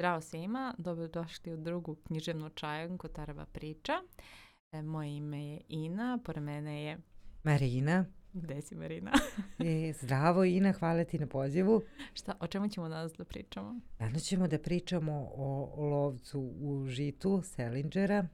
Zdravo 0.00 0.20
svima, 0.20 0.74
dobrodošli 0.78 1.52
u 1.52 1.56
drugu 1.56 1.94
književnu 1.94 2.50
čajanku 2.50 3.08
Tarava 3.08 3.46
priča. 3.46 3.92
E, 4.72 4.82
moje 4.82 5.16
ime 5.16 5.46
je 5.46 5.60
Ina, 5.68 6.18
pored 6.24 6.42
mene 6.42 6.84
je... 6.84 6.98
Marina. 7.44 8.04
Gde 8.32 8.62
si 8.62 8.74
Marina? 8.74 9.12
e, 9.58 9.92
zdravo 9.92 10.44
Ina, 10.44 10.72
hvala 10.72 11.04
ti 11.04 11.18
na 11.18 11.26
pozivu. 11.26 11.82
Šta, 12.14 12.36
o 12.40 12.46
čemu 12.46 12.68
ćemo 12.68 12.88
danas 12.88 13.12
da 13.12 13.24
pričamo? 13.24 13.80
Danas 13.98 14.22
ćemo 14.22 14.48
da 14.48 14.58
pričamo 14.58 15.30
o 15.34 15.88
lovcu 15.90 16.40
u 16.60 16.86
žitu 16.86 17.42
Selingera. 17.42 18.26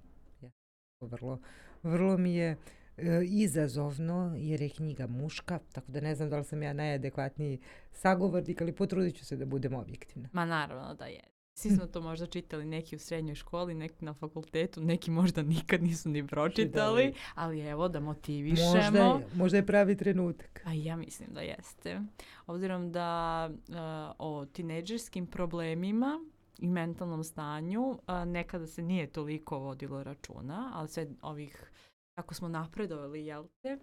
Vrlo, 1.01 1.41
vrlo 1.83 2.19
mi 2.19 2.34
je 2.34 2.56
e, 2.96 3.20
izazovno 3.24 4.34
jer 4.37 4.62
je 4.62 4.69
knjiga 4.69 5.06
muška, 5.06 5.59
tako 5.73 5.92
da 5.92 6.01
ne 6.01 6.14
znam 6.14 6.30
da 6.30 6.38
li 6.38 6.45
sam 6.45 6.62
ja 6.62 6.73
najadekvatniji 6.73 7.60
sagovornik, 7.92 8.60
ali 8.60 8.73
potrudit 8.73 9.16
ću 9.16 9.24
se 9.24 9.37
da 9.37 9.46
budem 9.46 9.74
objektivna. 9.74 10.28
Ma 10.33 10.45
naravno 10.45 10.95
da 10.95 11.06
je. 11.06 11.35
Svi 11.59 11.70
smo 11.70 11.87
to 11.87 12.01
možda 12.01 12.27
čitali, 12.27 12.65
neki 12.65 12.96
u 12.96 12.98
srednjoj 12.98 13.34
školi, 13.34 13.74
neki 13.74 14.05
na 14.05 14.15
fakultetu, 14.15 14.80
neki 14.80 15.10
možda 15.10 15.42
nikad 15.42 15.82
nisu 15.82 16.09
ni 16.09 16.27
pročitali, 16.27 17.15
ali 17.34 17.60
evo 17.60 17.88
da 17.88 18.01
motivišemo. 18.01 18.74
Možda 18.74 18.98
je, 18.98 19.27
možda 19.34 19.56
je 19.56 19.66
pravi 19.66 19.96
trenutak. 19.96 20.62
A 20.65 20.73
ja 20.73 20.96
mislim 20.96 21.29
da 21.32 21.41
jeste. 21.41 22.01
Obzirom 22.46 22.92
da 22.92 23.51
uh, 23.69 23.74
o 24.19 24.46
tineđerskim 24.46 25.27
problemima 25.27 26.24
i 26.59 26.69
mentalnom 26.69 27.24
stanju 27.24 27.91
uh, 27.91 27.98
nekada 28.27 28.66
se 28.66 28.82
nije 28.82 29.07
toliko 29.07 29.59
vodilo 29.59 30.02
računa, 30.02 30.70
ali 30.74 30.88
sve 30.88 31.07
ovih, 31.23 31.70
kako 32.18 32.34
smo 32.34 32.48
napredovali, 32.48 33.27
jel 33.27 33.45
te, 33.62 33.79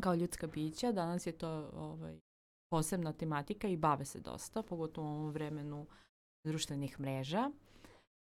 kao 0.00 0.14
ljudska 0.14 0.46
bića, 0.46 0.92
danas 0.92 1.26
je 1.26 1.32
to 1.32 1.70
ovaj, 1.74 2.18
posebna 2.70 3.12
tematika 3.12 3.68
i 3.68 3.76
bave 3.76 4.04
se 4.04 4.20
dosta, 4.20 4.62
pogotovo 4.62 5.08
u 5.08 5.10
ovom 5.10 5.30
vremenu 5.30 5.86
društvenih 6.44 7.00
mreža. 7.00 7.50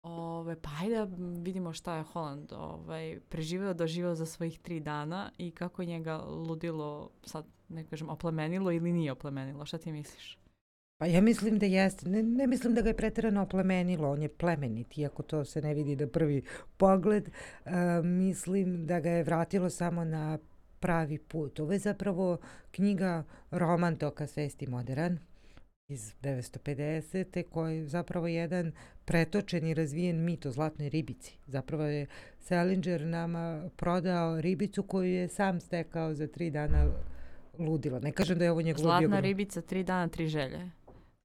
Ove, 0.02 0.56
pa 0.62 0.70
ajde 0.80 0.96
da 0.96 1.08
vidimo 1.42 1.72
šta 1.72 1.96
je 1.96 2.02
Holland 2.02 2.52
ovaj, 2.52 3.20
preživeo, 3.28 3.74
doživeo 3.74 4.14
za 4.14 4.26
svojih 4.26 4.58
tri 4.58 4.80
dana 4.80 5.30
i 5.38 5.50
kako 5.50 5.82
je 5.82 5.86
njega 5.86 6.16
ludilo, 6.16 7.10
sad 7.24 7.44
ne 7.68 7.84
kažem, 7.84 8.08
oplemenilo 8.08 8.72
ili 8.72 8.92
nije 8.92 9.12
oplemenilo. 9.12 9.66
Šta 9.66 9.78
ti 9.78 9.92
misliš? 9.92 10.38
Pa 10.98 11.06
ja 11.06 11.20
mislim 11.20 11.58
da 11.58 11.66
jeste. 11.66 12.08
Ne, 12.08 12.22
ne 12.22 12.46
mislim 12.46 12.74
da 12.74 12.80
ga 12.80 12.88
je 12.88 12.96
preterano 12.96 13.42
oplemenilo. 13.42 14.10
On 14.10 14.22
je 14.22 14.28
plemenit, 14.28 14.98
iako 14.98 15.22
to 15.22 15.44
se 15.44 15.62
ne 15.62 15.74
vidi 15.74 15.96
na 15.96 16.06
prvi 16.06 16.42
pogled. 16.76 17.28
E, 17.28 17.70
mislim 18.02 18.86
da 18.86 19.00
ga 19.00 19.10
je 19.10 19.24
vratilo 19.24 19.70
samo 19.70 20.04
na 20.04 20.38
pravi 20.80 21.18
put. 21.18 21.60
Ovo 21.60 21.72
je 21.72 21.78
zapravo 21.78 22.38
knjiga 22.70 23.24
roman 23.50 23.96
toka 23.96 24.26
svesti 24.26 24.66
modern 24.66 25.18
iz 25.88 26.14
950. 26.22 27.42
koji 27.50 27.76
je 27.76 27.86
zapravo 27.86 28.26
jedan 28.26 28.72
pretočen 29.04 29.66
i 29.66 29.74
razvijen 29.74 30.24
mit 30.24 30.46
o 30.46 30.50
zlatnoj 30.50 30.88
ribici. 30.88 31.38
Zapravo 31.46 31.82
je 31.82 32.06
Salinger 32.38 33.00
nama 33.00 33.70
prodao 33.76 34.40
ribicu 34.40 34.82
koju 34.82 35.12
je 35.12 35.28
sam 35.28 35.60
stekao 35.60 36.14
za 36.14 36.26
tri 36.26 36.50
dana 36.50 36.86
ludila. 37.58 37.98
Ne 37.98 38.12
kažem 38.12 38.38
da 38.38 38.44
je 38.44 38.50
ovo 38.50 38.62
njegov 38.62 38.82
Zlatna 38.82 39.00
biograf. 39.00 39.22
ribica, 39.22 39.60
tri 39.62 39.82
dana, 39.82 40.08
tri 40.08 40.28
želje. 40.28 40.70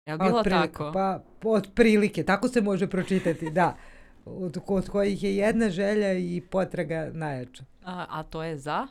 Je 0.05 0.13
li 0.13 0.19
bilo 0.19 0.43
prilike, 0.43 0.71
tako? 0.71 0.91
Pa, 0.93 1.23
od 1.43 1.67
prilike, 1.75 2.23
tako 2.23 2.47
se 2.47 2.61
može 2.61 2.87
pročitati, 2.87 3.49
da. 3.51 3.77
Od, 4.25 4.57
od 4.67 4.89
kojih 4.89 5.23
je 5.23 5.35
jedna 5.37 5.69
želja 5.69 6.13
i 6.13 6.41
potraga 6.41 7.09
najjača. 7.13 7.63
A, 7.83 8.05
a 8.09 8.23
to 8.23 8.43
je 8.43 8.57
za? 8.57 8.87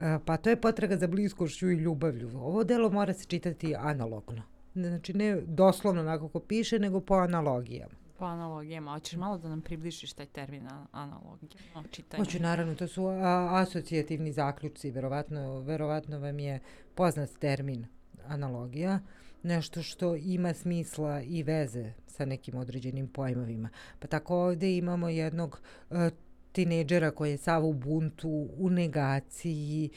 A, 0.00 0.18
pa 0.26 0.36
to 0.36 0.50
je 0.50 0.60
potraga 0.60 0.96
za 0.96 1.06
bliskošću 1.06 1.70
i 1.70 1.74
ljubavlju. 1.74 2.30
Ovo 2.34 2.64
delo 2.64 2.90
mora 2.90 3.12
se 3.12 3.24
čitati 3.26 3.74
analogno. 3.76 4.42
Znači 4.74 5.14
ne 5.14 5.40
doslovno 5.40 6.00
onako 6.00 6.28
kako 6.28 6.40
piše, 6.40 6.78
nego 6.78 7.00
po 7.00 7.14
analogijama. 7.14 7.94
Po 8.18 8.24
analogijama. 8.24 8.92
Hoćeš 8.92 9.16
malo 9.16 9.38
da 9.38 9.48
nam 9.48 9.60
približiš 9.60 10.12
taj 10.12 10.26
termin 10.26 10.68
analogije? 10.92 11.62
No, 11.74 11.84
čitanje. 11.90 12.24
Hoću, 12.24 12.42
naravno, 12.42 12.74
to 12.74 12.88
su 12.88 13.06
a, 13.06 13.48
asocijativni 13.52 14.32
zaključci. 14.32 14.90
Verovatno, 14.90 15.60
verovatno 15.60 16.18
vam 16.18 16.38
je 16.38 16.60
poznat 16.94 17.30
termin 17.38 17.86
analogija. 18.26 19.00
Nešto 19.42 19.82
što 19.82 20.16
ima 20.16 20.54
smisla 20.54 21.22
i 21.22 21.42
veze 21.42 21.92
sa 22.06 22.24
nekim 22.24 22.54
određenim 22.54 23.08
pojmovima. 23.08 23.68
Pa 23.98 24.06
tako 24.06 24.36
ovde 24.36 24.76
imamo 24.76 25.08
jednog 25.08 25.60
uh, 25.90 25.96
tineđera 26.52 27.10
koji 27.10 27.30
je 27.30 27.38
sav 27.38 27.66
u 27.66 27.72
buntu, 27.72 28.48
u 28.56 28.70
negaciji, 28.70 29.90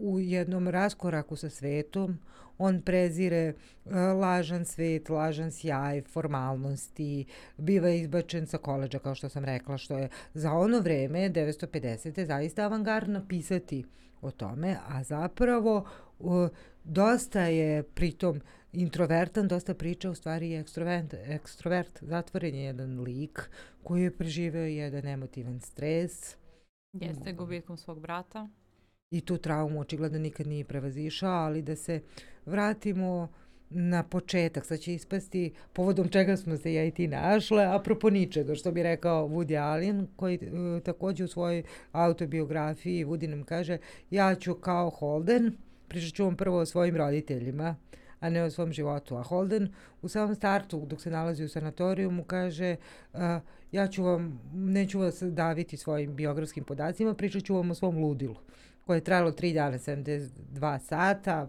u 0.00 0.18
jednom 0.20 0.68
raskoraku 0.68 1.36
sa 1.36 1.50
svetom. 1.50 2.18
On 2.58 2.82
prezire 2.82 3.52
uh, 3.84 3.92
lažan 3.92 4.64
svet, 4.64 5.08
lažan 5.08 5.52
sjaj, 5.52 6.02
formalnosti, 6.02 7.26
biva 7.56 7.90
izbačen 7.90 8.46
sa 8.46 8.58
koleđa, 8.58 8.98
kao 8.98 9.14
što 9.14 9.28
sam 9.28 9.44
rekla, 9.44 9.78
što 9.78 9.98
je 9.98 10.08
za 10.34 10.52
ono 10.52 10.80
vreme, 10.80 11.30
950. 11.30 12.24
zaista 12.24 12.64
avangardno 12.64 13.24
pisati 13.28 13.84
o 14.20 14.30
tome, 14.30 14.76
a 14.88 15.02
zapravo 15.02 15.84
dosta 16.84 17.42
je 17.42 17.82
pritom 17.82 18.40
introvertan, 18.72 19.48
dosta 19.48 19.74
priča 19.74 20.10
u 20.10 20.14
stvari 20.14 20.50
je 20.50 20.60
ekstrovert, 20.60 21.14
ekstrovert, 21.14 21.98
zatvoren 22.00 22.54
je 22.54 22.64
jedan 22.64 23.00
lik 23.00 23.50
koji 23.82 24.02
je 24.02 24.16
preživeo 24.16 24.64
jedan 24.64 25.06
emotivan 25.06 25.60
stres. 25.60 26.36
Jeste 26.92 27.32
gubitkom 27.32 27.76
svog 27.76 28.00
brata. 28.00 28.48
I 29.10 29.20
tu 29.20 29.36
traumu 29.36 29.80
očigledno 29.80 30.18
nikad 30.18 30.46
nije 30.46 30.64
prevazišao, 30.64 31.32
ali 31.32 31.62
da 31.62 31.76
se 31.76 32.00
vratimo 32.46 33.28
na 33.70 34.02
početak, 34.02 34.66
sad 34.66 34.78
će 34.78 34.94
ispasti 34.94 35.52
povodom 35.72 36.08
čega 36.08 36.36
smo 36.36 36.56
se 36.56 36.74
ja 36.74 36.84
i 36.84 36.90
ti 36.90 37.08
našle, 37.08 37.64
apropo 37.64 38.10
ničega, 38.10 38.54
što 38.54 38.72
bi 38.72 38.82
rekao 38.82 39.28
Woody 39.28 39.62
Allen, 39.62 40.06
koji 40.16 40.38
uh, 40.38 40.82
takođe 40.82 41.24
u 41.24 41.28
svojoj 41.28 41.62
autobiografiji 41.92 43.04
Woody 43.04 43.26
nam 43.26 43.44
kaže, 43.44 43.78
ja 44.10 44.34
ću 44.34 44.54
kao 44.54 44.90
Holden, 44.90 45.52
pričat 45.88 46.14
ću 46.14 46.24
vam 46.24 46.36
prvo 46.36 46.58
o 46.58 46.66
svojim 46.66 46.96
roditeljima, 46.96 47.76
a 48.20 48.30
ne 48.30 48.42
o 48.42 48.50
svom 48.50 48.72
životu. 48.72 49.16
A 49.16 49.22
Holden 49.22 49.68
u 50.02 50.08
samom 50.08 50.34
startu, 50.34 50.86
dok 50.86 51.00
se 51.00 51.10
nalazi 51.10 51.44
u 51.44 51.48
sanatoriju, 51.48 52.10
mu 52.10 52.24
kaže 52.24 52.76
uh, 53.12 53.20
ja 53.72 53.88
ću 53.88 54.04
vam, 54.04 54.40
neću 54.52 54.98
vas 54.98 55.22
daviti 55.22 55.76
svojim 55.76 56.14
biografskim 56.14 56.64
podacima, 56.64 57.14
pričat 57.14 57.44
ću 57.44 57.54
vam 57.54 57.70
o 57.70 57.74
svom 57.74 57.98
ludilu, 57.98 58.36
koje 58.86 58.96
je 58.96 59.04
trajalo 59.04 59.32
3 59.32 59.54
dana, 59.54 59.78
72 59.78 60.78
sata, 60.78 61.48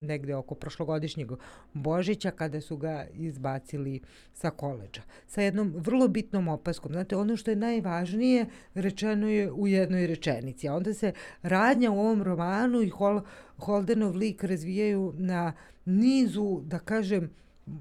negde 0.00 0.34
oko 0.34 0.54
prošlogodišnjeg 0.54 1.30
Božića 1.72 2.30
kada 2.30 2.60
su 2.60 2.76
ga 2.76 3.06
izbacili 3.14 4.00
sa 4.34 4.50
koleđa. 4.50 5.02
Sa 5.26 5.42
jednom 5.42 5.74
vrlo 5.76 6.08
bitnom 6.08 6.48
opaskom. 6.48 6.92
Znate, 6.92 7.16
ono 7.16 7.36
što 7.36 7.50
je 7.50 7.56
najvažnije 7.56 8.46
rečeno 8.74 9.28
je 9.28 9.52
u 9.52 9.66
jednoj 9.66 10.06
rečenici. 10.06 10.68
A 10.68 10.74
onda 10.74 10.94
se 10.94 11.12
radnja 11.42 11.90
u 11.90 12.00
ovom 12.00 12.22
romanu 12.22 12.82
i 12.82 12.88
Hol, 12.88 13.20
Holdenov 13.56 14.16
lik 14.16 14.44
razvijaju 14.44 15.12
na 15.16 15.52
nizu, 15.88 16.60
da 16.64 16.78
kažem, 16.78 17.30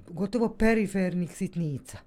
gotovo 0.09 0.49
perifernih 0.49 1.35
sitnica. 1.35 1.97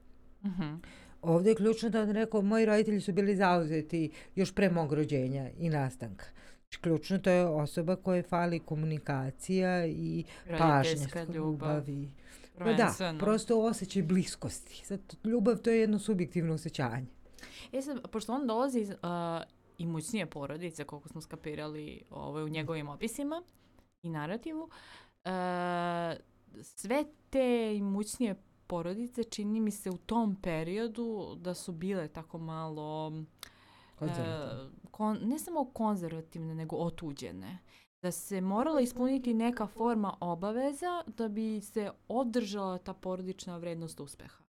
Uh 0.42 0.50
-huh. 0.50 0.78
Ovde 1.22 1.50
je 1.50 1.56
ključno 1.56 1.88
da 1.88 2.02
on 2.02 2.10
rekao, 2.10 2.42
moji 2.42 2.66
roditelji 2.66 3.00
su 3.00 3.12
bili 3.12 3.36
zauzeti 3.36 4.10
još 4.34 4.54
pre 4.54 4.70
mog 4.70 4.92
rođenja 4.92 5.50
i 5.58 5.68
nastanka. 5.68 6.26
Ključno 6.80 7.18
to 7.18 7.30
je 7.30 7.46
osoba 7.46 7.96
koje 7.96 8.22
fali 8.22 8.58
komunikacija 8.58 9.86
i 9.86 10.24
pažnja, 10.58 11.24
ljubav 11.34 11.88
i 11.88 12.08
Pa 12.58 12.72
da, 12.72 12.94
prosto 13.18 13.60
osjećaj 13.60 14.02
bliskosti. 14.02 14.82
Sad, 14.84 15.00
ljubav 15.24 15.58
to 15.58 15.70
je 15.70 15.80
jedno 15.80 15.98
subjektivno 15.98 16.54
osjećanje. 16.54 17.06
E 17.72 17.82
sad, 17.82 18.08
pošto 18.10 18.32
on 18.32 18.46
dolazi 18.46 18.80
iz 18.80 18.90
uh, 18.90 18.96
imućnije 19.78 20.26
porodice, 20.26 20.84
koliko 20.84 21.08
smo 21.08 21.20
skapirali 21.20 22.02
ovaj, 22.10 22.44
u 22.44 22.48
njegovim 22.48 22.88
opisima 22.88 23.42
i 24.02 24.08
narativu, 24.08 24.62
uh, 24.62 24.70
sve 26.62 27.04
te 27.30 27.76
imućnije 27.76 28.34
porodice 28.66 29.24
čini 29.24 29.60
mi 29.60 29.70
se 29.70 29.90
u 29.90 29.96
tom 29.96 30.36
periodu 30.42 31.36
da 31.40 31.54
su 31.54 31.72
bile 31.72 32.08
tako 32.08 32.38
malo 32.38 33.12
Konzervativne. 34.00 34.62
Uh, 34.62 34.90
kon, 34.90 35.18
ne 35.22 35.38
samo 35.38 35.64
konzervativne, 35.64 36.54
nego 36.54 36.76
otuđene. 36.76 37.58
Da 38.02 38.12
se 38.12 38.40
morala 38.40 38.80
ispuniti 38.80 39.34
neka 39.34 39.66
forma 39.66 40.16
obaveza 40.20 41.02
da 41.16 41.28
bi 41.28 41.60
se 41.60 41.90
održala 42.08 42.78
ta 42.78 42.94
porodična 42.94 43.56
vrednost 43.56 44.00
uspeha. 44.00 44.44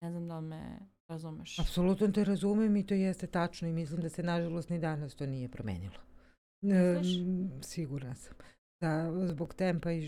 Ne 0.00 0.10
znam 0.10 0.28
da 0.28 0.40
me 0.40 0.78
razumeš. 1.08 1.58
Apsolutno 1.58 2.08
te 2.08 2.24
razumem 2.24 2.76
i 2.76 2.86
to 2.86 2.94
jeste 2.94 3.26
tačno 3.26 3.68
i 3.68 3.72
mislim 3.72 4.00
da 4.00 4.08
se 4.08 4.22
nažalost 4.22 4.68
ni 4.68 4.78
danas 4.78 5.14
to 5.14 5.26
nije 5.26 5.48
promenilo. 5.48 5.98
E, 6.62 7.02
sigurna 7.62 8.14
sam. 8.14 8.34
Da, 8.80 9.26
zbog 9.26 9.54
tempa 9.54 9.92
i 9.92 10.06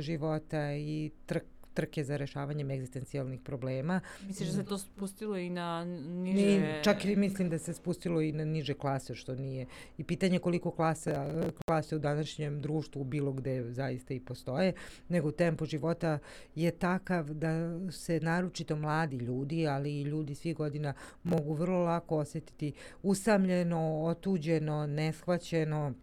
života 0.00 0.72
i 0.72 1.10
trk, 1.26 1.42
trke 1.74 2.04
za 2.04 2.16
rešavanjem 2.16 2.70
egzistencijalnih 2.70 3.40
problema. 3.40 4.00
Misliš 4.26 4.48
da 4.48 4.54
se 4.54 4.64
to 4.64 4.78
spustilo 4.78 5.36
i 5.36 5.50
na 5.50 5.84
niže... 5.84 6.46
Ni, 6.46 6.84
čak 6.84 7.04
i 7.04 7.16
mislim 7.16 7.50
da 7.50 7.58
se 7.58 7.74
spustilo 7.74 8.20
i 8.20 8.32
na 8.32 8.44
niže 8.44 8.74
klase, 8.74 9.14
što 9.14 9.34
nije. 9.34 9.66
I 9.98 10.04
pitanje 10.04 10.38
koliko 10.38 10.70
klasa, 10.70 11.26
klase 11.66 11.96
u 11.96 11.98
današnjem 11.98 12.60
društvu 12.60 13.04
bilo 13.04 13.32
gde 13.32 13.72
zaista 13.72 14.14
i 14.14 14.20
postoje, 14.20 14.72
nego 15.08 15.30
tempo 15.30 15.64
života 15.64 16.18
je 16.54 16.70
takav 16.70 17.34
da 17.34 17.80
se 17.90 18.20
naročito 18.20 18.76
mladi 18.76 19.16
ljudi, 19.16 19.66
ali 19.66 20.00
i 20.00 20.02
ljudi 20.02 20.34
svih 20.34 20.56
godina 20.56 20.94
mogu 21.22 21.54
vrlo 21.54 21.78
lako 21.78 22.16
osetiti 22.16 22.72
usamljeno, 23.02 24.02
otuđeno, 24.04 24.86
neshvaćeno, 24.86 25.94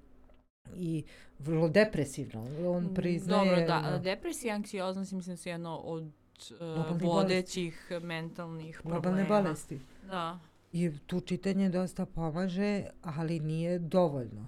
i 0.75 1.03
vrlo 1.39 1.69
depresivno. 1.69 2.47
On 2.67 2.83
mm, 2.83 2.93
priznaje... 2.93 3.49
Dobro, 3.49 3.65
da. 3.67 3.99
Depresija 4.03 4.53
i 4.53 4.55
anksioznost 4.55 5.11
mislim 5.11 5.37
su 5.37 5.49
jedno 5.49 5.77
od 5.77 6.03
uh, 6.03 7.01
vodećih 7.01 7.85
bolesti. 7.89 8.07
mentalnih 8.07 8.79
problema. 8.81 9.01
Globalne 9.01 9.25
bolesti. 9.25 9.79
Da. 10.07 10.39
I 10.73 10.91
tu 11.05 11.19
čitanje 11.19 11.69
dosta 11.69 12.05
pomaže, 12.05 12.83
ali 13.01 13.39
nije 13.39 13.79
dovoljno. 13.79 14.47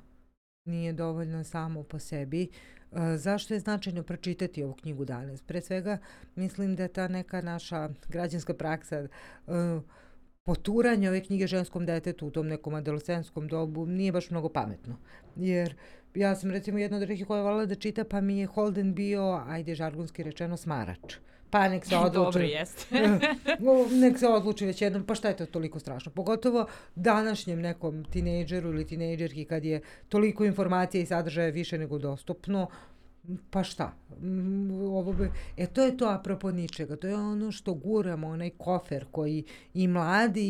Nije 0.65 0.93
dovoljno 0.93 1.43
samo 1.43 1.83
po 1.83 1.99
sebi. 1.99 2.49
Uh, 2.91 2.99
zašto 3.15 3.53
je 3.53 3.59
značajno 3.59 4.03
pročitati 4.03 4.63
ovu 4.63 4.73
knjigu 4.73 5.05
danas? 5.05 5.41
Pre 5.41 5.61
svega, 5.61 5.97
mislim 6.35 6.75
da 6.75 6.87
ta 6.87 7.07
neka 7.07 7.41
naša 7.41 7.89
građanska 8.07 8.53
praksa 8.53 9.07
uh, 9.47 9.53
poturanje 10.47 11.09
ove 11.09 11.19
knjige 11.23 11.47
ženskom 11.47 11.85
detetu 11.85 12.27
u 12.27 12.31
tom 12.31 12.47
nekom 12.47 12.75
adolescenskom 12.75 13.47
dobu 13.47 13.85
nije 13.85 14.11
baš 14.11 14.29
mnogo 14.29 14.49
pametno. 14.49 14.95
Jer 15.35 15.73
ja 16.15 16.35
sam 16.35 16.51
recimo 16.51 16.79
jedna 16.79 16.97
od 16.97 17.03
rekih 17.03 17.27
koja 17.27 17.37
je 17.37 17.43
volila 17.43 17.65
da 17.65 17.75
čita, 17.75 18.03
pa 18.03 18.21
mi 18.21 18.37
je 18.39 18.45
Holden 18.45 18.93
bio, 18.93 19.41
ajde 19.47 19.75
žargonski 19.75 20.23
rečeno, 20.23 20.57
smarač. 20.57 21.17
Pa 21.49 21.67
nek 21.69 21.85
se 21.85 21.97
odluči. 22.05 22.13
Dobro, 22.13 22.43
jeste. 22.43 23.19
nek 24.03 24.19
se 24.19 24.27
odluči 24.27 24.65
već 24.65 24.81
jednom, 24.81 25.03
pa 25.03 25.15
šta 25.15 25.27
je 25.27 25.37
to 25.37 25.45
toliko 25.45 25.79
strašno? 25.79 26.11
Pogotovo 26.11 26.65
današnjem 26.95 27.61
nekom 27.61 28.03
tinejdžeru 28.03 28.69
ili 28.69 28.87
tinejdžerki 28.87 29.45
kad 29.45 29.65
je 29.65 29.81
toliko 30.09 30.45
informacija 30.45 31.01
i 31.01 31.05
sadržaja 31.05 31.49
više 31.49 31.77
nego 31.77 31.97
dostupno, 31.97 32.69
pa 33.49 33.63
šta? 33.63 33.93
Mm, 34.21 34.71
ovo 34.71 35.13
bi, 35.13 35.29
e 35.57 35.67
to 35.67 35.83
je 35.83 35.97
to 35.97 36.09
apropo 36.09 36.51
ničega, 36.51 36.95
to 36.95 37.07
je 37.07 37.15
ono 37.15 37.51
što 37.51 37.73
guramo, 37.73 38.27
onaj 38.27 38.49
kofer 38.49 39.05
koji 39.11 39.43
i 39.73 39.87
mladi 39.87 40.47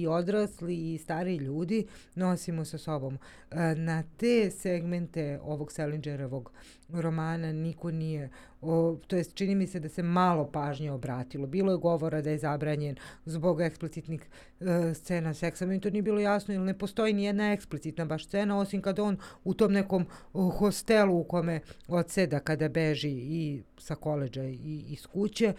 i 0.00 0.06
odrasli 0.06 0.94
i 0.94 0.98
stari 0.98 1.36
ljudi 1.36 1.86
nosimo 2.14 2.64
sa 2.64 2.78
sobom. 2.78 3.18
E, 3.50 3.74
na 3.74 4.02
te 4.16 4.50
segmente 4.50 5.40
ovog 5.42 5.72
Selingerovog 5.72 6.52
romana 6.88 7.52
niko 7.52 7.90
nije, 7.90 8.30
o, 8.60 8.96
to 9.06 9.16
jest 9.16 9.34
čini 9.34 9.54
mi 9.54 9.66
se 9.66 9.80
da 9.80 9.88
se 9.88 10.02
malo 10.02 10.50
pažnje 10.52 10.90
obratilo. 10.92 11.46
Bilo 11.46 11.72
je 11.72 11.78
govora 11.78 12.22
da 12.22 12.30
je 12.30 12.38
zabranjen 12.38 12.96
zbog 13.24 13.60
eksplicitnih 13.60 14.28
e, 14.60 14.94
scena 14.94 15.34
seksa. 15.34 15.66
Meni 15.66 15.80
to 15.80 15.90
nije 15.90 16.02
bilo 16.02 16.20
jasno, 16.20 16.54
jer 16.54 16.60
ne 16.60 16.78
postoji 16.78 17.12
ni 17.12 17.24
jedna 17.24 17.52
eksplicitna 17.52 18.04
baš 18.04 18.26
scena, 18.26 18.58
osim 18.58 18.82
kada 18.82 19.02
on 19.02 19.16
u 19.44 19.54
tom 19.54 19.72
nekom 19.72 20.06
hostelu 20.32 21.18
u 21.18 21.24
kome 21.24 21.60
odseda 21.88 22.40
kada 22.40 22.68
beži 22.68 23.10
i 23.10 23.62
sa 23.78 23.94
koleđa 23.94 24.44
i 24.44 24.84
iz 24.88 25.06
kuće, 25.06 25.52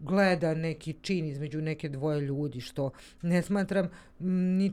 gleda 0.00 0.54
neki 0.54 0.92
čin 0.92 1.26
između 1.26 1.60
neke 1.60 1.88
dvoje 1.88 2.20
ljudi, 2.20 2.60
što 2.60 2.90
ne 3.22 3.42
smatram 3.42 3.88
ni 4.18 4.72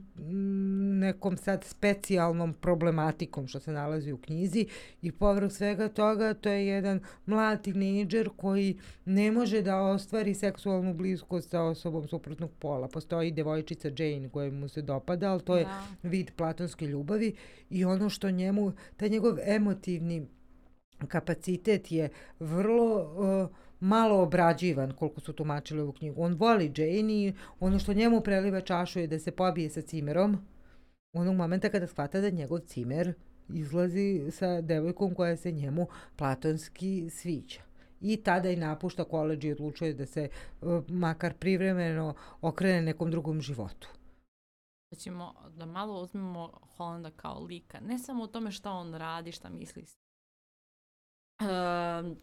nekom 1.00 1.38
sad 1.38 1.64
specijalnom 1.64 2.54
problematikom 2.54 3.48
što 3.48 3.60
se 3.60 3.72
nalazi 3.72 4.12
u 4.12 4.18
knjizi 4.18 4.68
i 5.02 5.12
povrh 5.12 5.52
svega 5.52 5.90
toga 5.90 6.34
to 6.34 6.50
je 6.50 6.68
jedan 6.68 7.00
mlad 7.26 7.64
tinejdžer 7.64 8.30
koji 8.38 8.80
ne 9.06 9.32
može 9.32 9.62
da 9.62 9.82
ostvari 9.82 10.34
seksualnu 10.34 10.94
bliskost 10.94 11.50
sa 11.50 11.62
osobom 11.62 12.08
suprotnog 12.08 12.52
pola. 12.60 12.88
Postoji 12.88 13.32
devojčica 13.32 13.90
Jane 13.98 14.30
koja 14.30 14.52
mu 14.52 14.68
se 14.68 14.82
dopada, 14.82 15.32
ali 15.32 15.42
to 15.42 15.58
je 15.58 15.64
da. 15.64 15.84
vid 16.04 16.32
platonske 16.36 16.88
ljubavi 16.88 17.36
i 17.70 17.86
ono 17.86 18.10
što 18.10 18.32
njemu, 18.32 18.72
taj 18.98 19.10
njegov 19.10 19.38
emotivni 19.46 20.28
kapacitet 21.08 21.92
je 21.92 22.10
vrlo 22.40 23.02
uh, 23.02 23.67
malo 23.80 24.22
obrađivan 24.22 24.92
koliko 24.92 25.22
su 25.22 25.34
tumačili 25.34 25.82
ovu 25.82 25.92
knjigu. 25.92 26.24
On 26.24 26.34
voli 26.34 26.74
Jane 26.78 27.14
i 27.14 27.34
ono 27.60 27.80
što 27.80 27.94
njemu 27.94 28.22
preliva 28.22 28.62
čašu 28.62 29.00
je 29.00 29.08
da 29.08 29.20
se 29.20 29.32
pobije 29.32 29.70
sa 29.70 29.82
cimerom 29.82 30.38
onog 31.14 31.36
momenta 31.36 31.70
kada 31.70 31.88
shvata 31.88 32.22
da 32.22 32.30
njegov 32.30 32.60
cimer 32.60 33.14
izlazi 33.50 34.32
sa 34.32 34.62
devojkom 34.62 35.16
koja 35.16 35.38
se 35.38 35.52
njemu 35.52 35.88
platonski 36.16 37.10
sviđa. 37.10 37.62
I 38.02 38.18
tada 38.18 38.50
i 38.50 38.56
napušta 38.56 39.04
koleđ 39.04 39.46
i 39.46 39.52
odlučuje 39.52 39.94
da 39.94 40.06
se 40.06 40.30
uh, 40.62 40.84
makar 40.90 41.34
privremeno 41.34 42.16
okrene 42.42 42.82
nekom 42.82 43.12
drugom 43.12 43.42
životu. 43.42 43.90
Hoćemo 44.90 45.34
da 45.50 45.66
malo 45.66 46.02
uzmemo 46.02 46.52
Holanda 46.78 47.12
kao 47.12 47.40
lika. 47.40 47.80
Ne 47.80 48.00
samo 48.00 48.24
o 48.24 48.28
tome 48.28 48.52
šta 48.52 48.72
on 48.72 48.94
radi, 48.94 49.32
šta 49.32 49.50
misli. 49.50 49.86
Uh, 51.42 52.18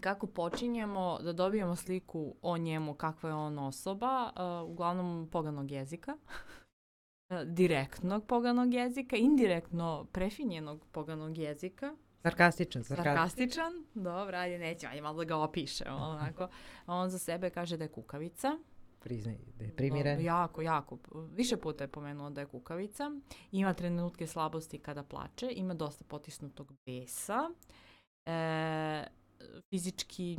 kako 0.00 0.26
počinjemo 0.26 1.18
da 1.22 1.32
dobijemo 1.32 1.76
sliku 1.76 2.34
o 2.42 2.58
njemu, 2.58 2.94
kakva 2.94 3.28
je 3.28 3.34
on 3.34 3.58
osoba, 3.58 4.32
uh, 4.64 4.70
uglavnom 4.70 5.28
poganog 5.32 5.70
jezika, 5.70 6.16
direktnog 7.58 8.26
poganog 8.26 8.74
jezika, 8.74 9.16
indirektno 9.16 10.06
prefinjenog 10.12 10.86
poganog 10.92 11.38
jezika, 11.38 11.96
Sarkastičan, 12.22 12.84
sarkastičan. 12.84 13.16
Sarkastičan, 13.16 13.72
dobro, 13.94 14.36
ajde 14.36 14.58
nećemo, 14.58 14.90
ajde 14.90 15.02
malo 15.02 15.18
da 15.18 15.24
ga 15.24 15.36
opišemo, 15.36 15.96
onako. 15.96 16.48
On 16.86 17.10
za 17.10 17.18
sebe 17.18 17.50
kaže 17.50 17.76
da 17.76 17.84
je 17.84 17.88
kukavica. 17.88 18.58
Priznaj 19.00 19.36
da 19.58 19.64
je 19.64 19.76
primiren. 19.76 20.20
Jako, 20.20 20.62
jako. 20.62 20.98
Više 21.32 21.56
puta 21.56 21.84
je 21.84 21.88
pomenuo 21.88 22.30
da 22.30 22.40
je 22.40 22.46
kukavica. 22.46 23.10
Ima 23.52 23.74
trenutke 23.74 24.26
slabosti 24.26 24.78
kada 24.78 25.02
plače, 25.02 25.48
ima 25.50 25.74
dosta 25.74 26.04
potisnutog 26.04 26.72
besa. 26.86 27.50
E, 28.26 29.04
fizički 29.70 30.36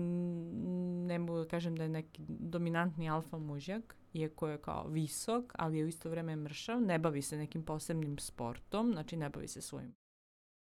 ne 1.07 1.19
mogu 1.19 1.39
da 1.39 1.47
kažem 1.47 1.75
da 1.75 1.83
je 1.83 1.89
neki 1.89 2.21
dominantni 2.27 3.09
alfa 3.09 3.37
mužjak, 3.37 3.95
iako 4.13 4.47
je 4.47 4.57
kao 4.57 4.87
visok, 4.87 5.53
ali 5.55 5.77
je 5.77 5.85
u 5.85 5.87
isto 5.87 6.09
vreme 6.09 6.35
mršav, 6.35 6.81
ne 6.81 6.99
bavi 6.99 7.21
se 7.21 7.37
nekim 7.37 7.63
posebnim 7.63 8.17
sportom, 8.17 8.91
znači 8.93 9.17
ne 9.17 9.29
bavi 9.29 9.47
se 9.47 9.61
svojim 9.61 9.93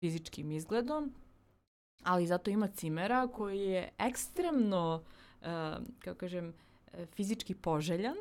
fizičkim 0.00 0.52
izgledom, 0.52 1.14
ali 2.02 2.26
zato 2.26 2.50
ima 2.50 2.68
cimera 2.68 3.28
koji 3.28 3.60
je 3.60 3.88
ekstremno, 3.98 5.02
uh, 5.40 5.46
kako 5.98 6.18
kažem, 6.18 6.54
fizički 7.16 7.54
poželjan, 7.54 8.16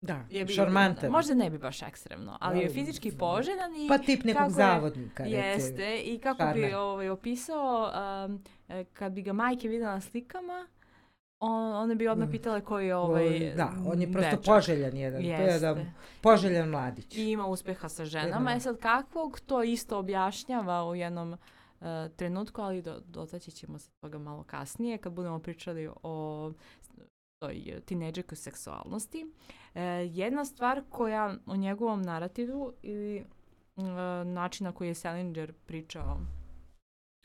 Da, 0.00 0.24
šarmantan. 0.54 1.10
Možda 1.10 1.34
ne 1.34 1.50
bi 1.50 1.58
baš 1.58 1.82
ekstremno, 1.82 2.36
ali 2.40 2.58
je 2.58 2.68
fizički 2.68 3.12
poželjan 3.18 3.76
i... 3.76 3.88
Pa 3.88 3.98
tip 3.98 4.24
nekog 4.24 4.50
zavodnika. 4.50 5.24
Je, 5.24 5.38
jeste, 5.38 6.02
i 6.04 6.18
kako 6.18 6.42
Šarme. 6.42 6.66
bi 6.66 6.74
ovaj, 6.74 7.08
opisao, 7.08 7.92
um, 8.26 8.42
kad 8.92 9.12
bi 9.12 9.22
ga 9.22 9.32
majke 9.32 9.68
videla 9.68 9.94
na 9.94 10.00
slikama, 10.00 10.66
on, 11.40 11.72
one 11.72 11.94
bi 11.94 12.08
odmah 12.08 12.28
mm. 12.28 12.30
pitale 12.30 12.60
koji 12.60 12.86
je 12.86 12.96
ovaj 12.96 13.52
Da, 13.56 13.72
on 13.86 14.00
je 14.00 14.12
prosto 14.12 14.36
dečak. 14.36 14.44
poželjan 14.44 14.96
jedan. 14.96 15.24
Jeste. 15.24 15.44
jedan 15.44 15.92
poželjan 16.20 16.68
mladić. 16.68 17.16
I 17.16 17.30
ima 17.30 17.46
uspeha 17.46 17.88
sa 17.88 18.04
ženama. 18.04 18.52
E 18.52 18.60
sad 18.60 18.78
kakvog 18.78 19.40
to 19.40 19.62
isto 19.62 19.98
objašnjava 19.98 20.88
u 20.88 20.94
jednom 20.94 21.32
uh, 21.32 21.38
trenutku, 22.16 22.60
ali 22.60 22.82
do, 22.82 23.00
dotaći 23.06 23.50
ćemo 23.50 23.78
se 23.78 23.90
toga 24.00 24.18
malo 24.18 24.42
kasnije 24.42 24.98
kad 24.98 25.12
budemo 25.12 25.38
pričali 25.38 25.88
o 26.02 26.52
toj 27.38 27.80
tineđerkoj 27.84 28.36
seksualnosti. 28.36 29.26
E, 29.74 29.82
jedna 30.12 30.44
stvar 30.44 30.82
koja 30.90 31.34
u 31.46 31.56
njegovom 31.56 32.02
narativu 32.02 32.72
ili 32.82 33.16
e, 33.16 33.24
način 34.24 34.64
na 34.64 34.72
koji 34.72 34.88
je 34.88 34.94
Salinger 34.94 35.52
pričao 35.66 36.20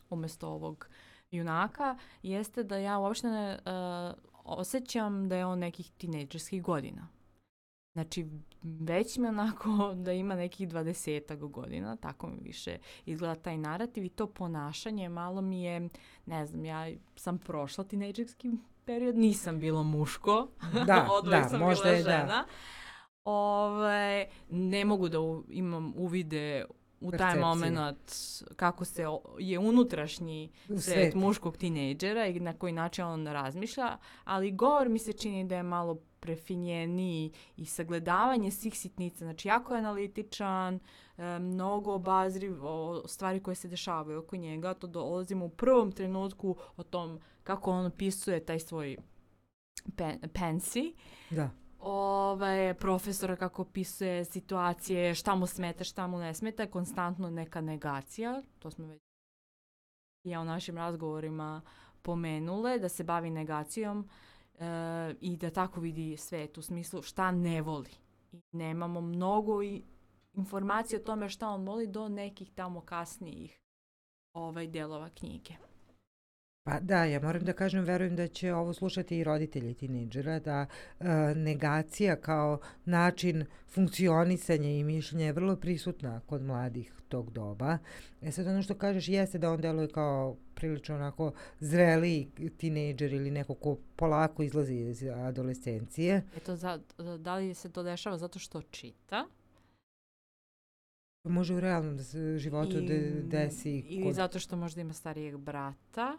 umesto 0.10 0.50
ovog 0.50 0.88
junaka 1.34 1.98
jeste 2.24 2.63
da 2.63 2.78
ja 2.78 3.00
uopšte 3.00 3.28
ne 3.28 3.52
e, 3.52 3.60
osjećam 4.44 5.30
da 5.30 5.36
je 5.36 5.46
on 5.46 5.60
nekih 5.60 5.92
tineđerskih 5.92 6.63
godina. 6.63 7.08
Znači, 7.94 8.25
već 8.63 9.18
mi 9.18 9.28
onako 9.28 9.94
da 9.96 10.12
ima 10.12 10.36
nekih 10.36 10.68
dvadesetak 10.68 11.40
godina, 11.40 11.96
tako 11.96 12.28
mi 12.28 12.40
više 12.42 12.78
izgleda 13.06 13.36
taj 13.36 13.58
narativ 13.58 14.06
i 14.06 14.10
to 14.10 14.28
ponašanje 14.28 15.10
malo 15.10 15.42
mi 15.42 15.63
je, 15.63 15.90
ne 16.25 16.46
znam, 16.46 16.66
ja 16.66 16.88
sam 17.16 17.38
prošla 17.38 17.84
tinejdžerski 17.84 18.52
period, 18.86 19.18
nisam 19.18 19.60
bilo 19.60 19.84
muško, 19.84 20.48
da, 20.86 21.08
da, 21.32 21.50
sam 21.50 21.60
možda 21.60 21.84
bila 21.84 21.96
je, 21.96 22.04
žena. 22.04 22.25
Da. 22.25 22.46
Ove, 23.25 24.28
ne 24.50 24.86
mogu 24.86 25.10
da 25.10 25.20
u, 25.20 25.44
imam 25.50 25.94
uvide 25.96 26.66
u 27.04 27.12
taj 27.14 27.36
moment 27.38 28.12
kako 28.56 28.86
se 28.86 29.08
o- 29.08 29.22
je 29.40 29.60
unutrašnji 29.60 30.50
svet 30.68 30.82
Svet. 30.82 31.16
muškog 31.16 31.58
tinejdžera 31.58 32.28
i 32.28 32.40
na 32.40 32.54
koji 32.54 32.74
način 32.74 33.06
on 33.06 33.28
razmišlja, 33.28 33.98
ali 34.24 34.52
govor 34.52 34.90
mi 34.90 35.00
se 35.00 35.14
čini 35.14 35.46
da 35.46 35.56
je 35.56 35.64
malo 35.64 35.96
prefinjeniji 36.20 37.32
i 37.58 37.66
sagledavanje 37.66 38.52
svih 38.52 38.80
sitnica. 38.80 39.18
Znači, 39.18 39.48
jako 39.48 39.74
je 39.74 39.80
analitičan, 39.80 40.80
e, 41.18 41.40
mnogo 41.40 41.94
obazriv 41.94 42.66
o 42.66 43.04
stvari 43.08 43.40
koje 43.40 43.56
se 43.56 43.68
dešavaju 43.68 44.20
oko 44.20 44.36
njega. 44.36 44.74
To 44.74 44.88
dolazimo 44.88 45.46
u 45.46 45.50
prvom 45.50 45.92
trenutku 45.92 46.56
o 46.78 46.84
tom 46.84 47.20
kako 47.44 47.72
on 47.72 47.86
opisuje 47.86 48.46
taj 48.46 48.60
svoj 48.60 48.98
pen, 49.96 50.20
pensi. 50.34 50.94
Da. 51.30 51.50
Ovaj, 51.86 52.74
profesora 52.74 53.36
kako 53.36 53.62
opisuje 53.62 54.25
situacije, 54.25 55.16
šta 55.16 55.36
mu 55.36 55.48
smeta, 55.48 55.84
šta 55.84 56.08
mu 56.08 56.18
ne 56.18 56.34
smeta, 56.34 56.68
konstantno 56.68 57.30
neka 57.30 57.62
negacija, 57.62 58.42
to 58.60 58.72
smo 58.72 58.88
već 58.88 59.02
ja 60.24 60.42
u 60.42 60.46
našim 60.46 60.78
razgovorima 60.78 61.62
pomenule, 62.02 62.80
da 62.80 62.90
se 62.90 63.04
bavi 63.04 63.30
negacijom 63.30 64.10
e, 64.60 64.66
i 65.22 65.38
da 65.38 65.50
tako 65.50 65.80
vidi 65.80 66.18
svet 66.18 66.58
u 66.58 66.62
smislu 66.62 67.02
šta 67.02 67.32
ne 67.32 67.62
voli. 67.62 67.92
I 68.32 68.42
nemamo 68.52 69.02
mnogo 69.02 69.63
i 69.63 69.84
informacije 70.34 71.00
o 71.00 71.04
tome 71.04 71.30
šta 71.30 71.50
on 71.50 71.66
voli 71.66 71.88
do 71.88 72.10
nekih 72.10 72.52
tamo 72.52 72.82
kasnijih 72.82 73.60
ovaj 74.34 74.68
delova 74.68 75.10
knjige. 75.10 75.54
Pa 76.63 76.79
da, 76.79 77.03
ja 77.03 77.20
moram 77.20 77.43
da 77.43 77.53
kažem, 77.53 77.84
verujem 77.84 78.15
da 78.15 78.27
će 78.27 78.53
ovo 78.53 78.74
slušati 78.74 79.17
i 79.17 79.24
roditelji 79.24 79.74
tinejdžera, 79.74 80.39
da 80.39 80.65
e, 81.00 81.05
negacija 81.36 82.15
kao 82.15 82.60
način 82.86 83.46
funkcionisanja 83.67 84.70
i 84.70 84.84
mišljenja 84.84 85.25
je 85.25 85.34
vrlo 85.34 85.55
prisutna 85.55 86.20
kod 86.20 86.41
mladih 86.41 86.93
tog 87.10 87.32
doba. 87.32 87.77
E 88.22 88.32
sad 88.32 88.48
ono 88.48 88.62
što 88.62 88.75
kažeš 88.75 89.08
jeste 89.10 89.38
da 89.38 89.51
on 89.51 89.62
deluje 89.62 89.88
kao 89.88 90.36
prilično 90.55 90.96
onako 90.96 91.32
zreli 91.60 92.27
tinejdžer 92.58 93.13
ili 93.13 93.32
neko 93.32 93.53
ko 93.53 93.77
polako 93.96 94.43
izlazi 94.43 94.75
iz 94.75 95.03
adolescencije. 95.03 96.22
Eto, 96.38 96.55
za, 96.55 96.79
da 97.20 97.36
li 97.36 97.53
se 97.53 97.72
to 97.72 97.84
dešava 97.84 98.17
zato 98.17 98.39
što 98.39 98.62
čita? 98.62 99.25
Može 101.24 101.53
u 101.53 101.60
realnom 101.60 101.98
da 101.98 102.03
životu 102.38 102.82
de, 102.82 103.22
desi. 103.24 103.72
Ili 103.79 104.03
kod- 104.05 104.13
zato 104.13 104.39
što 104.39 104.55
možda 104.55 104.82
ima 104.82 104.93
starijeg 104.93 105.38
brata. 105.38 106.17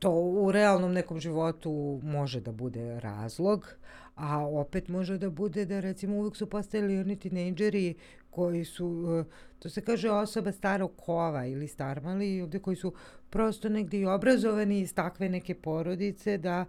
To 0.00 0.10
u 0.10 0.52
realnom 0.52 0.92
nekom 0.92 1.20
životu 1.20 2.00
može 2.02 2.40
da 2.40 2.52
bude 2.52 3.00
razlog, 3.00 3.74
a 4.14 4.38
opet 4.38 4.88
može 4.88 5.18
da 5.18 5.30
bude 5.30 5.64
da 5.64 5.80
recimo 5.80 6.16
uvijek 6.16 6.36
su 6.36 6.46
postojali 6.46 6.98
oni 6.98 7.16
tinejdžeri 7.16 7.94
koji 8.30 8.64
su, 8.64 9.06
eh, 9.20 9.24
to 9.58 9.68
se 9.68 9.80
kaže 9.80 10.10
osoba 10.10 10.52
starog 10.52 10.92
kova 10.96 11.46
ili 11.46 11.68
starmali, 11.68 12.42
ovde 12.42 12.58
koji 12.58 12.76
su 12.76 12.92
prosto 13.30 13.68
negdje 13.68 14.00
i 14.00 14.06
obrazovani 14.06 14.80
iz 14.80 14.94
takve 14.94 15.28
neke 15.28 15.54
porodice 15.54 16.38
da 16.38 16.64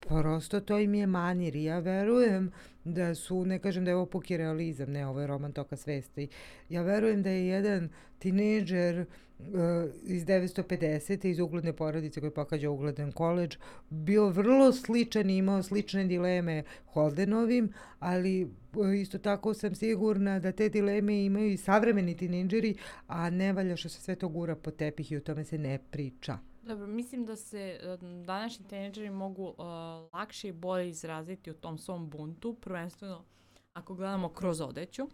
prosto 0.00 0.60
to 0.60 0.78
im 0.78 0.94
je 0.94 1.06
manir. 1.06 1.56
I 1.56 1.64
ja 1.64 1.78
verujem 1.78 2.50
da 2.84 3.14
su, 3.14 3.44
ne 3.44 3.58
kažem 3.58 3.84
da 3.84 3.90
je 3.90 3.96
ovo 3.96 4.06
puki 4.06 4.36
realizam, 4.36 4.90
ne, 4.90 5.06
ovo 5.06 5.20
je 5.20 5.26
roman 5.26 5.52
toka 5.52 5.76
svesti, 5.76 6.28
ja 6.68 6.82
verujem 6.82 7.22
da 7.22 7.30
je 7.30 7.46
jedan 7.46 7.88
tinejdžer 8.18 9.06
iz 10.02 10.24
950. 10.24 11.26
iz 11.26 11.40
ugledne 11.40 11.72
porodice 11.72 12.20
koji 12.20 12.30
pokađa 12.30 12.70
ugledan 12.70 13.12
koleđ 13.12 13.56
bio 13.90 14.28
vrlo 14.28 14.72
sličan 14.72 15.30
i 15.30 15.36
imao 15.36 15.62
slične 15.62 16.04
dileme 16.04 16.62
Holdenovim, 16.86 17.72
ali 17.98 18.44
uh, 18.44 18.94
isto 18.96 19.18
tako 19.18 19.54
sam 19.54 19.74
sigurna 19.74 20.38
da 20.38 20.52
te 20.52 20.68
dileme 20.68 21.24
imaju 21.24 21.52
i 21.52 21.56
savremeni 21.56 22.16
tinejdžeri, 22.16 22.74
a 23.06 23.30
ne 23.30 23.52
valja 23.52 23.76
što 23.76 23.88
se 23.88 24.00
sve 24.00 24.16
to 24.16 24.28
gura 24.28 24.56
po 24.56 24.70
tepih 24.70 25.12
i 25.12 25.16
o 25.16 25.20
tome 25.20 25.44
se 25.44 25.58
ne 25.58 25.78
priča. 25.90 26.38
Dobro, 26.62 26.86
mislim 26.86 27.26
da 27.26 27.36
se 27.36 27.78
e, 27.82 27.96
današnji 28.26 28.66
tinejdžeri 28.68 29.10
mogu 29.10 29.44
uh, 29.44 29.56
lakše 30.12 30.48
i 30.48 30.52
bolje 30.52 30.88
izraziti 30.88 31.50
u 31.50 31.54
tom 31.54 31.78
svom 31.78 32.10
buntu, 32.10 32.54
prvenstveno 32.54 33.24
ako 33.72 33.94
gledamo 33.94 34.28
kroz 34.28 34.60
odeću. 34.60 35.08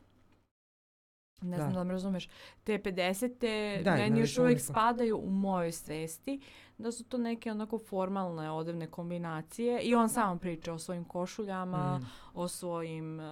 Ne 1.40 1.56
znam 1.56 1.68
Da. 1.68 1.74
da 1.74 1.84
me 1.84 1.92
razumeš. 1.92 2.28
Te 2.64 2.78
50-te 2.78 3.80
Da, 3.84 3.90
meni 3.92 4.20
još 4.20 4.38
uvijek 4.38 4.52
uniform. 4.52 4.72
spadaju 4.72 5.18
u 5.18 5.30
mojoj 5.30 5.72
svesti 5.72 6.40
da 6.78 6.92
su 6.92 7.04
to 7.04 7.18
neke 7.18 7.50
onako 7.50 7.78
formalne 7.78 8.50
odevne 8.50 8.86
kombinacije 8.86 9.80
i 9.80 9.94
on 9.94 10.08
sam 10.08 10.38
priča 10.38 10.72
o 10.72 10.78
svojim 10.78 11.04
košuljama, 11.04 11.98
Mm. 11.98 12.06
o 12.34 12.48
svojim 12.48 13.20
uh, 13.20 13.26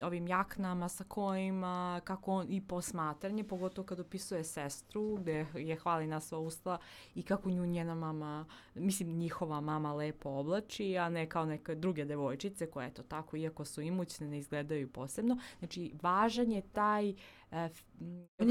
ovim 0.00 0.28
jaknama 0.28 0.88
sa 0.88 1.04
kojima, 1.04 2.00
kako 2.04 2.32
on 2.32 2.46
i 2.50 2.60
posmatranje, 2.60 3.44
pogotovo 3.44 3.86
kad 3.86 4.00
opisuje 4.00 4.44
sestru, 4.44 5.16
gde 5.16 5.46
je 5.54 5.76
hvali 5.76 6.06
na 6.06 6.20
sva 6.20 6.38
usta 6.38 6.78
i 7.14 7.22
kako 7.22 7.50
nju 7.50 7.66
njena 7.66 7.94
mama, 7.94 8.46
mislim 8.74 9.16
njihova 9.16 9.60
mama 9.60 9.94
lepo 9.94 10.30
oblači, 10.30 10.98
a 10.98 11.08
ne 11.08 11.28
kao 11.28 11.44
neke 11.44 11.74
druge 11.74 12.04
devojčice 12.04 12.70
koje 12.70 12.86
eto 12.86 13.02
tako, 13.02 13.36
iako 13.36 13.64
su 13.64 13.80
imućne, 13.80 14.28
ne 14.28 14.38
izgledaju 14.38 14.92
posebno. 14.92 15.38
Znači, 15.58 15.92
važan 16.02 16.52
je 16.52 16.62
taj 16.62 17.14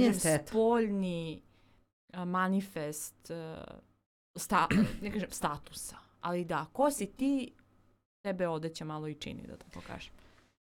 esteta. 0.10 0.48
spoljni 0.48 1.42
a, 2.13 2.25
manifest 2.25 3.32
uh, 3.32 3.80
sta, 4.36 4.68
ne 5.01 5.12
kažem 5.12 5.32
statusa. 5.32 5.98
Ali 6.22 6.46
da, 6.46 6.66
ko 6.74 6.92
si 6.92 7.06
ti, 7.06 7.54
tebe 8.22 8.48
odeća 8.48 8.86
malo 8.86 9.08
i 9.08 9.16
čini, 9.16 9.48
da 9.48 9.58
tako 9.58 9.82
kažem. 9.88 10.13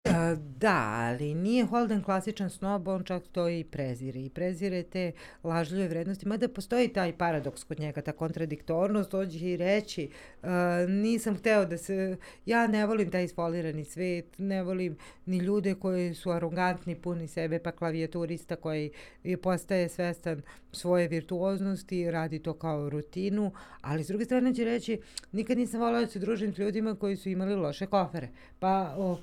E, 0.04 0.37
Da, 0.37 0.92
ali 0.94 1.34
nije 1.34 1.64
Holden 1.64 2.02
klasičan 2.02 2.50
snob, 2.50 2.88
on 2.88 3.04
čak 3.04 3.23
to 3.32 3.49
i 3.49 3.64
prezire. 3.64 4.20
I 4.20 4.30
prezire 4.30 4.82
te 4.82 5.12
lažljive 5.44 5.88
vrednosti, 5.88 6.28
mada 6.28 6.49
postoji 6.49 6.88
taj 6.88 7.12
paradoks 7.18 7.64
kod 7.64 7.80
njega, 7.80 8.02
ta 8.02 8.12
kontradiktornost, 8.12 9.14
on 9.14 9.30
će 9.30 9.38
i 9.38 9.56
reći, 9.56 10.08
e, 10.42 10.49
nisam 10.88 11.37
hteo 11.37 11.64
da 11.64 11.78
se, 11.78 12.16
ja 12.46 12.66
ne 12.66 12.87
volim 12.87 13.11
taj 13.11 13.25
isfolirani 13.25 13.84
svet, 13.84 14.38
ne 14.38 14.62
volim 14.62 14.96
ni 15.26 15.38
ljude 15.38 15.75
koji 15.75 16.14
su 16.14 16.30
arogantni, 16.30 16.94
puni 16.94 17.28
sebe, 17.28 17.58
pa 17.58 17.73
klavijaturista 17.73 18.56
koji 18.56 18.90
je 19.25 19.37
postaje 19.37 19.88
svestan 19.88 20.42
svoje 20.73 21.08
virtuoznosti, 21.08 22.11
radi 22.11 22.38
to 22.38 22.52
kao 22.52 22.90
rutinu, 22.90 23.52
ali 23.80 24.04
s 24.04 24.08
druge 24.08 24.25
strane 24.25 24.54
će 24.54 24.64
reći, 24.64 25.00
nikad 25.32 25.58
nisam 25.58 25.80
volao 25.80 26.00
da 26.00 26.06
se 26.06 26.18
družim 26.18 26.54
s 26.54 26.58
ljudima 26.58 26.94
koji 26.94 27.16
su 27.16 27.28
imali 27.28 27.54
loše 27.54 27.87
kofere. 27.87 28.28
Pa, 28.58 28.94
o, 28.99 29.18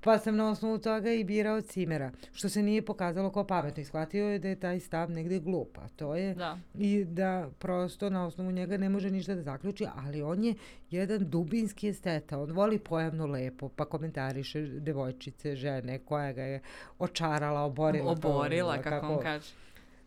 pa 0.00 0.18
sam 0.18 0.36
na 0.36 0.50
osnovu 0.50 0.78
toga 0.78 1.12
i 1.12 1.24
birao 1.24 1.60
cimera, 1.60 2.10
što 2.32 2.48
se 2.48 2.62
nije 2.62 2.84
pokazalo 2.84 3.30
kao 3.30 3.46
pametno. 3.46 3.80
I 3.80 3.84
shvatio 3.84 4.28
je 4.28 4.38
da 4.38 4.48
je 4.48 4.60
taj 4.60 4.80
stav 4.80 5.10
negde 5.10 5.38
glup, 5.38 5.78
a 5.78 5.88
to 5.88 6.14
je 6.16 6.34
Da. 6.34 6.58
i 6.78 7.04
da 7.04 7.50
prosto 7.58 8.10
na 8.10 8.26
osnovu 8.26 8.52
njega 8.52 8.76
ne 8.76 8.88
može 8.88 9.10
ništa 9.10 9.34
da 9.34 9.42
zaključi, 9.42 9.86
ali 9.94 10.22
on 10.22 10.44
je 10.44 10.54
jedan 10.90 11.30
dubinski 11.30 11.88
esteta, 11.88 12.38
on 12.38 12.52
voli 12.52 12.78
pojavno 12.78 13.26
lepo, 13.26 13.68
pa 13.68 13.84
komentariše 13.84 14.62
devojčice, 14.62 15.56
žene 15.56 15.98
koja 15.98 16.32
ga 16.32 16.42
je 16.42 16.60
očarala, 16.98 17.60
oborila. 17.60 18.12
Oborila, 18.12 18.82
kako 18.82 19.06
on 19.06 19.22
kaže. 19.22 19.52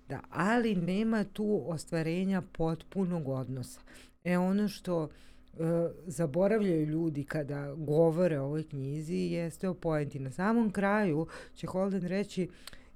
Da, 0.09 0.19
ali 0.29 0.75
nema 0.75 1.23
tu 1.23 1.63
ostvarenja 1.67 2.41
potpunog 2.41 3.27
odnosa. 3.27 3.81
E 4.23 4.37
ono 4.37 4.67
što 4.67 5.09
zaboravljaju 6.05 6.85
ljudi 6.85 7.23
kada 7.23 7.73
govore 7.77 8.39
o 8.39 8.45
ovoj 8.45 8.63
knjizi 8.63 9.15
jeste 9.15 9.69
o 9.69 9.73
poenti. 9.73 10.19
Na 10.19 10.31
samom 10.31 10.71
kraju 10.71 11.27
će 11.55 11.67
Holden 11.67 12.01
reći 12.01 12.49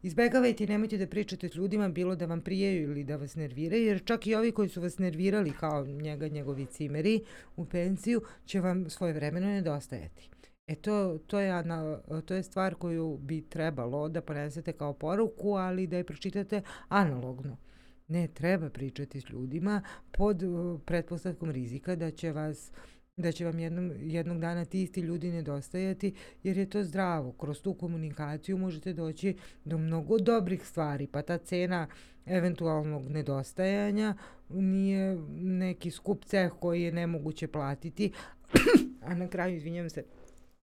Izbegavajte 0.04 0.64
i 0.64 0.68
nemojte 0.68 0.98
da 0.98 1.08
pričate 1.08 1.50
s 1.50 1.56
ljudima 1.56 1.90
bilo 1.90 2.16
da 2.16 2.26
vam 2.26 2.42
prijeju 2.42 2.84
ili 2.84 3.04
da 3.04 3.16
vas 3.16 3.36
nerviraju, 3.36 3.86
jer 3.86 4.04
čak 4.06 4.28
i 4.28 4.36
ovi 4.36 4.52
koji 4.52 4.70
su 4.70 4.82
vas 4.82 4.98
nervirali 4.98 5.52
kao 5.60 5.86
njega, 5.86 6.28
njegovi 6.28 6.66
cimeri 6.66 7.24
u 7.56 7.66
pensiju, 7.66 8.22
će 8.46 8.60
vam 8.60 8.90
svoje 8.90 9.14
vremeno 9.14 9.48
nedostajati. 9.48 10.30
E 10.68 10.76
to, 10.76 11.20
to, 11.28 11.40
je, 11.40 11.52
ana, 11.52 12.00
to 12.26 12.34
je 12.34 12.44
stvar 12.44 12.76
koju 12.76 13.18
bi 13.18 13.42
trebalo 13.50 14.10
da 14.10 14.22
ponesete 14.22 14.74
kao 14.74 14.94
poruku, 14.94 15.54
ali 15.54 15.88
da 15.88 15.98
je 15.98 16.04
pročitate 16.04 16.62
analogno. 16.88 17.58
Ne 18.08 18.28
treba 18.28 18.70
pričati 18.70 19.22
s 19.22 19.30
ljudima 19.30 19.82
pod 20.12 20.44
uh, 20.44 20.82
pretpostavkom 20.86 21.52
rizika 21.52 21.96
da 21.96 22.12
će 22.12 22.32
vas 22.32 22.72
da 23.18 23.32
će 23.32 23.46
vam 23.46 23.60
jednom, 23.60 23.92
jednog 23.98 24.40
dana 24.40 24.66
ti 24.66 24.84
isti 24.84 25.02
ljudi 25.02 25.32
nedostajati, 25.32 26.14
jer 26.44 26.58
je 26.58 26.70
to 26.70 26.84
zdravo. 26.84 27.32
Kroz 27.32 27.62
tu 27.62 27.74
komunikaciju 27.74 28.58
možete 28.58 28.94
doći 28.94 29.38
do 29.66 29.78
mnogo 29.78 30.18
dobrih 30.18 30.68
stvari, 30.68 31.08
pa 31.08 31.22
ta 31.22 31.38
cena 31.38 31.88
eventualnog 32.26 33.10
nedostajanja 33.10 34.16
nije 34.50 35.18
neki 35.40 35.92
skup 35.92 36.26
ceh 36.26 36.52
koji 36.60 36.82
je 36.82 36.92
nemoguće 36.92 37.48
platiti, 37.48 38.12
a 39.08 39.16
na 39.16 39.28
kraju, 39.28 39.56
izvinjam 39.56 39.90
se, 39.90 40.04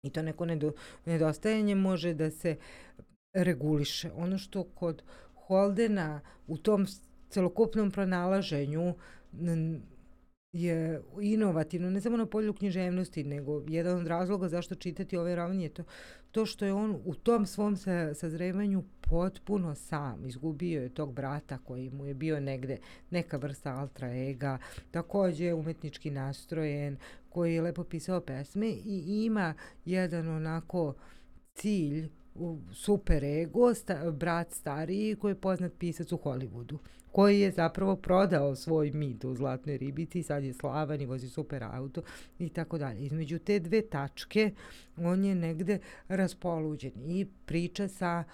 i 0.02 0.10
to 0.10 0.22
neko 0.22 0.46
nedo, 0.46 0.72
nedostajanje 1.06 1.74
može 1.74 2.14
da 2.14 2.30
se 2.30 2.56
reguliše. 3.32 4.10
Ono 4.14 4.38
što 4.38 4.64
kod 4.64 5.02
Holdena 5.34 6.20
u 6.46 6.58
tom 6.58 6.86
celokupnom 7.28 7.90
pronalaženju 7.90 8.94
je 10.54 11.02
inovativno, 11.20 11.90
ne 11.90 12.00
samo 12.00 12.16
na 12.16 12.26
polju 12.26 12.52
književnosti, 12.52 13.24
nego 13.24 13.62
jedan 13.68 14.00
od 14.00 14.06
razloga 14.06 14.48
zašto 14.48 14.74
čitati 14.74 15.16
ove 15.16 15.36
romane 15.36 15.62
je 15.62 15.68
to, 15.68 15.82
to 16.30 16.46
što 16.46 16.64
je 16.64 16.72
on 16.72 17.00
u 17.04 17.14
tom 17.14 17.46
svom 17.46 17.76
sa, 17.76 18.14
sazrevanju 18.14 18.84
potpuno 19.00 19.74
sam. 19.74 20.26
Izgubio 20.26 20.82
je 20.82 20.88
tog 20.88 21.12
brata 21.12 21.58
koji 21.58 21.90
mu 21.90 22.06
je 22.06 22.14
bio 22.14 22.40
negde 22.40 22.78
neka 23.10 23.36
vrsta 23.36 23.74
altra 23.74 24.08
ega, 24.08 24.58
takođe 24.90 25.44
je 25.44 25.54
umetnički 25.54 26.10
nastrojen, 26.10 26.96
koji 27.28 27.54
je 27.54 27.62
lepo 27.62 27.84
pisao 27.84 28.20
pesme 28.20 28.68
i 28.68 29.24
ima 29.24 29.54
jedan 29.84 30.28
onako 30.28 30.94
cilj 31.54 32.08
super 32.72 33.24
ego, 33.24 33.74
sta, 33.74 34.10
brat 34.10 34.52
stariji 34.52 35.16
koji 35.16 35.30
je 35.30 35.40
poznat 35.40 35.72
pisac 35.78 36.12
u 36.12 36.16
Hollywoodu 36.16 36.78
koji 37.14 37.40
je 37.40 37.50
zapravo 37.50 37.96
prodao 37.96 38.56
svoj 38.56 38.90
mit 38.90 39.24
u 39.24 39.34
Zlatnoj 39.34 39.78
ribici 39.78 40.22
sad 40.22 40.44
je 40.44 40.52
slavan 40.52 41.00
i 41.00 41.06
vozi 41.06 41.28
super 41.28 41.64
auto 41.64 42.02
i 42.38 42.48
tako 42.48 42.78
dalje. 42.78 43.00
Između 43.00 43.38
te 43.38 43.58
dve 43.58 43.82
tačke 43.82 44.50
on 44.96 45.24
je 45.24 45.34
negde 45.34 45.78
raspoluđen 46.08 46.92
i 46.96 47.26
priča 47.46 47.88
sa 47.88 48.24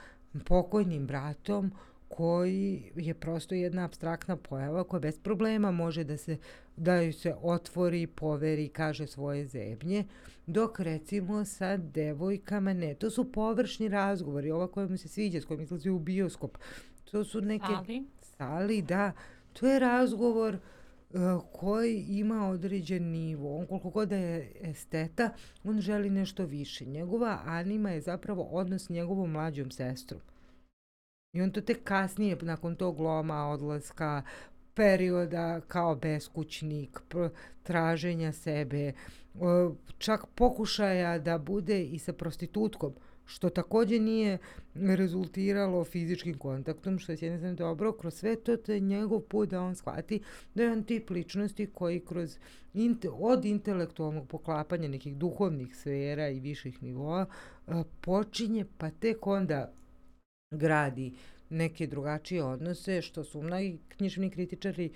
pokojnim 0.44 1.06
bratom 1.06 1.72
koji 2.08 2.92
je 2.96 3.14
prosto 3.14 3.54
jedna 3.54 3.84
abstraktna 3.84 4.36
pojava 4.36 4.84
koja 4.84 5.00
bez 5.00 5.18
problema 5.18 5.70
može 5.70 6.04
da 6.04 6.16
se 6.16 6.36
da 6.76 6.94
ju 7.00 7.12
se 7.12 7.34
otvori, 7.42 8.06
poveri, 8.06 8.68
kaže 8.68 9.06
svoje 9.06 9.46
zebnje, 9.46 10.04
dok 10.46 10.80
recimo 10.80 11.44
sa 11.44 11.76
devojkama 11.76 12.72
ne. 12.72 12.94
To 12.94 13.10
su 13.10 13.32
površni 13.32 13.88
razgovori, 13.88 14.50
ova 14.50 14.68
koja 14.68 14.88
mu 14.88 14.96
se 14.96 15.08
sviđa, 15.08 15.40
s 15.40 15.44
kojom 15.44 15.62
izlazi 15.62 15.90
u 15.90 15.98
bioskop. 15.98 16.58
To 17.10 17.24
su 17.24 17.40
neke... 17.40 17.64
Ali? 17.68 18.04
Ali 18.40 18.82
da, 18.82 19.12
to 19.52 19.66
je 19.66 19.78
razgovor 19.78 20.54
uh, 20.54 21.20
koji 21.52 22.00
ima 22.08 22.48
određen 22.48 23.10
nivo. 23.10 23.58
On 23.58 23.66
koliko 23.66 23.90
god 23.90 24.08
da 24.08 24.16
je 24.16 24.52
esteta, 24.60 25.30
on 25.64 25.80
želi 25.80 26.10
nešto 26.10 26.44
više. 26.44 26.84
Njegova 26.84 27.40
anima 27.44 27.90
je 27.90 28.00
zapravo 28.00 28.42
odnos 28.42 28.86
s 28.86 28.88
njegovom 28.88 29.30
mlađom 29.30 29.70
sestrom. 29.70 30.20
I 31.32 31.42
on 31.42 31.50
to 31.50 31.60
tek 31.60 31.84
kasnije, 31.84 32.36
nakon 32.42 32.76
tog 32.76 33.00
loma, 33.00 33.48
odlaska, 33.48 34.22
perioda 34.74 35.60
kao 35.60 35.94
beskućnik, 35.96 37.00
traženja 37.62 38.32
sebe, 38.32 38.92
čak 39.98 40.26
pokušaja 40.34 41.18
da 41.18 41.38
bude 41.38 41.84
i 41.84 41.98
sa 41.98 42.12
prostitutkom, 42.12 42.94
što 43.30 43.50
takođe 43.50 43.98
nije 43.98 44.38
rezultiralo 44.74 45.84
fizičkim 45.84 46.38
kontaktom, 46.38 46.98
što 46.98 47.12
je 47.12 47.16
s 47.16 47.22
jedne 47.22 47.38
strane 47.38 47.54
dobro, 47.54 47.92
kroz 47.92 48.14
sve 48.14 48.36
to 48.36 48.56
to 48.56 48.72
je 48.72 48.80
njegov 48.80 49.20
put 49.20 49.48
da 49.48 49.60
on 49.60 49.74
shvati 49.74 50.20
da 50.54 50.62
je 50.62 50.72
on 50.72 50.84
tip 50.84 51.10
ličnosti 51.10 51.66
koji 51.66 52.00
kroz 52.00 52.38
inte, 52.74 53.08
od 53.10 53.44
intelektualnog 53.44 54.28
poklapanja 54.28 54.88
nekih 54.88 55.16
duhovnih 55.16 55.76
sfera 55.76 56.28
i 56.28 56.40
viših 56.40 56.82
nivoa 56.82 57.26
počinje 58.00 58.64
pa 58.78 58.90
tek 58.90 59.26
onda 59.26 59.72
gradi 60.50 61.12
neke 61.50 61.86
drugačije 61.86 62.44
odnose, 62.44 63.02
što 63.02 63.24
su 63.24 63.42
mnogi 63.42 63.78
književni 63.88 64.30
kritičari 64.30 64.86
e, 64.86 64.90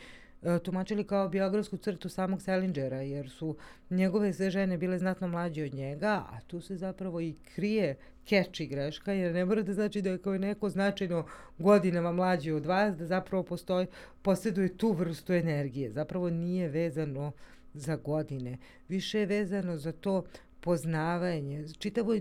tumačili 0.63 1.05
kao 1.05 1.29
biografsku 1.29 1.77
crtu 1.77 2.09
samog 2.09 2.43
Selingera, 2.43 3.01
jer 3.03 3.31
su 3.31 3.57
njegove 3.91 4.33
sve 4.33 4.51
žene 4.51 4.79
bile 4.79 4.99
znatno 4.99 5.29
mlađe 5.29 5.65
od 5.65 5.75
njega, 5.75 6.25
a 6.31 6.41
tu 6.47 6.61
se 6.61 6.77
zapravo 6.77 7.21
i 7.21 7.35
krije 7.55 7.97
keč 8.25 8.61
i 8.61 8.67
greška, 8.67 9.13
jer 9.13 9.35
ne 9.35 9.45
mora 9.45 9.63
da 9.63 9.73
znači 9.73 10.03
da 10.03 10.11
je 10.11 10.19
kao 10.19 10.39
neko 10.39 10.71
značajno 10.71 11.27
godinama 11.59 12.13
mlađi 12.13 12.53
od 12.53 12.67
vas, 12.67 12.97
da 12.97 13.07
zapravo 13.07 13.43
postoji, 13.43 13.87
posjeduje 14.23 14.77
tu 14.77 14.93
vrstu 14.93 15.33
energije. 15.33 15.91
Zapravo 15.91 16.31
nije 16.31 16.69
vezano 16.69 17.33
za 17.75 17.97
godine. 17.97 18.59
Više 18.89 19.21
je 19.21 19.27
vezano 19.27 19.77
za 19.77 19.93
to 19.93 20.25
poznavanje. 20.61 21.65
Čitavo 21.79 22.13
uh, 22.13 22.21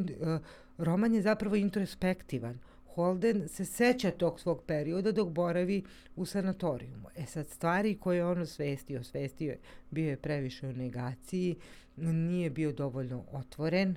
roman 0.78 1.14
je 1.16 1.22
zapravo 1.22 1.56
introspektivan. 1.56 2.60
Holden 2.96 3.48
se 3.48 3.66
seća 3.66 4.12
tog 4.12 4.40
svog 4.40 4.64
perioda 4.68 5.12
dok 5.12 5.30
boravi 5.30 5.84
u 6.16 6.26
sanatorijumu. 6.26 7.08
E 7.16 7.26
sad, 7.26 7.48
stvari 7.48 7.98
koje 8.00 8.26
on 8.26 8.42
osvestio, 8.42 9.00
osvestio 9.00 9.50
je, 9.52 9.60
bio 9.92 10.10
je 10.10 10.18
previše 10.18 10.68
u 10.68 10.74
negaciji, 10.74 11.56
nije 11.98 12.50
bio 12.50 12.72
dovoljno 12.72 13.26
otvoren, 13.32 13.96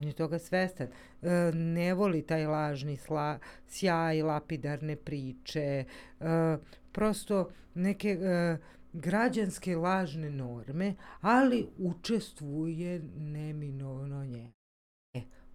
on 0.00 0.08
je 0.08 0.12
toga 0.12 0.38
svestan. 0.38 0.86
E, 1.22 1.52
ne 1.54 1.94
voli 1.94 2.22
taj 2.22 2.46
lažni 2.46 2.96
sla, 2.96 3.38
sjaj, 3.68 4.22
lapidarne 4.22 4.96
priče, 4.96 5.84
e, 6.20 6.56
prosto 6.92 7.50
neke 7.74 8.08
e, 8.08 8.56
građanske 8.92 9.76
lažne 9.76 10.30
norme, 10.30 10.94
ali 11.20 11.66
učestvuje 11.78 13.02
neminovno 13.16 14.24
nje 14.24 14.52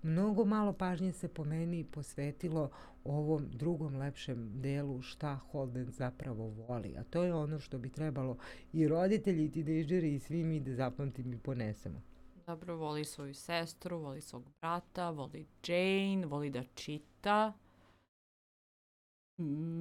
mnogo 0.03 0.45
malo 0.45 0.73
pažnje 0.73 1.11
se 1.11 1.27
po 1.27 1.43
meni 1.43 1.83
posvetilo 1.83 2.69
ovom 3.03 3.49
drugom 3.51 3.95
lepšem 3.95 4.61
delu 4.61 5.01
šta 5.01 5.35
Holden 5.35 5.91
zapravo 5.91 6.47
voli, 6.47 6.95
a 6.97 7.03
to 7.03 7.23
je 7.23 7.33
ono 7.33 7.59
što 7.59 7.77
bi 7.77 7.89
trebalo 7.89 8.37
i 8.73 8.87
roditelji 8.87 9.45
i 9.45 9.51
tinejdžeri 9.51 10.13
i 10.13 10.19
svi 10.19 10.43
mi 10.43 10.59
da 10.59 10.73
zapamtimo 10.73 11.33
i 11.33 11.37
ponesemo. 11.37 12.01
Dobro, 12.47 12.75
voli 12.75 13.05
svoju 13.05 13.33
sestru, 13.33 13.99
voli 13.99 14.21
svog 14.21 14.43
brata, 14.61 15.09
voli 15.09 15.47
Jane, 15.67 16.25
voli 16.25 16.49
da 16.49 16.63
čita. 16.63 17.53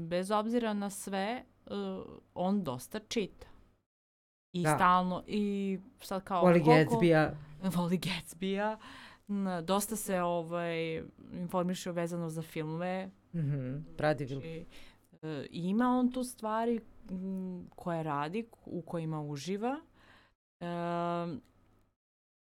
Bez 0.09 0.31
obzira 0.31 0.72
na 0.72 0.90
sve, 0.90 1.44
uh, 1.66 1.72
on 2.35 2.64
dosta 2.64 2.98
čita. 2.98 3.46
I 4.52 4.62
da. 4.62 4.74
stalno, 4.74 5.24
i 5.26 5.78
sad 6.00 6.24
kao... 6.24 6.42
Voli 6.42 6.61
Gatsby-a. 6.61 7.31
Voli 7.76 7.98
Gatsby-a. 7.98 8.78
Dosta 9.64 9.96
se 9.96 10.22
ovaj, 10.22 11.02
informiše 11.32 11.92
vezano 11.92 12.30
za 12.30 12.42
filmove. 12.42 13.10
Mm 13.34 13.38
-hmm. 13.38 13.82
Pradi 13.96 14.26
znači, 14.26 14.66
e, 15.22 15.46
ima 15.50 15.98
on 15.98 16.12
tu 16.12 16.24
stvari 16.24 16.80
koje 17.76 18.02
radi, 18.02 18.46
u 18.64 18.82
kojima 18.82 19.20
uživa. 19.20 19.80
E, 20.60 20.66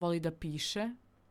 voli 0.00 0.20
da 0.20 0.30
piše. 0.30 0.90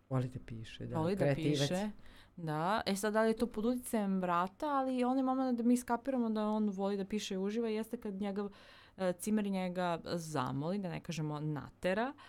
Voli 0.09 0.27
da 0.27 0.39
piše, 0.45 0.85
da. 0.85 0.97
Voli 0.97 1.15
da 1.15 1.33
piše. 1.35 1.89
Da, 2.35 2.81
e 2.85 2.95
sad 2.95 3.13
da 3.13 3.21
li 3.21 3.29
je 3.29 3.37
to 3.37 3.47
pod 3.47 3.65
uticajem 3.65 4.21
brata, 4.21 4.67
ali 4.67 5.03
onaj 5.03 5.23
moment 5.23 5.57
da 5.57 5.63
mi 5.63 5.77
skapiramo 5.77 6.29
da 6.29 6.47
on 6.47 6.69
voli 6.69 6.97
da 6.97 7.05
piše 7.05 7.33
i 7.33 7.37
uživa 7.37 7.69
jeste 7.69 7.97
kad 7.97 8.13
njega, 8.13 8.49
e, 8.97 9.13
cimer 9.19 9.45
njega 9.45 9.99
zamoli, 10.05 10.79
da 10.79 10.89
ne 10.89 10.99
kažemo 10.99 11.39
natera, 11.39 12.13
uh, 12.15 12.21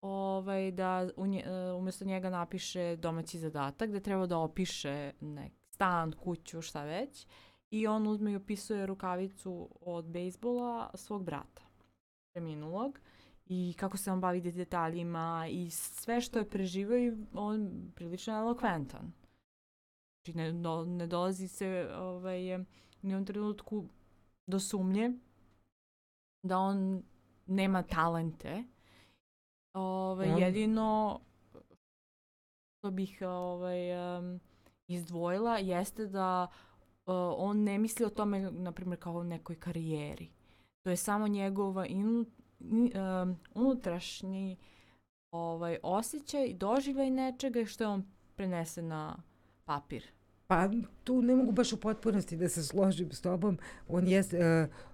ovaj, 0.00 0.70
da 0.70 1.08
nje, 1.16 1.40
e, 1.46 1.72
umjesto 1.72 2.04
njega 2.04 2.30
napiše 2.30 2.96
domaći 2.96 3.38
zadatak, 3.38 3.90
da 3.90 4.00
treba 4.00 4.26
da 4.26 4.38
opiše 4.38 5.12
nek 5.20 5.52
stan, 5.70 6.12
kuću, 6.12 6.62
šta 6.62 6.84
već. 6.84 7.26
I 7.70 7.86
on 7.86 8.06
uzme 8.06 8.32
i 8.32 8.36
opisuje 8.36 8.86
rukavicu 8.86 9.68
od 9.80 10.04
bejsbola 10.04 10.90
svog 10.94 11.24
brata, 11.24 11.62
preminulog. 12.32 13.00
I 13.46 13.74
kako 13.78 13.96
se 13.96 14.12
on 14.12 14.20
bavi 14.20 14.40
detaljima 14.40 15.46
i 15.50 15.70
sve 15.70 16.20
što 16.20 16.38
je 16.38 16.50
preživao 16.50 16.98
i 16.98 17.12
on 17.34 17.90
prilično 17.94 18.34
elokventan. 18.34 19.12
Znači 20.16 20.36
ne, 20.36 20.52
do, 20.52 20.84
ne 20.84 21.06
dolazi 21.06 21.48
se 21.48 21.90
ovaj, 21.94 22.58
ni 23.02 23.16
u 23.16 23.24
trenutku 23.24 23.88
do 24.46 24.60
sumnje 24.60 25.12
da 26.42 26.58
on 26.58 27.02
nema 27.46 27.82
talente, 27.82 28.64
Ove, 29.76 30.26
mm. 30.26 30.38
Jedino 30.38 31.20
što 32.78 32.90
bih 32.90 33.22
ovaj, 33.26 34.18
um, 34.18 34.40
izdvojila 34.86 35.58
jeste 35.58 36.06
da 36.06 36.46
uh, 37.06 37.14
on 37.36 37.62
ne 37.62 37.78
misli 37.78 38.06
o 38.06 38.10
tome, 38.10 38.50
na 38.50 38.72
primjer, 38.72 39.00
kao 39.00 39.16
o 39.16 39.22
nekoj 39.22 39.60
karijeri. 39.60 40.30
To 40.82 40.90
je 40.90 40.96
samo 40.96 41.28
njegova 41.28 41.86
um, 41.90 42.26
unutrašnji 43.54 44.56
ovaj, 45.30 45.78
osjećaj, 45.82 46.54
doživljaj 46.54 47.10
nečega 47.10 47.64
što 47.64 47.84
je 47.84 47.88
on 47.88 48.04
prenese 48.34 48.82
na 48.82 49.16
papir. 49.64 50.15
Pa 50.46 50.68
tu 51.04 51.22
ne 51.22 51.34
mogu 51.34 51.52
baš 51.52 51.72
u 51.72 51.80
potpunosti 51.80 52.36
da 52.36 52.48
se 52.48 52.62
složim 52.62 53.12
s 53.12 53.20
tobom. 53.20 53.58
On 53.88 54.08
je, 54.08 54.20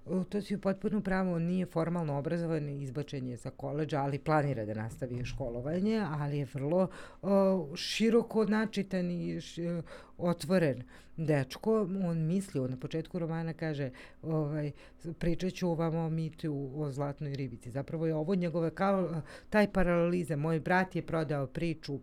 uh, 0.07 0.25
to 0.27 0.41
si 0.41 0.55
u 0.55 0.61
potpuno 0.61 1.01
pravo, 1.01 1.35
on 1.35 1.43
nije 1.43 1.67
formalno 1.67 2.19
obrazovan, 2.19 2.69
izbačen 2.69 3.29
je 3.29 3.37
sa 3.37 3.51
koleđa, 3.51 4.01
ali 4.01 4.19
planira 4.19 4.65
da 4.65 4.75
nastavi 4.75 5.25
školovanje, 5.25 6.05
ali 6.21 6.39
je 6.39 6.47
vrlo 6.55 6.89
uh, 7.23 7.31
široko 7.77 8.45
načitan 8.45 9.11
i 9.11 9.41
š, 9.41 9.63
uh, 9.63 9.85
otvoren 10.19 10.83
dečko. 11.17 11.81
On 12.05 12.27
misli, 12.27 12.61
on 12.61 12.71
na 12.71 12.77
početku 12.77 13.19
romana 13.19 13.53
kaže, 13.53 13.91
ovaj, 14.23 14.73
pričat 15.19 15.53
ću 15.53 15.75
vam 15.75 15.95
o 15.95 16.09
mitu 16.09 16.71
o 16.75 16.91
zlatnoj 16.91 17.35
ribici. 17.35 17.71
Zapravo 17.71 18.07
je 18.07 18.15
ovo 18.15 18.35
njegove, 18.35 18.71
kao 18.71 19.23
taj 19.51 19.73
paralelizam. 19.73 20.41
Moj 20.41 20.61
brat 20.61 20.97
je 20.97 21.07
prodao 21.07 21.47
priču, 21.47 22.01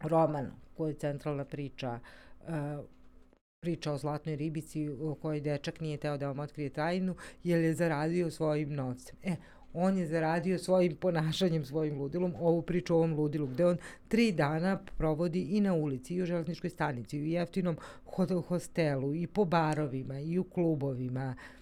roman, 0.00 0.50
koja 0.76 0.88
je 0.88 0.94
centralna 0.94 1.44
priča, 1.44 2.00
uh, 2.02 2.27
priča 3.60 3.92
o 3.92 3.98
zlatnoj 3.98 4.36
ribici 4.36 4.88
u 4.88 5.14
kojoj 5.14 5.40
dečak 5.40 5.80
nije 5.80 5.96
teo 5.96 6.16
da 6.16 6.26
vam 6.26 6.38
otkrije 6.38 6.70
tajnu 6.70 7.16
jer 7.44 7.60
je 7.60 7.74
zaradio 7.74 8.30
svojim 8.30 8.74
novcem. 8.74 9.16
E, 9.22 9.36
on 9.72 9.98
je 9.98 10.06
zaradio 10.06 10.58
svojim 10.58 10.96
ponašanjem, 10.96 11.64
svojim 11.64 12.00
ludilom, 12.00 12.34
ovu 12.40 12.62
priču 12.62 12.94
o 12.94 12.96
ovom 12.96 13.14
ludilu, 13.14 13.46
gde 13.46 13.66
on 13.66 13.76
tri 14.08 14.32
dana 14.32 14.78
provodi 14.98 15.40
i 15.42 15.60
na 15.60 15.74
ulici, 15.74 16.14
i 16.14 16.22
u 16.22 16.26
železničkoj 16.26 16.70
stanici, 16.70 17.18
i 17.18 17.22
u 17.22 17.26
jeftinom 17.26 17.76
hostelu, 18.48 19.14
i 19.14 19.26
po 19.26 19.44
barovima, 19.44 20.20
i 20.20 20.38
u 20.38 20.44
klubovima, 20.44 21.34
e, 21.36 21.57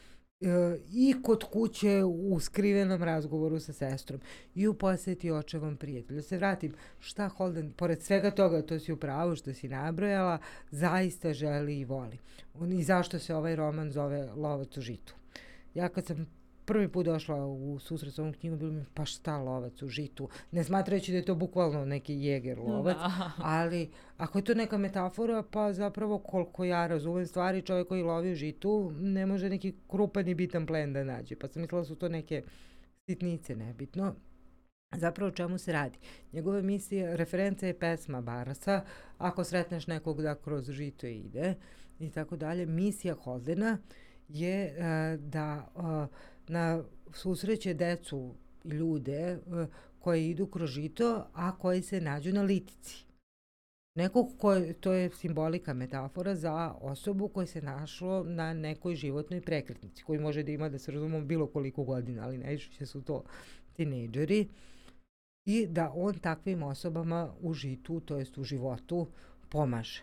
i 0.92 1.14
kod 1.22 1.44
kuće 1.44 2.04
u 2.04 2.40
skrivenom 2.40 3.02
razgovoru 3.02 3.60
sa 3.60 3.72
sestrom 3.72 4.20
i 4.54 4.68
u 4.68 4.74
poseti 4.74 5.30
očevom 5.30 5.76
prijatelju. 5.76 6.16
Da 6.16 6.22
se 6.22 6.36
vratim, 6.36 6.74
šta 6.98 7.28
Holden, 7.28 7.72
pored 7.72 8.02
svega 8.02 8.30
toga, 8.30 8.62
to 8.62 8.78
si 8.78 8.92
upravo 8.92 9.36
što 9.36 9.54
si 9.54 9.68
nabrojala, 9.68 10.38
zaista 10.70 11.32
želi 11.32 11.78
i 11.78 11.84
voli. 11.84 12.18
I 12.78 12.82
zašto 12.82 13.18
se 13.18 13.34
ovaj 13.34 13.56
roman 13.56 13.90
zove 13.90 14.28
Lovac 14.36 14.76
u 14.76 14.80
žitu. 14.80 15.14
Ja 15.74 15.88
kad 15.88 16.06
sam 16.06 16.26
prvi 16.66 16.88
put 16.88 17.06
došla 17.06 17.46
u 17.46 17.78
susret 17.78 18.14
s 18.14 18.18
ovom 18.18 18.32
knjigom, 18.32 18.58
bilo 18.58 18.72
mi 18.72 18.84
pa 18.94 19.04
šta 19.04 19.38
lovac 19.38 19.82
u 19.82 19.88
žitu, 19.88 20.28
ne 20.50 20.64
smatrajući 20.64 21.12
da 21.12 21.18
je 21.18 21.24
to 21.24 21.34
bukvalno 21.34 21.84
neki 21.84 22.14
jeger 22.14 22.58
lovac, 22.58 22.96
da. 22.96 23.32
ali 23.38 23.90
ako 24.16 24.38
je 24.38 24.44
to 24.44 24.54
neka 24.54 24.78
metafora, 24.78 25.42
pa 25.50 25.72
zapravo 25.72 26.18
koliko 26.18 26.64
ja 26.64 26.86
razumem 26.86 27.26
stvari, 27.26 27.62
čovjek 27.62 27.88
koji 27.88 28.02
lovi 28.02 28.32
u 28.32 28.34
žitu 28.34 28.92
ne 29.00 29.26
može 29.26 29.50
neki 29.50 29.74
krupan 29.88 30.28
i 30.28 30.34
bitan 30.34 30.66
plen 30.66 30.92
da 30.92 31.04
nađe, 31.04 31.36
pa 31.36 31.48
sam 31.48 31.62
mislila 31.62 31.80
da 31.80 31.86
su 31.86 31.94
to 31.94 32.08
neke 32.08 32.42
sitnice, 33.06 33.56
nebitno. 33.56 34.14
Zapravo 34.96 35.28
o 35.28 35.34
čemu 35.34 35.58
se 35.58 35.72
radi? 35.72 35.98
Njegove 36.32 36.62
misije, 36.62 37.16
referenca 37.16 37.66
je 37.66 37.78
pesma 37.78 38.20
Barasa, 38.20 38.84
ako 39.18 39.44
sretneš 39.44 39.86
nekog 39.86 40.22
da 40.22 40.34
kroz 40.34 40.70
žito 40.70 41.06
ide 41.06 41.54
i 41.98 42.10
tako 42.10 42.36
dalje. 42.36 42.66
Misija 42.66 43.14
Holdena 43.14 43.78
je 44.28 44.74
uh, 44.78 45.20
da 45.20 45.68
uh, 45.74 45.82
na 46.48 46.84
susreće 47.12 47.74
decu 47.74 48.34
i 48.64 48.68
ljude 48.68 49.12
e, 49.12 49.38
koji 49.98 50.30
idu 50.30 50.46
kroz 50.46 50.70
žito, 50.70 51.26
a 51.32 51.58
koji 51.58 51.82
se 51.82 52.00
nađu 52.00 52.32
na 52.32 52.42
litici. 52.42 53.06
Nekog 53.94 54.38
ko, 54.38 54.60
to 54.80 54.92
je 54.92 55.10
simbolika, 55.10 55.74
metafora 55.74 56.34
za 56.34 56.74
osobu 56.80 57.28
koja 57.28 57.46
se 57.46 57.62
našlo 57.62 58.24
na 58.24 58.54
nekoj 58.54 58.94
životnoj 58.94 59.40
prekretnici, 59.40 60.04
koji 60.04 60.18
može 60.18 60.42
da 60.42 60.52
ima, 60.52 60.68
da 60.68 60.78
se 60.78 60.92
razumemo, 60.92 61.24
bilo 61.24 61.46
koliko 61.46 61.84
godina, 61.84 62.22
ali 62.24 62.38
najviše 62.38 62.86
su 62.86 63.02
to 63.02 63.24
tinejdžeri, 63.72 64.48
i 65.44 65.66
da 65.66 65.92
on 65.94 66.14
takvim 66.14 66.62
osobama 66.62 67.34
u 67.40 67.54
žitu, 67.54 68.00
to 68.00 68.18
jest 68.18 68.38
u 68.38 68.44
životu, 68.44 69.08
pomaže. 69.48 70.02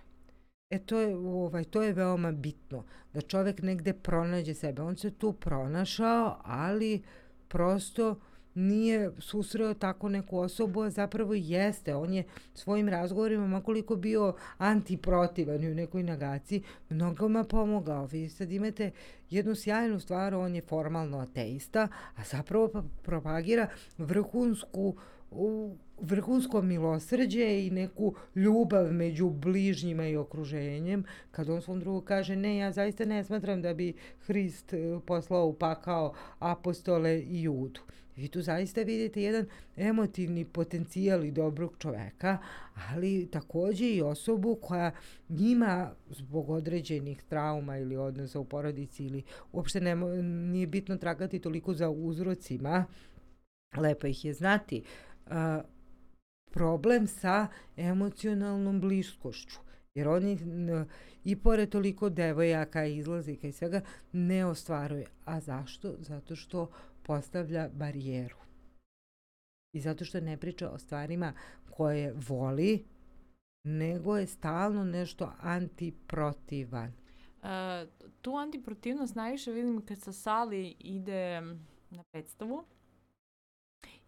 E 0.74 0.80
to 0.80 1.00
je, 1.00 1.16
ovaj, 1.16 1.64
to 1.64 1.82
je 1.82 1.94
veoma 1.94 2.32
bitno, 2.32 2.84
da 3.14 3.22
čovek 3.22 3.62
negde 3.62 3.94
pronađe 3.94 4.54
sebe. 4.54 4.82
On 4.82 4.96
se 4.98 5.12
tu 5.12 5.34
pronašao, 5.34 6.38
ali 6.44 7.02
prosto 7.48 8.16
nije 8.56 9.12
susreo 9.20 9.74
tako 9.74 10.10
neku 10.10 10.38
osobu, 10.38 10.82
a 10.82 10.90
zapravo 10.90 11.34
jeste. 11.34 11.96
On 11.96 12.14
je 12.14 12.24
svojim 12.54 12.90
razgovorima, 12.90 13.48
makoliko 13.48 13.96
bio 13.96 14.36
antiprotivan 14.58 15.66
u 15.66 15.76
nekoj 15.76 16.04
negaciji, 16.04 16.64
mnogoma 16.90 17.44
pomogao. 17.44 18.06
Vi 18.06 18.30
sad 18.30 18.52
imate 18.52 18.92
jednu 19.30 19.56
sjajnu 19.56 20.00
stvar, 20.00 20.36
on 20.36 20.56
je 20.56 20.62
formalno 20.62 21.20
ateista, 21.20 21.88
a 22.16 22.24
zapravo 22.24 22.84
propagira 23.02 23.68
vrhunsku 23.98 24.96
vrhunsko 26.02 26.62
milosrđe 26.62 27.65
i 27.65 27.69
neku 27.69 28.15
ljubav 28.36 28.91
među 28.91 29.30
bližnjima 29.30 30.08
i 30.08 30.17
okruženjem, 30.17 31.04
kad 31.32 31.50
on 31.50 31.62
svom 31.62 31.80
drugu 31.80 32.02
kaže 32.02 32.36
ne, 32.36 32.58
ja 32.58 32.72
zaista 32.72 33.06
ne 33.06 33.24
smatram 33.24 33.62
da 33.62 33.74
bi 33.74 33.93
Hrist 34.26 34.74
e, 34.74 35.00
poslao 35.06 35.48
u 35.48 35.54
pakao 35.54 36.13
apostole 36.39 37.19
i 37.19 37.41
judu. 37.41 37.82
Vi 38.15 38.28
tu 38.28 38.41
zaista 38.41 38.82
vidite 38.82 39.22
jedan 39.22 39.46
emotivni 39.78 40.46
potencijal 40.46 41.26
i 41.26 41.32
dobrog 41.32 41.76
čoveka, 41.80 42.38
ali 42.89 43.28
takođe 43.32 43.86
i 43.86 44.02
osobu 44.02 44.58
koja 44.62 44.91
njima 45.30 45.91
zbog 46.10 46.50
određenih 46.50 47.24
trauma 47.24 47.78
ili 47.78 47.98
odnosa 47.98 48.39
u 48.39 48.46
porodici 48.46 49.06
ili 49.06 49.24
uopšte 49.52 49.82
ne, 49.82 49.96
nije 50.24 50.67
bitno 50.67 50.98
tragati 50.98 51.39
toliko 51.39 51.74
za 51.74 51.89
uzrocima, 51.89 52.86
lepo 53.78 54.08
ih 54.08 54.26
je 54.26 54.34
znati, 54.34 54.84
problem 56.52 57.08
sa 57.08 57.48
emocionalnom 57.78 58.82
bliskošću. 58.82 59.60
Jer 59.96 60.08
oni 60.08 60.38
i 61.24 61.36
pored 61.36 61.70
toliko 61.70 62.10
devojaka, 62.10 62.86
izlazika 62.86 63.48
i 63.48 63.52
svega 63.52 63.82
ne 64.12 64.46
ostvaruje. 64.46 65.08
A 65.26 65.40
zašto? 65.40 65.96
Zato 66.00 66.36
što 66.36 66.70
postavlja 67.04 67.70
barijeru. 67.74 68.36
I 69.76 69.80
zato 69.80 70.06
što 70.06 70.20
ne 70.20 70.38
priča 70.38 70.70
o 70.70 70.78
stvarima 70.78 71.34
koje 71.70 72.14
voli, 72.28 72.86
nego 73.64 74.18
je 74.18 74.28
stalno 74.28 74.84
nešto 74.86 75.32
antiprotivan. 75.40 76.92
E, 77.44 77.86
tu 78.22 78.36
antiprotivnost 78.36 79.16
najviše 79.16 79.52
vidim 79.52 79.86
kad 79.86 80.02
sa 80.02 80.14
sali 80.14 80.76
ide 80.80 81.42
na 81.90 82.04
predstavu 82.12 82.64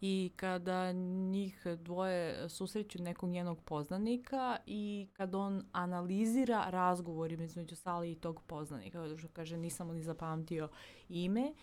i 0.01 0.31
kada 0.35 0.91
njih 1.31 1.67
dvoje 1.77 2.49
susreću 2.49 3.03
nekog 3.03 3.29
njenog 3.29 3.61
poznanika 3.61 4.57
i 4.65 5.07
kad 5.13 5.35
on 5.35 5.63
analizira 5.71 6.65
razgovor 6.69 7.31
između 7.31 7.75
Sali 7.75 8.11
i 8.11 8.15
tog 8.15 8.41
poznanika, 8.47 9.17
što 9.17 9.27
kaže 9.27 9.57
nisam 9.57 9.87
ni 9.87 10.03
zapamtio 10.03 10.69
ime. 11.09 11.53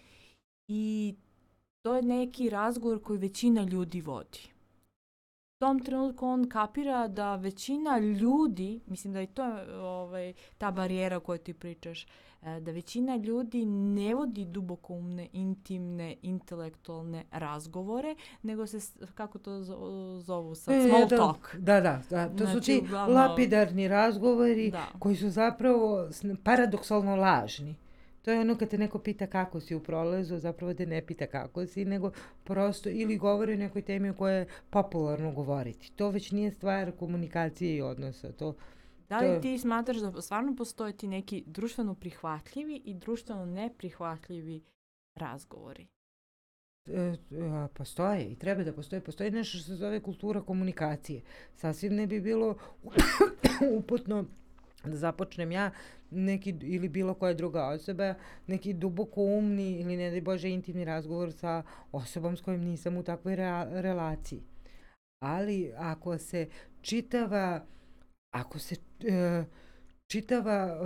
I 0.68 1.14
to 1.83 1.95
je 1.95 2.03
neki 2.03 2.51
razgovor 2.51 3.03
koji 3.03 3.18
većina 3.18 3.62
ljudi 3.62 4.01
vodi. 4.01 4.53
Tom 5.59 5.81
trenutku 5.81 6.27
on 6.27 6.49
kapira 6.49 7.09
da 7.09 7.37
većina 7.37 7.99
ljudi, 7.99 8.81
mislim 8.87 9.12
da 9.12 9.21
je 9.21 9.35
to 9.35 9.45
ovaj, 9.81 10.35
ta 10.59 10.71
barijera 10.71 11.16
o 11.16 11.21
kojoj 11.21 11.38
ti 11.38 11.55
pričaš, 11.55 12.07
da 12.42 12.72
većina 12.72 13.16
ljudi 13.16 13.66
ne 13.66 14.14
vodi 14.14 14.44
dubokoumne, 14.44 15.28
intimne, 15.33 16.16
intelektualne 16.22 17.24
razgovore, 17.31 18.14
nego 18.42 18.66
se, 18.66 18.78
kako 19.14 19.38
to 19.38 19.62
zovu 20.20 20.55
sad, 20.55 20.74
e, 20.74 20.88
small 20.88 21.09
da, 21.09 21.16
talk. 21.16 21.57
Da, 21.57 21.81
da, 21.81 22.02
da. 22.11 22.28
To 22.28 22.44
znači, 22.44 22.52
su 22.52 22.61
ti 22.61 22.81
uglavno, 22.85 23.14
lapidarni 23.14 23.88
razgovori 23.88 24.70
da. 24.70 24.87
koji 24.98 25.16
su 25.16 25.31
zapravo 25.31 26.09
paradoksalno 26.44 27.16
lažni. 27.16 27.74
To 28.22 28.31
je 28.31 28.40
ono 28.40 28.57
kad 28.57 28.68
te 28.68 28.78
neko 28.78 28.98
pita 28.98 29.26
kako 29.26 29.61
si 29.61 29.74
u 29.74 29.81
prolezu, 29.81 30.38
zapravo 30.38 30.74
te 30.74 30.87
ne 30.87 31.07
pita 31.07 31.26
kako 31.26 31.66
si, 31.66 31.85
nego 31.85 32.11
prosto 32.44 32.88
ili 32.88 33.16
govori 33.16 33.55
o 33.55 33.57
nekoj 33.57 33.83
temi 33.83 34.11
o 34.11 34.14
kojoj 34.14 34.38
je 34.38 34.46
popularno 34.70 35.33
govoriti. 35.33 35.92
To 35.96 36.11
već 36.11 36.31
nije 36.31 36.50
stvar 36.50 36.92
komunikacije 36.92 37.76
i 37.76 37.83
odnosa. 37.83 38.33
To, 38.33 38.55
da 39.12 39.18
li 39.18 39.40
ti 39.40 39.59
smatraš 39.59 39.96
da 39.96 40.22
stvarno 40.22 40.57
postoje 40.57 40.96
ti 40.96 41.09
neki 41.09 41.44
društveno 41.46 41.94
prihvatljivi 41.94 42.83
i 42.85 42.94
društveno 42.94 43.46
neprihvatljivi 43.46 44.62
razgovori? 45.14 45.87
E, 46.87 47.14
postoje 47.75 48.25
i 48.25 48.37
treba 48.37 48.64
da 48.64 48.72
postoje. 48.72 49.01
Postoji 49.01 49.31
nešto 49.31 49.59
što 49.59 49.66
se 49.66 49.75
zove 49.75 50.01
kultura 50.01 50.40
komunikacije. 50.40 51.22
Sasvim 51.55 51.94
ne 51.94 52.07
bi 52.07 52.20
bilo 52.20 52.57
uputno 53.79 54.25
da 54.85 54.96
započnem 54.96 55.53
ja 55.53 55.70
neki 56.11 56.55
ili 56.62 56.88
bilo 56.88 57.14
koja 57.14 57.35
druga 57.35 57.66
osoba, 57.66 58.14
neki 58.46 58.72
duboko 58.72 59.20
umni 59.22 59.81
ili 59.81 59.96
ne 59.96 60.11
daj 60.11 60.20
Bože 60.20 60.51
intimni 60.51 60.85
razgovor 60.85 61.33
sa 61.33 61.62
osobom 61.92 62.37
s 62.37 62.40
kojim 62.40 62.61
nisam 62.61 62.96
u 62.96 63.03
takvoj 63.03 63.37
re, 63.37 63.66
relaciji. 63.70 64.42
Ali 65.22 65.72
ako 65.77 66.18
se 66.18 66.48
čitava 66.81 67.66
ako 68.33 68.59
se 68.59 68.75
e, 68.75 69.45
čitava 70.07 70.66
e, 70.66 70.77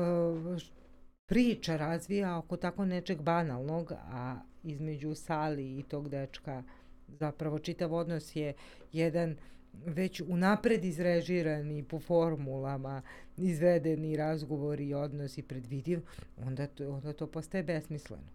priča 1.27 1.77
razvija 1.77 2.39
oko 2.39 2.57
tako 2.57 2.85
nečeg 2.85 3.23
banalnog, 3.23 3.93
a 3.93 4.37
između 4.63 5.15
Sali 5.15 5.79
i 5.79 5.83
tog 5.83 6.09
dečka 6.09 6.63
zapravo 7.09 7.59
čitav 7.59 7.95
odnos 7.95 8.37
je 8.37 8.55
jedan 8.93 9.37
već 9.85 10.21
unapred 10.21 10.85
izrežirani 10.85 11.85
po 11.85 12.01
formulama, 12.01 13.03
izvedeni 13.37 14.17
razgovori 14.17 14.89
i 14.89 14.95
odnosi 14.95 15.43
predvidiv, 15.43 16.01
onda 16.37 16.67
to, 16.67 16.91
onda 16.91 17.13
to 17.13 17.27
postaje 17.27 17.65
besmisleno. 17.65 18.29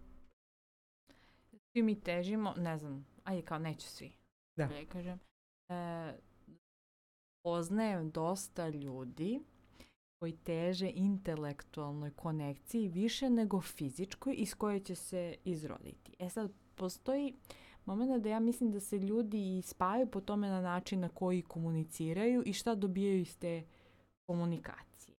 Svi 1.72 1.82
mi 1.82 2.00
težimo, 2.00 2.54
ne 2.56 2.78
znam, 2.78 3.06
ajde 3.24 3.42
kao 3.42 3.58
neće 3.58 3.88
svi, 3.88 4.12
da. 4.56 4.66
da 4.66 4.84
kažem, 4.92 5.18
e, 5.68 6.12
poznajem 7.42 8.10
dosta 8.10 8.68
ljudi 8.68 9.40
koji 10.18 10.36
teže 10.36 10.90
intelektualnoj 10.94 12.10
konekciji 12.10 12.88
više 12.88 13.30
nego 13.30 13.60
fizičkoj 13.60 14.34
iz 14.38 14.54
koje 14.54 14.80
će 14.80 14.94
se 14.94 15.34
izroditi. 15.44 16.14
E 16.18 16.28
sad, 16.28 16.52
postoji 16.74 17.34
momenta 17.84 18.18
da 18.18 18.28
ja 18.28 18.40
mislim 18.40 18.72
da 18.72 18.80
se 18.80 18.98
ljudi 18.98 19.62
spajaju 19.64 20.06
po 20.06 20.20
tome 20.20 20.48
na 20.48 20.60
način 20.60 21.00
na 21.00 21.08
koji 21.08 21.42
komuniciraju 21.42 22.42
i 22.46 22.52
šta 22.52 22.74
dobijaju 22.74 23.20
iz 23.20 23.38
te 23.38 23.64
komunikacije. 24.26 25.14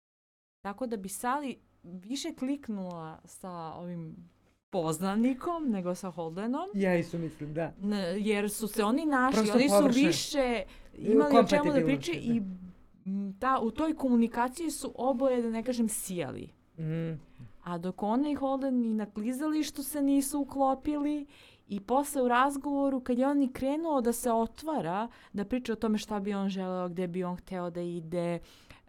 Tako 0.65 0.87
da 0.87 0.97
bi 0.97 1.09
Sali 1.09 1.59
više 1.83 2.35
kliknula 2.35 3.21
sa 3.25 3.51
ovim 3.53 4.31
poznanikom 4.73 5.71
nego 5.71 5.95
sa 5.95 6.11
Holdenom. 6.11 6.71
Ja 6.75 6.97
isto 6.97 7.19
mislim, 7.19 7.55
da. 7.55 7.73
Jer 8.19 8.51
su 8.51 8.69
se 8.69 8.85
oni 8.85 9.07
našli, 9.07 9.37
Prosto 9.37 9.59
oni 9.59 9.69
su 9.69 9.75
površne. 9.75 10.07
više 10.07 10.63
imali 10.95 11.39
o 11.39 11.45
čemu 11.45 11.73
da 11.73 11.85
priče 11.85 12.13
i 12.13 12.43
m, 13.07 13.37
ta, 13.41 13.59
u 13.59 13.71
toj 13.71 13.97
komunikaciji 13.97 14.71
su 14.71 14.93
oboje, 14.95 15.43
da 15.43 15.51
ne 15.51 15.63
kažem, 15.63 15.89
sijali. 15.89 16.49
Mm. 16.79 17.21
A 17.65 17.79
dok 17.79 18.03
ona 18.03 18.31
i 18.31 18.35
Holden 18.35 18.85
i 18.85 18.95
na 18.95 19.07
klizalištu 19.07 19.83
se 19.83 20.03
nisu 20.03 20.41
uklopili 20.41 21.27
i 21.69 21.81
posle 21.81 22.23
u 22.23 22.29
razgovoru 22.29 23.01
kad 23.01 23.19
je 23.19 23.29
on 23.29 23.43
i 23.43 23.53
krenuo 23.53 24.01
da 24.01 24.13
se 24.13 24.33
otvara, 24.33 25.09
da 25.33 25.45
priča 25.45 25.73
o 25.73 25.77
tome 25.77 25.99
šta 25.99 26.21
bi 26.21 26.35
on 26.35 26.49
želeo, 26.49 26.89
gde 26.89 27.07
bi 27.07 27.25
on 27.25 27.37
hteo 27.37 27.71
da 27.71 27.81
ide, 27.81 28.39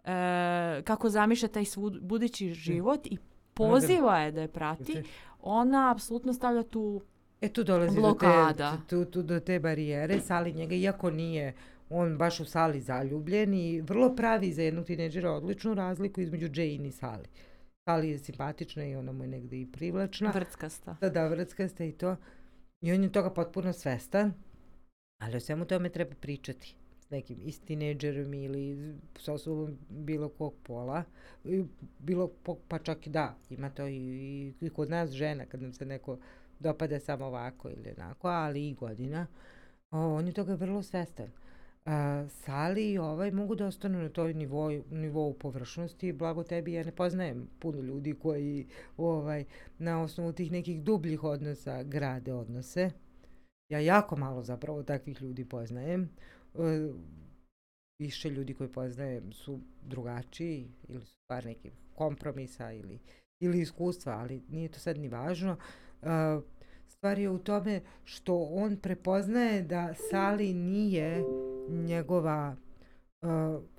e, 0.04 0.82
kako 0.84 1.08
zamišlja 1.08 1.48
taj 1.48 1.64
svud, 1.64 2.02
budući 2.02 2.52
život 2.52 3.06
i 3.06 3.18
poziva 3.54 4.18
je 4.18 4.32
da 4.32 4.40
je 4.40 4.48
prati, 4.48 5.02
ona 5.44 5.90
apsolutno 5.90 6.32
stavlja 6.32 6.62
tu 6.62 7.02
E 7.40 7.48
tu 7.48 7.64
dolazi 7.64 7.96
Blokada. 7.96 8.70
do 8.70 8.76
te, 8.76 8.88
tu, 8.88 9.10
tu 9.10 9.22
do 9.22 9.40
te 9.40 9.60
barijere, 9.60 10.20
Sali 10.20 10.52
njega, 10.52 10.74
iako 10.74 11.10
nije 11.10 11.54
on 11.90 12.18
baš 12.18 12.40
u 12.40 12.44
Sali 12.44 12.80
zaljubljen 12.80 13.54
i 13.54 13.80
vrlo 13.80 14.14
pravi 14.16 14.52
za 14.52 14.62
jednog 14.62 14.86
tineđera 14.86 15.30
odličnu 15.30 15.74
razliku 15.74 16.20
između 16.20 16.46
Jane 16.46 16.88
i 16.88 16.92
Sali. 16.92 17.28
Sali 17.84 18.10
je 18.10 18.18
simpatična 18.18 18.84
i 18.84 18.96
ona 18.96 19.12
mu 19.12 19.24
je 19.24 19.28
negde 19.28 19.60
i 19.60 19.66
privlačna. 19.66 20.30
vrckasta. 20.30 20.96
Da, 21.00 21.08
da, 21.08 21.28
vrckasta 21.28 21.84
i 21.84 21.92
to. 21.92 22.16
I 22.80 22.92
on 22.92 23.02
je 23.02 23.12
toga 23.12 23.30
potpuno 23.30 23.72
svestan, 23.72 24.32
ali 25.22 25.36
o 25.36 25.40
svemu 25.40 25.64
tome 25.64 25.88
treba 25.88 26.14
pričati 26.14 26.76
s 27.06 27.10
nekim 27.10 27.38
i 27.42 27.52
s 27.52 27.60
tineđerom 27.60 28.34
ili 28.34 28.94
s 29.18 29.28
osobom 29.28 29.78
bilo 29.88 30.28
kog 30.28 30.54
pola. 30.62 31.04
Bilo, 31.98 32.30
pa 32.68 32.78
čak 32.78 33.06
i 33.06 33.10
da, 33.10 33.36
ima 33.50 33.70
to 33.70 33.86
i, 33.86 33.96
i, 33.96 34.52
i 34.60 34.70
kod 34.70 34.90
nas 34.90 35.10
žena, 35.10 35.46
kad 35.46 35.62
nam 35.62 35.72
se 35.72 35.86
neko 35.86 36.18
dopada 36.58 37.00
samo 37.00 37.24
ovako 37.24 37.68
ili 37.70 37.94
onako, 37.96 38.28
ali 38.28 38.68
i 38.68 38.74
godina. 38.74 39.26
O, 39.90 39.98
on 39.98 40.26
je 40.26 40.32
toga 40.32 40.54
vrlo 40.54 40.82
svestan. 40.82 41.28
A, 41.84 42.26
Sali 42.28 42.92
i 42.92 42.98
ovaj 42.98 43.30
mogu 43.30 43.54
da 43.54 43.66
ostanu 43.66 44.02
na 44.02 44.08
toj 44.08 44.34
nivou, 44.34 44.82
nivou 44.90 45.32
površnosti. 45.32 46.12
Blago 46.12 46.42
tebi, 46.42 46.72
ja 46.72 46.84
ne 46.84 46.92
poznajem 46.92 47.48
puno 47.58 47.80
ljudi 47.80 48.14
koji 48.14 48.66
ovaj, 48.96 49.44
na 49.78 50.02
osnovu 50.02 50.32
tih 50.32 50.52
nekih 50.52 50.82
dubljih 50.82 51.24
odnosa 51.24 51.82
grade 51.82 52.32
odnose. 52.32 52.90
Ja 53.68 53.78
jako 53.78 54.16
malo 54.16 54.42
zapravo 54.42 54.82
takvih 54.82 55.22
ljudi 55.22 55.44
poznajem. 55.44 56.10
E, 56.54 56.92
više 57.98 58.30
ljudi 58.30 58.54
koje 58.54 58.72
poznajem 58.72 59.32
su 59.32 59.60
drugačiji 59.82 60.68
ili 60.88 61.04
su 61.04 61.16
stvar 61.24 61.44
nekih 61.44 61.72
kompromisa 61.94 62.72
ili, 62.72 62.98
ili 63.40 63.60
iskustva, 63.60 64.12
ali 64.12 64.42
nije 64.48 64.68
to 64.68 64.78
sad 64.78 64.98
ni 64.98 65.08
važno. 65.08 65.56
E, 66.02 66.06
stvar 66.88 67.18
je 67.18 67.30
u 67.30 67.38
tome 67.38 67.80
što 68.04 68.38
on 68.38 68.76
prepoznaje 68.76 69.62
da 69.62 69.94
Sali 70.10 70.54
nije 70.54 71.24
njegova 71.68 72.56
e, 72.56 73.26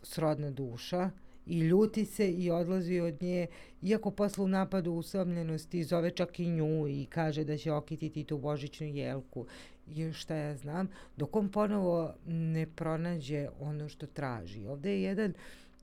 srodna 0.03 0.51
duša 0.51 1.09
i 1.45 1.59
ljuti 1.59 2.05
se 2.05 2.31
i 2.31 2.51
odlazi 2.51 2.99
od 2.99 3.21
nje, 3.21 3.47
iako 3.81 4.11
posle 4.11 4.43
u 4.43 4.47
napadu 4.47 4.91
usamljenosti 4.91 5.83
zove 5.83 6.11
čak 6.11 6.39
i 6.39 6.47
nju 6.47 6.87
i 6.87 7.05
kaže 7.05 7.43
da 7.43 7.57
će 7.57 7.71
okititi 7.71 8.23
tu 8.23 8.37
božićnu 8.37 8.87
jelku 8.87 9.45
i 9.87 10.13
šta 10.13 10.35
ja 10.35 10.55
znam, 10.57 10.87
dok 11.17 11.35
on 11.35 11.49
ponovo 11.49 12.13
ne 12.25 12.67
pronađe 12.75 13.47
ono 13.59 13.89
što 13.89 14.07
traži. 14.07 14.65
Ovde 14.67 14.91
je 14.91 15.01
jedan 15.01 15.33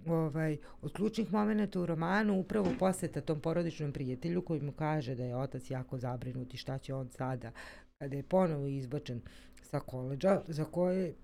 ovaj, 0.07 0.57
od 0.83 0.93
ključnih 0.93 1.33
momenta 1.33 1.81
u 1.81 1.87
romanu 1.87 2.41
upravo 2.41 2.67
poseta 2.79 3.21
tom 3.21 3.41
porodičnom 3.41 3.93
prijatelju 3.93 4.43
koji 4.43 4.61
mu 4.61 4.73
kaže 4.73 5.15
da 5.15 5.25
je 5.25 5.37
otac 5.37 5.71
jako 5.71 5.99
zabrinut 5.99 6.55
i 6.55 6.57
šta 6.57 6.79
će 6.79 6.95
on 6.95 7.09
sada 7.09 7.53
kada 7.99 8.17
je 8.17 8.23
ponovo 8.23 8.67
izbačen 8.67 9.21
sa 9.63 9.81
koleđa 9.81 10.41
za 10.49 10.65
koje 10.65 11.09
e, 11.09 11.15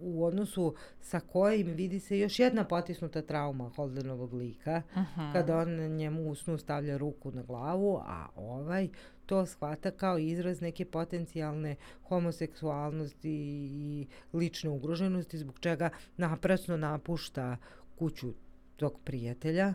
u 0.00 0.24
odnosu 0.24 0.74
sa 1.00 1.20
kojim 1.20 1.66
vidi 1.66 2.00
se 2.00 2.18
još 2.18 2.38
jedna 2.38 2.64
potisnuta 2.64 3.22
trauma 3.22 3.68
Holdenovog 3.68 4.34
lika, 4.34 4.82
Mhm. 4.96 5.32
kada 5.32 5.58
on 5.58 5.96
njemu 5.96 6.30
u 6.30 6.34
snu 6.34 6.58
stavlja 6.58 6.96
ruku 6.96 7.30
na 7.32 7.42
glavu, 7.42 7.96
a 7.96 8.26
ovaj 8.36 8.88
to 9.28 9.46
shvata 9.46 9.90
kao 9.90 10.18
izraz 10.18 10.60
neke 10.60 10.84
potencijalne 10.84 11.76
homoseksualnosti 12.08 13.30
i 13.30 14.06
lične 14.32 14.70
ugroženosti, 14.70 15.38
zbog 15.38 15.60
čega 15.60 15.90
naprasno 16.16 16.76
napušta 16.76 17.56
kuću 17.98 18.32
tog 18.76 19.00
prijatelja, 19.04 19.74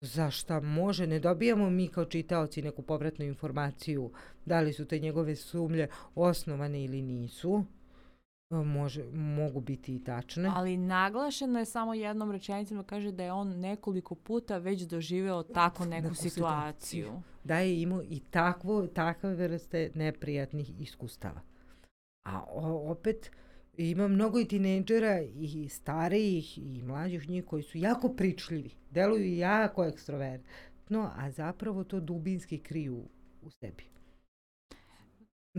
za 0.00 0.30
šta 0.30 0.60
može, 0.60 1.06
ne 1.06 1.20
dobijamo 1.20 1.70
mi 1.70 1.88
kao 1.88 2.04
čitaoci 2.04 2.62
neku 2.62 2.82
povratnu 2.82 3.24
informaciju 3.24 4.10
da 4.46 4.60
li 4.60 4.72
su 4.72 4.84
te 4.84 4.98
njegove 4.98 5.36
sumlje 5.36 5.88
osnovane 6.14 6.84
ili 6.84 7.02
nisu, 7.02 7.64
može, 8.56 9.04
mogu 9.12 9.60
biti 9.60 9.94
i 9.94 10.04
tačne. 10.04 10.50
Ali 10.54 10.76
naglašeno 10.76 11.58
je 11.58 11.64
samo 11.64 11.94
jednom 11.94 12.30
rečenicom 12.30 12.76
da 12.76 12.82
kaže 12.82 13.12
da 13.12 13.22
je 13.22 13.32
on 13.32 13.48
nekoliko 13.50 14.14
puta 14.14 14.58
već 14.58 14.82
doživeo 14.82 15.42
tako 15.42 15.84
neku, 15.84 16.02
Neku 16.02 16.14
situaciju. 16.14 17.04
situaciju. 17.04 17.22
da 17.44 17.58
je 17.58 17.82
imao 17.82 18.02
i 18.02 18.20
takvo, 18.20 18.86
takve 18.86 19.34
vrste 19.34 19.90
neprijatnih 19.94 20.80
iskustava. 20.80 21.40
A 22.24 22.44
o, 22.48 22.90
opet 22.90 23.30
ima 23.76 24.08
mnogo 24.08 24.40
i 24.40 24.44
tinejdžera 24.44 25.20
i 25.20 25.68
starijih 25.68 26.58
i 26.58 26.82
mlađih 26.82 27.28
njih 27.28 27.44
koji 27.44 27.62
su 27.62 27.78
jako 27.78 28.08
pričljivi, 28.08 28.70
deluju 28.90 29.36
jako 29.36 29.84
ekstrovertno, 29.84 31.10
a 31.16 31.30
zapravo 31.30 31.84
to 31.84 32.00
dubinski 32.00 32.58
kriju 32.58 33.04
u 33.42 33.50
sebi. 33.50 33.84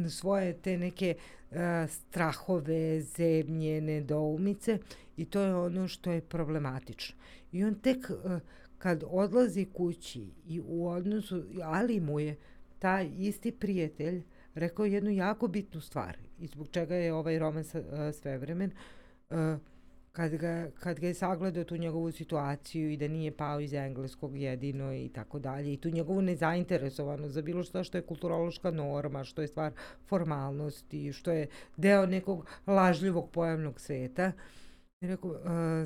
Svoje 0.10 0.54
te 0.54 0.78
neke 0.78 1.16
uh, 1.52 1.58
strahove, 1.90 3.02
zemlje, 3.02 3.82
nedoumice 3.82 4.78
i 5.18 5.26
to 5.26 5.42
je 5.42 5.56
ono 5.56 5.88
što 5.88 6.12
je 6.12 6.22
problematično. 6.22 7.16
I 7.52 7.64
on 7.64 7.76
tek 7.76 8.10
uh, 8.10 8.40
kad 8.78 9.04
odlazi 9.08 9.66
kući 9.74 10.30
i 10.48 10.62
u 10.66 10.88
odnosu, 10.88 11.44
ali 11.64 12.00
mu 12.00 12.20
je 12.20 12.36
taj 12.80 13.10
isti 13.18 13.52
prijatelj 13.52 14.24
rekao 14.56 14.86
jednu 14.86 15.10
jako 15.10 15.48
bitnu 15.48 15.82
stvar 15.82 16.18
i 16.40 16.48
zbog 16.48 16.68
čega 16.72 16.96
je 16.96 17.14
ovaj 17.14 17.40
roman 17.40 17.64
uh, 17.74 18.16
svevremen, 18.16 18.72
uh, 19.30 19.38
kad 20.16 20.36
ga, 20.36 20.70
kad 20.80 21.00
ga 21.00 21.08
je 21.08 21.14
sagledao 21.14 21.64
tu 21.64 21.78
njegovu 21.78 22.12
situaciju 22.12 22.92
i 22.92 22.98
da 22.98 23.08
nije 23.08 23.32
pao 23.38 23.60
iz 23.60 23.74
engleskog 23.74 24.38
jedino 24.38 24.94
i 24.94 25.10
tako 25.10 25.40
dalje 25.40 25.74
i 25.74 25.78
tu 25.78 25.90
njegovu 25.90 26.22
nezainteresovanost 26.22 27.34
za 27.34 27.42
bilo 27.42 27.64
što 27.64 27.84
što 27.84 27.98
je 27.98 28.02
kulturološka 28.02 28.72
norma, 28.72 29.24
što 29.24 29.42
je 29.42 29.48
stvar 29.48 29.72
formalnosti, 30.08 31.14
što 31.14 31.32
je 31.32 31.48
deo 31.78 32.06
nekog 32.06 32.46
lažljivog 32.68 33.30
pojavnog 33.32 33.82
sveta. 33.82 34.32
I 35.02 35.08
rekao, 35.08 35.32
uh, 35.32 35.38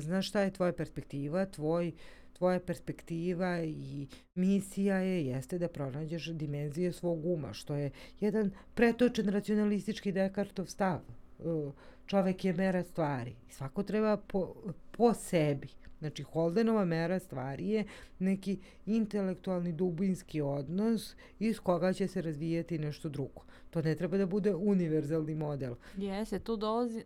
znaš 0.02 0.28
šta 0.28 0.40
je 0.40 0.52
tvoja 0.52 0.72
perspektiva, 0.72 1.46
tvoj 1.46 1.92
tvoja 2.32 2.60
perspektiva 2.60 3.62
i 3.62 4.06
misija 4.34 4.96
je 4.96 5.26
jeste 5.26 5.58
da 5.58 5.68
pronađeš 5.68 6.26
dimenzije 6.26 6.92
svog 6.92 7.26
uma, 7.26 7.52
što 7.52 7.74
je 7.74 7.90
jedan 8.20 8.50
pretočen 8.74 9.28
racionalistički 9.28 10.12
Dekartov 10.12 10.66
stav. 10.66 11.00
Uh, 11.38 11.72
čovek 12.10 12.44
je 12.44 12.52
mera 12.52 12.82
stvari. 12.84 13.36
Svako 13.48 13.82
treba 13.82 14.16
po, 14.16 14.54
po 14.90 15.14
sebi. 15.14 15.68
Znači, 15.98 16.22
Holdenova 16.22 16.84
mera 16.84 17.18
stvari 17.18 17.68
je 17.68 17.84
neki 18.18 18.58
intelektualni 18.86 19.72
dubinski 19.72 20.40
odnos 20.40 21.14
iz 21.38 21.60
koga 21.60 21.92
će 21.92 22.08
se 22.08 22.22
razvijati 22.22 22.78
nešto 22.78 23.08
drugo. 23.08 23.42
To 23.70 23.82
ne 23.82 23.94
treba 23.94 24.16
da 24.16 24.26
bude 24.26 24.54
univerzalni 24.54 25.34
model. 25.34 25.74
Jeste, 25.96 26.38
tu 26.38 26.56
dolazi, 26.56 26.98
uh, 26.98 27.04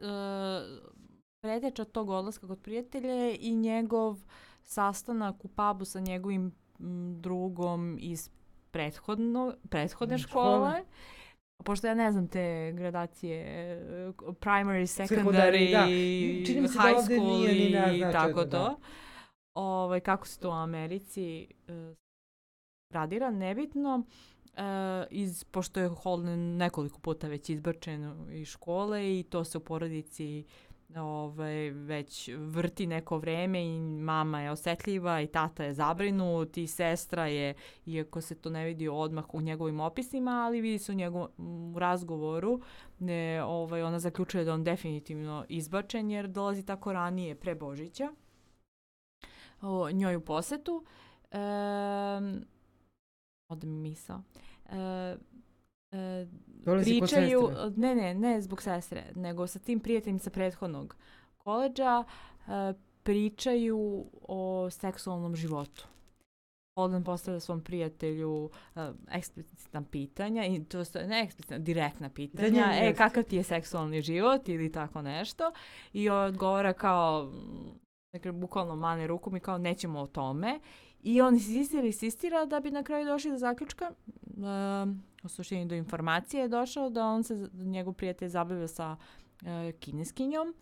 preteča 1.41 1.85
tog 1.85 2.11
odlaska 2.11 2.47
kod 2.47 2.59
prijatelja 2.59 3.13
je 3.13 3.37
i 3.41 3.53
njegov 3.53 4.19
sastanak 4.63 5.45
u 5.45 5.49
pubu 5.49 5.85
sa 5.85 6.01
njegovim 6.01 6.53
m, 6.81 7.21
drugom 7.21 7.99
iz 8.01 8.31
prethodno, 8.71 9.55
prethodne 9.69 10.19
škole. 10.19 10.71
škole. 10.71 10.85
Pošto 11.65 11.87
ja 11.87 11.95
ne 11.95 12.13
znam 12.13 12.29
te 12.29 12.73
gradacije, 12.73 13.45
primary, 14.17 14.87
secondary, 14.87 15.73
da. 15.73 15.87
Čini 16.47 16.61
mi 16.61 16.69
se 16.69 16.79
da 16.79 16.83
high 16.83 16.97
ovde 16.99 17.15
school 17.15 17.39
nije 17.39 17.55
ni 17.55 17.99
i 17.99 18.13
tako 18.13 18.45
da. 18.45 18.51
to. 18.51 18.81
Ovaj, 19.55 20.01
kako 20.01 20.27
se 20.27 20.41
to 20.41 20.49
u 20.49 20.53
Americi 20.53 21.47
e, 21.69 21.95
radira, 22.91 23.31
nebitno. 23.31 24.03
E, 24.57 24.63
iz, 25.11 25.45
pošto 25.45 25.81
je 25.81 25.89
Holden 25.89 26.57
nekoliko 26.57 26.99
puta 26.99 27.29
već 27.29 27.49
izbačen 27.49 28.31
iz 28.31 28.49
škole 28.49 29.19
i 29.19 29.23
to 29.23 29.45
se 29.45 29.59
u 29.59 29.61
porodici 29.61 30.45
ovaj, 30.97 31.71
već 31.71 32.31
vrti 32.37 32.87
neko 32.87 33.19
vreme 33.19 33.65
i 33.65 33.81
mama 33.81 34.41
je 34.41 34.51
osetljiva 34.51 35.21
i 35.21 35.27
tata 35.27 35.65
je 35.65 35.75
zabrinut 35.75 36.57
i 36.57 36.67
sestra 36.67 37.27
je, 37.27 37.55
iako 37.87 38.21
se 38.21 38.35
to 38.35 38.51
ne 38.51 38.65
vidi 38.65 38.89
odmah 38.89 39.35
u 39.35 39.41
njegovim 39.41 39.81
opisima, 39.81 40.31
ali 40.31 40.61
vidi 40.61 40.79
se 40.79 40.93
u 40.93 40.95
njegovom 40.95 41.75
razgovoru, 41.79 42.61
ne, 42.99 43.45
ovaj, 43.45 43.83
ona 43.83 43.99
zaključuje 43.99 44.45
da 44.45 44.55
on 44.55 44.65
definitivno 44.65 45.45
izbačen 45.49 46.11
jer 46.11 46.29
dolazi 46.29 46.63
tako 46.63 46.93
ranije 46.93 47.35
pre 47.35 47.55
Božića 47.55 48.13
o, 49.63 49.91
njoj 49.91 50.17
u 50.17 50.21
posetu. 50.21 50.85
E, 51.31 51.39
ode 53.49 53.67
mi 53.67 53.79
misao. 53.79 54.23
e, 54.67 55.17
Dolazi 56.47 57.01
kod 57.01 57.09
pričaju, 57.09 57.51
ne, 57.77 57.95
ne, 57.95 58.15
ne 58.15 58.41
zbog 58.41 58.63
sestre, 58.63 59.05
nego 59.15 59.47
sa 59.47 59.59
tim 59.59 59.81
prijateljem 59.81 60.19
sa 60.19 60.31
prethodnog 60.31 60.97
koleđa 61.39 62.05
e, 62.05 62.75
pričaju 63.03 64.07
o 64.23 64.69
seksualnom 64.71 65.37
životu. 65.37 65.87
Holden 66.77 67.05
postavlja 67.05 67.41
svom 67.41 67.61
prijatelju 67.61 68.45
uh, 68.45 68.83
eksplicitna 69.11 69.83
pitanja 69.91 70.47
i 70.47 70.65
to 70.65 70.85
su 70.85 70.99
ne 70.99 71.23
eksplicitna, 71.23 71.59
direktna 71.59 72.09
pitanja. 72.09 72.49
njega 72.49 72.73
E, 72.73 72.87
jeste. 72.87 72.99
kakav 72.99 73.23
ti 73.23 73.37
je 73.37 73.43
seksualni 73.43 74.03
život 74.03 74.49
ili 74.49 74.73
tako 74.73 75.03
nešto. 75.03 75.53
I 75.93 76.11
odgovara 76.11 76.73
kao, 76.73 77.25
mm, 77.25 77.79
dakle, 78.13 78.33
bukvalno 78.33 78.77
mane 78.77 79.07
rukom 79.07 79.37
i 79.37 79.41
kao 79.41 79.59
nećemo 79.59 80.01
o 80.01 80.07
tome. 80.07 80.61
I 81.05 81.21
on 81.21 81.35
insistira, 81.35 81.87
insistira 81.87 82.47
da 82.47 82.61
bi 82.61 82.71
na 82.71 82.83
kraju 82.83 83.07
došli 83.07 83.31
do 83.31 83.39
zaključka, 83.39 83.91
um, 84.37 85.03
u 85.23 85.29
suštini 85.29 85.67
do 85.67 85.75
informacije 85.75 86.41
je 86.43 86.49
došao 86.49 86.91
da 86.91 87.07
on 87.07 87.25
se, 87.25 87.35
da 87.35 87.65
njegov 87.65 87.95
prijatelj 87.95 88.29
zabavio 88.29 88.69
sa 88.69 88.97
uh, 88.97 89.49
kineskinjom 89.81 90.55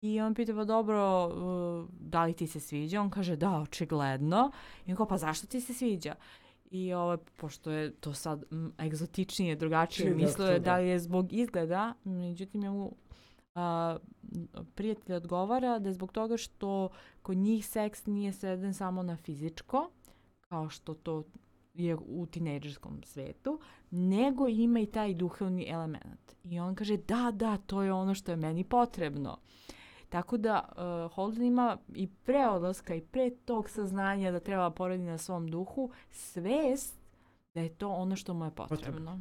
i 0.00 0.20
on 0.20 0.34
pita, 0.34 0.54
pa 0.54 0.64
dobro, 0.64 1.26
uh, 1.26 1.88
da 2.00 2.24
li 2.24 2.32
ti 2.32 2.46
se 2.46 2.60
sviđa? 2.60 3.00
On 3.00 3.10
kaže, 3.10 3.36
da, 3.36 3.60
očigledno. 3.60 4.50
I 4.86 4.90
on 4.90 4.96
kao, 4.96 5.06
pa 5.06 5.18
zašto 5.18 5.46
ti 5.46 5.60
se 5.60 5.74
sviđa? 5.74 6.14
I 6.70 6.92
ovo, 6.92 7.16
pošto 7.36 7.70
je 7.70 7.92
to 7.92 8.14
sad 8.14 8.44
m, 8.50 8.72
egzotičnije, 8.80 9.56
drugačije, 9.56 10.14
mislio 10.14 10.46
je 10.46 10.56
čudo. 10.56 10.64
da 10.64 10.76
li 10.76 10.88
je 10.88 10.98
zbog 10.98 11.32
izgleda, 11.32 11.94
međutim, 12.04 12.60
njemu 12.60 12.92
a, 13.54 13.96
prijatelj 14.74 15.16
odgovara 15.16 15.78
da 15.78 15.88
je 15.88 15.92
zbog 15.92 16.12
toga 16.12 16.36
što 16.36 16.88
kod 17.22 17.36
njih 17.36 17.66
seks 17.66 18.06
nije 18.06 18.32
sveden 18.32 18.74
samo 18.74 19.02
na 19.02 19.16
fizičko, 19.16 19.90
kao 20.40 20.68
što 20.68 20.94
to 20.94 21.24
je 21.74 21.96
u 22.06 22.26
tinejdžerskom 22.26 23.02
svetu, 23.02 23.60
nego 23.90 24.48
ima 24.48 24.80
i 24.80 24.86
taj 24.86 25.14
duhovni 25.14 25.68
element. 25.68 26.34
I 26.44 26.60
on 26.60 26.74
kaže, 26.74 26.96
da, 26.96 27.30
da, 27.34 27.56
to 27.56 27.82
je 27.82 27.92
ono 27.92 28.14
što 28.14 28.32
je 28.32 28.36
meni 28.36 28.64
potrebno. 28.64 29.38
Tako 30.08 30.36
da 30.36 30.68
uh, 30.68 31.14
Holden 31.14 31.44
ima 31.44 31.78
i 31.94 32.08
pre 32.08 32.48
odlaska 32.48 32.94
i 32.94 33.00
pre 33.00 33.30
tog 33.30 33.70
saznanja 33.70 34.30
da 34.30 34.40
treba 34.40 34.70
poradi 34.70 35.02
na 35.02 35.18
svom 35.18 35.48
duhu 35.48 35.90
svest 36.10 36.94
da 37.54 37.60
je 37.60 37.68
to 37.68 37.88
ono 37.88 38.16
što 38.16 38.34
mu 38.34 38.44
je 38.44 38.50
potrebno. 38.50 39.20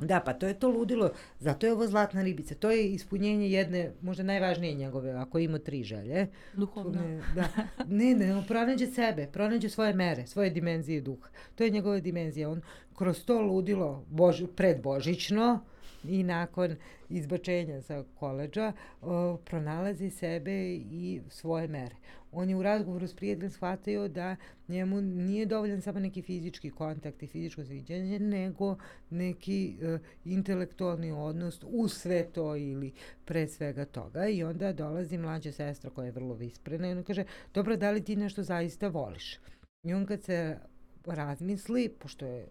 Da, 0.00 0.20
pa 0.20 0.32
to 0.32 0.46
je 0.46 0.54
to 0.54 0.68
ludilo. 0.68 1.10
Zato 1.38 1.66
je 1.66 1.72
ovo 1.72 1.86
zlatna 1.86 2.22
ribica. 2.22 2.54
To 2.54 2.70
je 2.70 2.92
ispunjenje 2.92 3.50
jedne, 3.50 3.92
možda 4.02 4.22
najvažnije 4.22 4.74
njegove, 4.74 5.10
ako 5.10 5.38
ima 5.38 5.58
tri 5.58 5.82
želje. 5.82 6.26
Duhovno. 6.54 7.00
Ne, 7.00 7.22
da. 7.34 7.48
ne, 7.88 8.14
ne, 8.14 8.36
on 8.36 8.44
pronađe 8.46 8.86
sebe, 8.86 9.26
pronađe 9.32 9.68
svoje 9.68 9.94
mere, 9.94 10.26
svoje 10.26 10.50
dimenzije 10.50 11.00
duha. 11.00 11.28
To 11.54 11.64
je 11.64 11.70
njegova 11.70 12.00
dimenzija. 12.00 12.50
On 12.50 12.60
kroz 12.96 13.24
to 13.24 13.40
ludilo 13.40 14.04
bož, 14.08 14.42
predbožično 14.56 15.60
i 16.08 16.22
nakon 16.22 16.76
izbačenja 17.08 17.82
sa 17.82 18.04
koleđa 18.14 18.72
o, 19.02 19.36
pronalazi 19.36 20.10
sebe 20.10 20.74
i 20.74 21.20
svoje 21.28 21.68
mere. 21.68 21.96
On 22.34 22.50
je 22.50 22.56
u 22.56 22.62
razgovoru 22.62 23.06
s 23.06 23.16
prijateljem 23.16 23.50
shvatio 23.50 24.08
da 24.08 24.36
njemu 24.68 25.00
nije 25.00 25.46
dovoljan 25.46 25.82
samo 25.82 26.00
neki 26.00 26.22
fizički 26.22 26.70
kontakt 26.70 27.22
i 27.22 27.26
fizičko 27.26 27.64
sviđanje, 27.64 28.18
nego 28.18 28.76
neki 29.10 29.76
e, 29.82 29.98
intelektualni 30.24 31.12
odnos 31.12 31.64
u 31.66 31.88
sve 31.88 32.24
to 32.32 32.56
ili 32.56 32.92
pre 33.24 33.48
svega 33.48 33.84
toga. 33.84 34.28
I 34.28 34.44
onda 34.44 34.72
dolazi 34.72 35.18
mlađa 35.18 35.52
sestra 35.52 35.90
koja 35.90 36.06
je 36.06 36.12
vrlo 36.12 36.34
visprena 36.34 36.88
i 36.88 36.92
ona 36.92 37.02
kaže, 37.02 37.24
dobro, 37.54 37.76
da 37.76 37.90
li 37.90 38.04
ti 38.04 38.16
nešto 38.16 38.42
zaista 38.42 38.88
voliš? 38.88 39.38
I 39.82 39.94
on 39.94 40.06
kad 40.06 40.22
se 40.22 40.58
razmisli, 41.06 41.88
pošto 41.98 42.26
je 42.26 42.46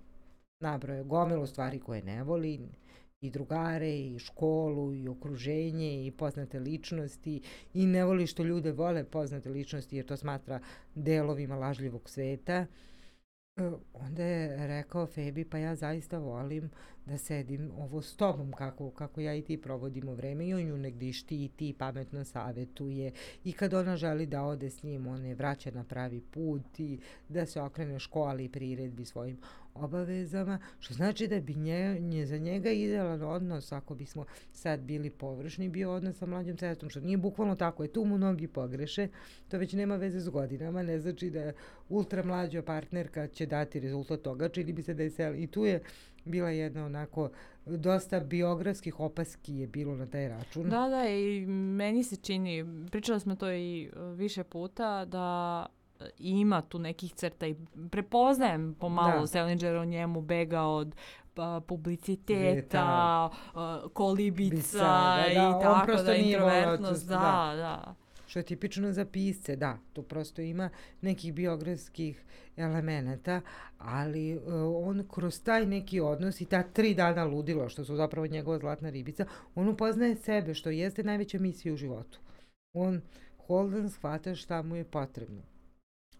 nabroje 0.59 1.03
gomilu 1.03 1.47
stvari 1.47 1.79
koje 1.79 2.03
ne 2.03 2.23
voli, 2.23 2.59
i 3.23 3.29
drugare, 3.29 3.97
i 3.99 4.19
školu, 4.19 4.93
i 4.93 5.07
okruženje, 5.07 6.05
i 6.05 6.11
poznate 6.11 6.59
ličnosti, 6.59 7.41
i 7.73 7.85
ne 7.85 8.05
voli 8.05 8.27
što 8.27 8.43
ljude 8.43 8.71
vole 8.71 9.03
poznate 9.03 9.49
ličnosti, 9.49 9.95
jer 9.95 10.05
to 10.05 10.17
smatra 10.17 10.59
delovima 10.95 11.55
lažljivog 11.55 12.09
sveta. 12.09 12.65
E, 13.57 13.71
Onda 13.93 14.23
je 14.23 14.67
rekao 14.67 15.07
Febi, 15.07 15.45
pa 15.45 15.57
ja 15.57 15.75
zaista 15.75 16.17
volim 16.17 16.69
da 17.05 17.17
sedim 17.17 17.71
ovo 17.77 18.01
s 18.01 18.15
tobom, 18.15 18.51
kako, 18.51 18.91
kako 18.91 19.21
ja 19.21 19.35
i 19.35 19.41
ti 19.41 19.57
provodimo 19.57 20.13
vreme. 20.13 20.47
I 20.47 20.53
on 20.53 20.61
nju 20.61 20.77
negdje 20.77 21.09
i 21.09 21.13
štiti 21.13 21.69
i 21.69 21.73
pametno 21.73 22.25
savetuje. 22.25 23.11
I 23.43 23.53
kad 23.53 23.73
ona 23.73 23.97
želi 23.97 24.25
da 24.25 24.43
ode 24.43 24.69
s 24.69 24.83
njim, 24.83 25.07
on 25.07 25.25
je 25.25 25.35
vraća 25.35 25.71
na 25.71 25.83
pravi 25.83 26.21
put 26.21 26.79
i 26.79 26.99
da 27.29 27.45
se 27.45 27.61
okrene 27.61 27.99
školi 27.99 28.45
i 28.45 28.49
priredbi 28.49 29.05
svojim 29.05 29.37
obavezama, 29.75 30.59
što 30.79 30.93
znači 30.93 31.27
da 31.27 31.39
bi 31.39 31.53
nje, 31.53 31.99
nje 31.99 32.25
za 32.25 32.37
njega 32.37 32.71
idealan 32.71 33.21
odnos, 33.21 33.71
ako 33.71 33.95
bismo 33.95 34.25
sad 34.51 34.79
bili 34.79 35.09
površni, 35.09 35.69
bio 35.69 35.93
odnos 35.93 36.17
sa 36.17 36.25
mlađom 36.25 36.57
sestrom, 36.57 36.89
što 36.89 36.99
nije 36.99 37.17
bukvalno 37.17 37.55
tako, 37.55 37.83
je 37.83 37.93
tu 37.93 38.05
mu 38.05 38.17
mnogi 38.17 38.47
pogreše, 38.47 39.07
to 39.47 39.57
već 39.57 39.73
nema 39.73 39.95
veze 39.95 40.19
s 40.19 40.29
godinama, 40.29 40.83
ne 40.83 40.99
znači 40.99 41.29
da 41.29 41.51
ultra 41.89 42.23
mlađa 42.23 42.61
partnerka 42.61 43.27
će 43.27 43.45
dati 43.45 43.79
rezultat 43.79 44.21
toga, 44.21 44.49
čini 44.49 44.73
bi 44.73 44.81
se 44.81 44.93
da 44.93 45.03
je 45.03 45.09
sel, 45.09 45.35
i 45.35 45.47
tu 45.47 45.65
je 45.65 45.81
bila 46.25 46.49
jedna 46.49 46.85
onako 46.85 47.29
dosta 47.65 48.19
biografskih 48.19 48.99
opaski 48.99 49.55
je 49.55 49.67
bilo 49.67 49.95
na 49.95 50.05
taj 50.05 50.27
račun. 50.27 50.69
Da, 50.69 50.87
da, 50.89 51.09
i 51.09 51.45
meni 51.47 52.03
se 52.03 52.15
čini, 52.15 52.65
pričali 52.91 53.19
smo 53.19 53.35
to 53.35 53.51
i 53.51 53.91
uh, 53.95 54.17
više 54.17 54.43
puta, 54.43 55.05
da 55.05 55.65
uh, 55.99 56.05
ima 56.17 56.61
tu 56.61 56.79
nekih 56.79 57.13
crta 57.13 57.47
i 57.47 57.55
prepoznajem 57.91 58.75
pomalo 58.79 59.21
Da. 59.21 59.27
Salinger 59.27 59.75
o 59.75 59.85
njemu 59.85 60.21
bega 60.21 60.61
od 60.61 60.95
pa, 61.33 61.61
publiciteta, 61.67 63.29
uh, 63.53 63.91
kolibica 63.91 64.55
Bica, 64.55 64.77
da, 64.79 65.25
i 65.31 65.35
da, 65.35 65.47
on 65.47 65.61
tako 65.61 66.03
da, 66.03 66.15
introvertnost, 66.15 67.07
to- 67.07 67.13
da, 67.13 67.53
da. 67.55 67.95
Što 68.33 68.39
je 68.39 68.43
tipično 68.43 68.91
za 68.91 69.05
pisce, 69.05 69.55
da, 69.55 69.77
tu 69.93 70.03
prosto 70.03 70.41
ima 70.41 70.69
nekih 71.01 71.33
biografskih 71.33 72.23
elemenata, 72.57 73.41
ali 73.77 74.37
uh, 74.37 74.43
on 74.87 75.07
kroz 75.11 75.43
taj 75.43 75.65
neki 75.65 75.99
odnos 75.99 76.41
i 76.41 76.45
ta 76.45 76.63
tri 76.63 76.95
dana 76.95 77.23
ludilo, 77.23 77.69
što 77.69 77.85
su 77.85 77.95
zapravo 77.95 78.27
njegova 78.27 78.59
zlatna 78.59 78.89
ribica, 78.89 79.25
on 79.55 79.67
upoznaje 79.67 80.15
sebe, 80.15 80.53
što 80.53 80.69
jeste 80.69 81.03
najveća 81.03 81.39
misija 81.39 81.73
u 81.73 81.77
životu. 81.77 82.19
On, 82.73 83.01
Holden, 83.37 83.89
shvata 83.89 84.35
šta 84.35 84.61
mu 84.61 84.75
je 84.75 84.83
potrebno. 84.83 85.41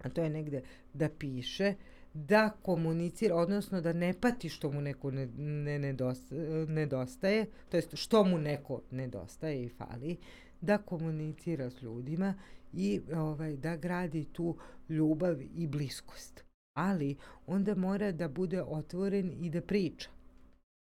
A 0.04 0.10
to 0.10 0.24
je 0.24 0.30
negde 0.30 0.62
da 0.94 1.10
piše, 1.10 1.74
da 2.14 2.50
komunicira, 2.62 3.36
odnosno 3.36 3.82
da 3.82 3.94
ne 3.94 4.14
pati 4.22 4.50
što 4.50 4.72
mu 4.72 4.82
neko 4.82 5.12
ne, 5.12 5.26
ne 5.38 5.80
nedostaje, 5.80 6.66
nedostaje, 6.68 7.46
to 7.70 7.78
jest 7.78 7.96
što 7.96 8.24
mu 8.24 8.38
neko 8.38 8.82
nedostaje 8.92 9.64
i 9.64 9.70
fali, 9.70 10.18
da 10.64 10.78
komunicira 10.78 11.70
s 11.70 11.82
ljudima 11.82 12.34
i 12.74 13.02
ovaj, 13.16 13.58
da 13.58 13.76
gradi 13.76 14.26
tu 14.26 14.58
ljubav 14.90 15.42
i 15.42 15.68
bliskost. 15.68 16.44
Ali 16.78 17.16
onda 17.48 17.76
mora 17.76 18.12
da 18.12 18.28
bude 18.28 18.64
otvoren 18.64 19.32
i 19.40 19.50
da 19.50 19.62
priča 19.62 20.10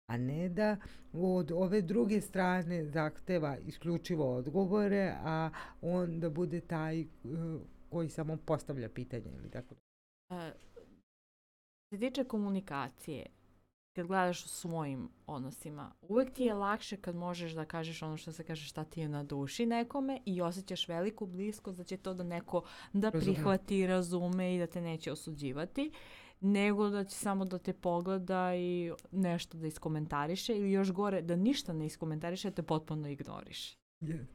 a 0.08 0.18
ne 0.18 0.50
da 0.50 0.78
od 1.14 1.52
ove 1.52 1.82
druge 1.82 2.22
strane 2.22 2.86
zahteva 2.86 3.58
isključivo 3.58 4.36
odgovore, 4.36 5.14
a 5.24 5.50
on 5.82 6.20
da 6.20 6.30
bude 6.30 6.62
taj 6.62 7.02
uh, 7.02 7.08
koji 7.90 8.10
samo 8.10 8.38
postavlja 8.38 8.90
pitanje 8.90 9.32
ili 9.38 9.50
tako. 9.50 9.76
Uh, 10.30 10.38
se 11.90 12.00
tiče 12.00 12.24
komunikacije, 12.24 13.26
kad 13.96 14.08
gledaš 14.08 14.46
u 14.46 14.50
svojim 14.50 15.10
odnosima, 15.28 15.92
uvek 16.02 16.34
ti 16.34 16.44
je 16.44 16.54
lakše 16.54 16.98
kad 16.98 17.16
možeš 17.16 17.52
da 17.52 17.66
kažeš 17.66 18.02
ono 18.02 18.18
što 18.18 18.32
se 18.32 18.44
kaže 18.44 18.66
šta 18.66 18.84
ti 18.84 19.02
je 19.02 19.10
na 19.10 19.24
duši 19.24 19.66
nekome 19.66 20.20
i 20.26 20.42
osjećaš 20.42 20.88
veliku 20.88 21.26
bliskost 21.26 21.78
da 21.78 21.84
će 21.84 21.98
to 21.98 22.14
da 22.14 22.24
neko 22.24 22.64
da 22.94 23.10
Razume. 23.10 23.34
prihvati, 23.34 23.88
razume 23.88 24.56
i 24.56 24.60
da 24.60 24.68
te 24.68 24.82
neće 24.82 25.12
osuđivati, 25.12 25.92
nego 26.42 26.90
da 26.90 27.04
će 27.04 27.16
samo 27.16 27.46
da 27.46 27.58
te 27.58 27.74
pogleda 27.74 28.56
i 28.56 28.92
nešto 29.12 29.58
da 29.58 29.68
iskomentariše 29.68 30.54
ili 30.54 30.72
još 30.72 30.92
gore 30.92 31.22
da 31.22 31.36
ništa 31.36 31.74
ne 31.74 31.86
iskomentariše, 31.86 32.50
da 32.50 32.56
te 32.56 32.64
potpuno 32.64 33.08
ignoriše. 33.10 33.78
Yes. 34.02 34.26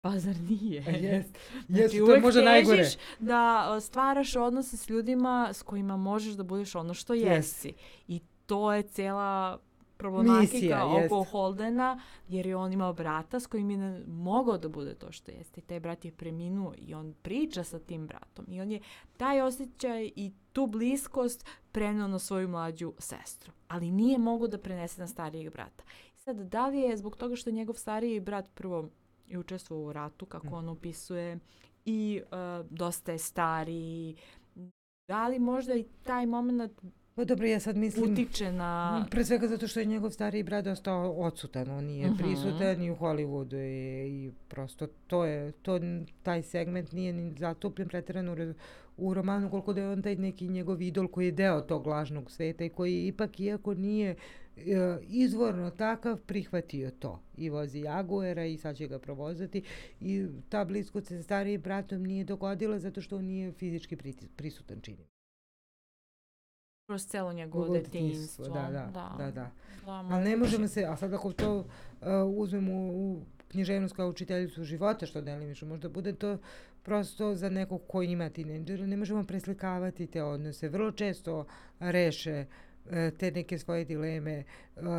Pa 0.00 0.18
zar 0.18 0.36
nije? 0.40 0.82
Jest, 1.08 1.38
Znači, 1.66 1.82
jest, 1.82 1.98
to 1.98 2.14
je 2.14 2.20
možda 2.20 2.42
najgore. 2.42 2.84
da 3.20 3.78
stvaraš 3.80 4.36
odnose 4.36 4.76
s 4.76 4.88
ljudima 4.88 5.48
s 5.52 5.62
kojima 5.62 5.96
možeš 5.96 6.34
da 6.34 6.42
budeš 6.42 6.74
ono 6.74 6.94
što 6.94 7.14
jesi. 7.14 7.72
I 8.08 8.20
to 8.46 8.72
je 8.72 8.82
cijela 8.84 9.58
problematika 9.96 10.52
Misija, 10.54 10.86
oko 10.86 10.98
jest. 11.16 11.30
Holdena, 11.30 12.00
jer 12.28 12.46
je 12.46 12.56
on 12.56 12.72
imao 12.72 12.92
brata 12.92 13.40
s 13.40 13.46
kojim 13.46 13.70
je 13.70 13.76
ne- 13.78 14.02
mogao 14.06 14.58
da 14.58 14.68
bude 14.68 14.94
to 14.94 15.12
što 15.12 15.30
jeste. 15.30 15.60
I 15.60 15.64
taj 15.64 15.80
brat 15.80 16.04
je 16.04 16.12
preminuo 16.12 16.72
i 16.78 16.94
on 16.94 17.14
priča 17.14 17.64
sa 17.64 17.78
tim 17.78 18.06
bratom. 18.06 18.44
I 18.48 18.60
on 18.60 18.70
je 18.70 18.80
taj 19.16 19.40
osjećaj 19.42 20.10
i 20.16 20.32
tu 20.52 20.66
bliskost 20.66 21.44
preneo 21.72 22.08
na 22.08 22.18
svoju 22.18 22.48
mlađu 22.48 22.92
sestru. 22.98 23.52
Ali 23.68 23.90
nije 23.90 24.18
mogao 24.18 24.48
da 24.48 24.58
prenese 24.58 25.00
na 25.00 25.06
starijeg 25.06 25.52
brata. 25.52 25.84
I 26.08 26.18
sad, 26.18 26.36
da 26.38 26.66
li 26.66 26.78
je 26.78 26.96
zbog 26.96 27.16
toga 27.16 27.36
što 27.36 27.50
je 27.50 27.54
njegov 27.54 27.74
stariji 27.74 28.20
brat 28.20 28.50
prvo 28.54 28.88
i 29.26 29.36
učestvovao 29.38 29.84
u 29.84 29.92
ratu, 29.92 30.26
kako 30.26 30.46
Mm. 30.46 30.52
on 30.52 30.68
opisuje, 30.68 31.38
i 31.84 32.22
uh, 32.24 32.66
dosta 32.70 33.12
je 33.12 33.18
stariji, 33.18 34.16
da 35.08 35.28
li 35.28 35.38
možda 35.38 35.74
i 35.74 35.86
taj 36.02 36.26
moment 36.26 36.72
Pa 37.14 37.24
dobro, 37.24 37.46
ja 37.46 37.60
sad 37.60 37.76
mislim... 37.76 38.12
utiče 38.12 38.52
na... 38.52 39.06
Pre 39.10 39.24
svega 39.24 39.48
zato 39.48 39.68
što 39.68 39.80
je 39.80 39.86
njegov 39.86 40.10
stariji 40.10 40.42
brat 40.42 40.66
ostao 40.66 41.12
odsutan, 41.12 41.70
on 41.70 41.84
nije 41.84 42.06
Mhm. 42.06 42.16
prisutan 42.16 42.82
i 42.82 42.90
u 42.90 42.96
Hollywoodu 42.96 43.54
je 43.56 44.08
i 44.08 44.30
prosto 44.48 44.86
to 45.06 45.24
je, 45.24 45.52
to, 45.52 45.80
taj 46.22 46.42
segment 46.42 46.92
nije 46.92 47.12
ni 47.12 47.34
zatupljen 47.38 47.88
pretjerano 47.88 48.32
u, 48.32 48.54
u 48.96 49.14
romanu 49.14 49.50
koliko 49.50 49.72
da 49.72 49.80
je 49.80 49.88
on 49.88 50.02
taj 50.02 50.16
neki 50.16 50.48
njegov 50.48 50.82
idol 50.82 51.08
koji 51.08 51.26
je 51.26 51.32
deo 51.32 51.60
tog 51.60 51.86
lažnog 51.86 52.30
sveta 52.30 52.64
i 52.64 52.68
koji 52.68 53.06
ipak 53.06 53.40
iako 53.40 53.74
nije 53.74 54.16
e, 54.56 54.62
izvorno 55.02 55.70
takav 55.70 56.20
prihvatio 56.20 56.90
to 56.90 57.20
i 57.36 57.50
vozi 57.50 57.80
Jaguara 57.80 58.44
i 58.44 58.56
sad 58.56 58.76
će 58.76 58.86
ga 58.86 58.98
provozati 58.98 59.62
i 60.00 60.26
ta 60.48 60.64
bliskost 60.64 61.06
sa 61.06 61.22
starijim 61.22 61.60
bratom 61.60 62.02
nije 62.02 62.24
dogodila 62.24 62.78
zato 62.78 63.00
što 63.00 63.16
on 63.16 63.24
nije 63.24 63.52
fizički 63.52 63.96
prisutan 64.36 64.80
čini. 64.80 65.13
Kroz 66.86 67.06
celo 67.06 67.32
njegovo 67.32 67.68
detinjstvo. 67.68 68.44
Da, 68.44 68.52
da, 68.52 68.90
da, 68.92 69.30
da. 69.30 69.30
da 69.30 69.50
Ali 69.86 70.24
ne 70.24 70.36
možemo 70.36 70.68
se, 70.68 70.84
a 70.84 70.96
sad 70.96 71.12
ako 71.12 71.32
to 71.32 71.58
uh, 71.58 71.66
uzmemo 72.36 72.72
u 72.72 73.22
književnost 73.48 73.96
kao 73.96 74.08
učiteljicu 74.08 74.64
života, 74.64 75.06
što 75.06 75.20
delimično 75.20 75.68
možda 75.68 75.88
bude 75.88 76.12
to 76.12 76.38
prosto 76.82 77.34
za 77.34 77.48
nekog 77.48 77.82
ko 77.88 78.02
ima 78.02 78.30
tineđera, 78.30 78.86
ne 78.86 78.96
možemo 78.96 79.24
preslikavati 79.24 80.06
te 80.06 80.22
odnose. 80.22 80.68
Vrlo 80.68 80.92
često 80.92 81.46
reše 81.80 82.46
e, 82.90 83.10
te 83.18 83.30
neke 83.30 83.58
svoje 83.58 83.84
dileme 83.84 84.32
e, 84.32 84.44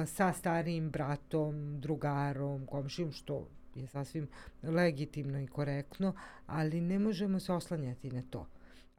sa 0.05 0.33
starijim 0.33 0.89
bratom, 0.89 1.81
drugarom, 1.81 2.65
komšijom, 2.65 3.11
što 3.11 3.47
je 3.75 3.87
sasvim 3.87 4.27
legitimno 4.63 5.39
i 5.39 5.47
korektno, 5.47 6.13
ali 6.45 6.81
ne 6.81 6.99
možemo 6.99 7.39
se 7.39 7.53
oslanjati 7.53 8.11
na 8.11 8.23
to. 8.29 8.47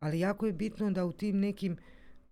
Ali 0.01 0.20
jako 0.20 0.47
je 0.47 0.53
bitno 0.53 0.91
da 0.91 1.05
u 1.05 1.12
tim 1.12 1.41
nekim 1.41 1.76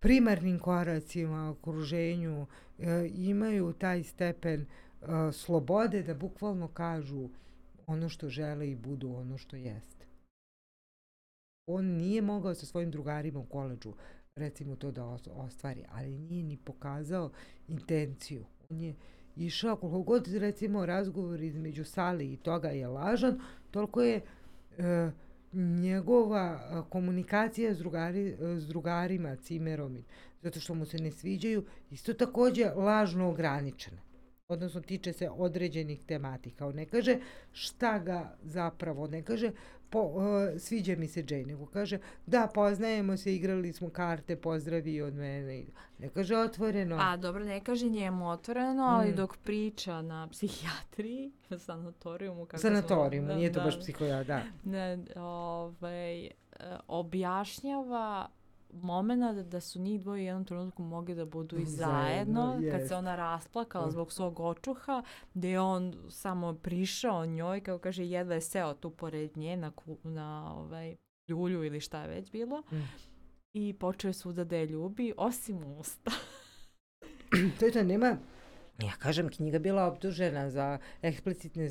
primarnim 0.05 0.59
koracima, 0.59 1.51
okruženju, 1.51 2.47
e, 2.79 3.09
imaju 3.15 3.73
taj 3.73 4.03
stepen 4.03 4.61
e, 4.61 4.67
slobode 5.33 6.03
da 6.03 6.15
bukvalno 6.15 6.69
kažu 6.69 7.29
ono 7.87 8.09
što 8.09 8.29
žele 8.29 8.71
i 8.71 8.77
budu 8.77 9.15
ono 9.15 9.39
što 9.39 9.57
jeste. 9.57 10.07
On 11.67 11.85
nije 11.85 12.23
mogao 12.23 12.55
sa 12.55 12.67
svojim 12.67 12.91
drugarima 12.91 13.41
u 13.41 13.45
koleđu 13.45 13.93
recimo 14.37 14.77
to 14.77 14.91
da 14.91 15.05
os- 15.05 15.29
ostvari, 15.35 15.85
ali 15.93 16.19
nije 16.19 16.43
ni 16.43 16.57
pokazao 16.57 17.31
intenciju. 17.69 18.45
On 18.71 18.81
je 18.81 18.95
išao, 19.37 19.77
koliko 19.77 20.03
god 20.03 20.27
recimo 20.27 20.87
razgovor 20.87 21.41
između 21.41 21.85
Sali 21.85 22.33
i 22.33 22.37
toga 22.37 22.69
je 22.69 22.89
lažan, 22.89 23.41
toliko 23.71 24.03
je 24.03 24.21
e, 24.79 25.11
njegova 25.55 26.85
komunikacija 26.89 27.75
s, 27.75 27.79
drugari, 27.79 28.37
s 28.41 28.67
drugarima, 28.67 29.37
cimerom, 29.37 30.05
zato 30.43 30.61
što 30.61 30.75
mu 30.75 30.87
se 30.87 30.99
ne 30.99 31.11
sviđaju, 31.11 31.65
isto 31.91 32.15
takođe 32.15 32.65
lažno 32.65 33.29
ograničena. 33.29 34.03
Odnosno, 34.49 34.81
tiče 34.81 35.13
se 35.13 35.31
određenih 35.31 36.05
tematika. 36.05 36.67
On 36.67 36.75
ne 36.75 36.87
kaže 36.87 37.19
šta 37.53 37.99
ga 37.99 38.37
zapravo, 38.43 39.07
ne 39.07 39.23
kaže 39.23 39.51
po, 39.95 40.13
e, 40.55 40.59
sviđa 40.59 40.97
mi 40.97 41.09
se 41.09 41.25
Jane, 41.29 41.45
nego 41.45 41.67
kaže 41.67 41.99
da, 42.27 42.49
poznajemo 42.55 43.17
se, 43.17 43.35
igrali 43.35 43.73
smo 43.73 43.91
karte, 43.91 44.37
pozdravi 44.37 45.03
od 45.03 45.15
mene. 45.15 45.65
Ne 45.99 46.09
kaže 46.09 46.37
otvoreno. 46.37 46.97
A 47.01 47.17
dobro, 47.17 47.45
ne 47.45 47.61
kaže 47.61 47.89
njemu 47.89 48.29
otvoreno, 48.31 48.83
ali 48.83 49.11
Mm. 49.13 49.17
dok 49.17 49.37
priča 49.37 50.03
na 50.03 50.29
psihijatriji, 50.29 51.33
sanatorijumu, 51.59 52.47
kako 52.47 52.61
Sanatorijum, 52.61 53.27
smo, 53.27 53.35
nije 53.35 53.53
to 53.53 53.61
baš 53.61 53.81
psihoja, 53.81 54.25
da. 54.25 54.43
ne, 54.65 54.99
ovaj, 55.17 56.25
e, 56.27 56.31
objašnjava 56.89 58.29
moment 58.83 59.49
da 59.49 59.61
su 59.61 59.81
njih 59.81 60.01
dvoje 60.01 60.23
u 60.23 60.27
jednom 60.27 60.45
trenutku 60.45 60.83
mogli 60.83 61.15
da 61.15 61.25
budu 61.25 61.59
i 61.59 61.65
Zajedno, 61.65 62.43
zajedno, 62.43 62.71
kad 62.71 62.81
jest. 62.81 62.89
se 62.89 62.97
ona 62.97 63.17
rasplakala 63.17 63.91
zbog 63.91 64.13
svog 64.13 64.41
očuha, 64.41 65.03
gde 65.35 65.51
je 65.51 65.61
on 65.61 65.95
samo 66.11 66.55
prišao 66.55 67.27
njoj, 67.27 67.61
kako 67.61 67.79
kaže, 67.79 68.07
jedva 68.07 68.35
je 68.35 68.41
seo 68.41 68.75
tu 68.75 68.91
pored 68.91 69.37
nje 69.37 69.57
na, 69.57 69.71
ku, 69.71 69.99
na 70.03 70.55
ovaj, 70.57 70.97
ljulju 71.29 71.65
ili 71.65 71.81
šta 71.81 72.03
je 72.03 72.09
već 72.09 72.31
bilo. 72.31 72.63
Mm. 72.73 72.77
I 73.53 73.73
počeo 73.73 74.09
je 74.09 74.13
svuda 74.13 74.45
da 74.45 74.57
je 74.57 74.67
ljubi, 74.67 75.13
osim 75.17 75.65
usta. 75.65 76.11
to 77.59 77.65
je 77.65 77.73
to, 77.73 77.83
nema, 77.83 78.17
ja 78.79 78.93
kažem, 78.93 79.29
knjiga 79.29 79.59
bila 79.59 79.87
optužena 79.87 80.51
za 80.51 80.79
eksplicitne 81.03 81.69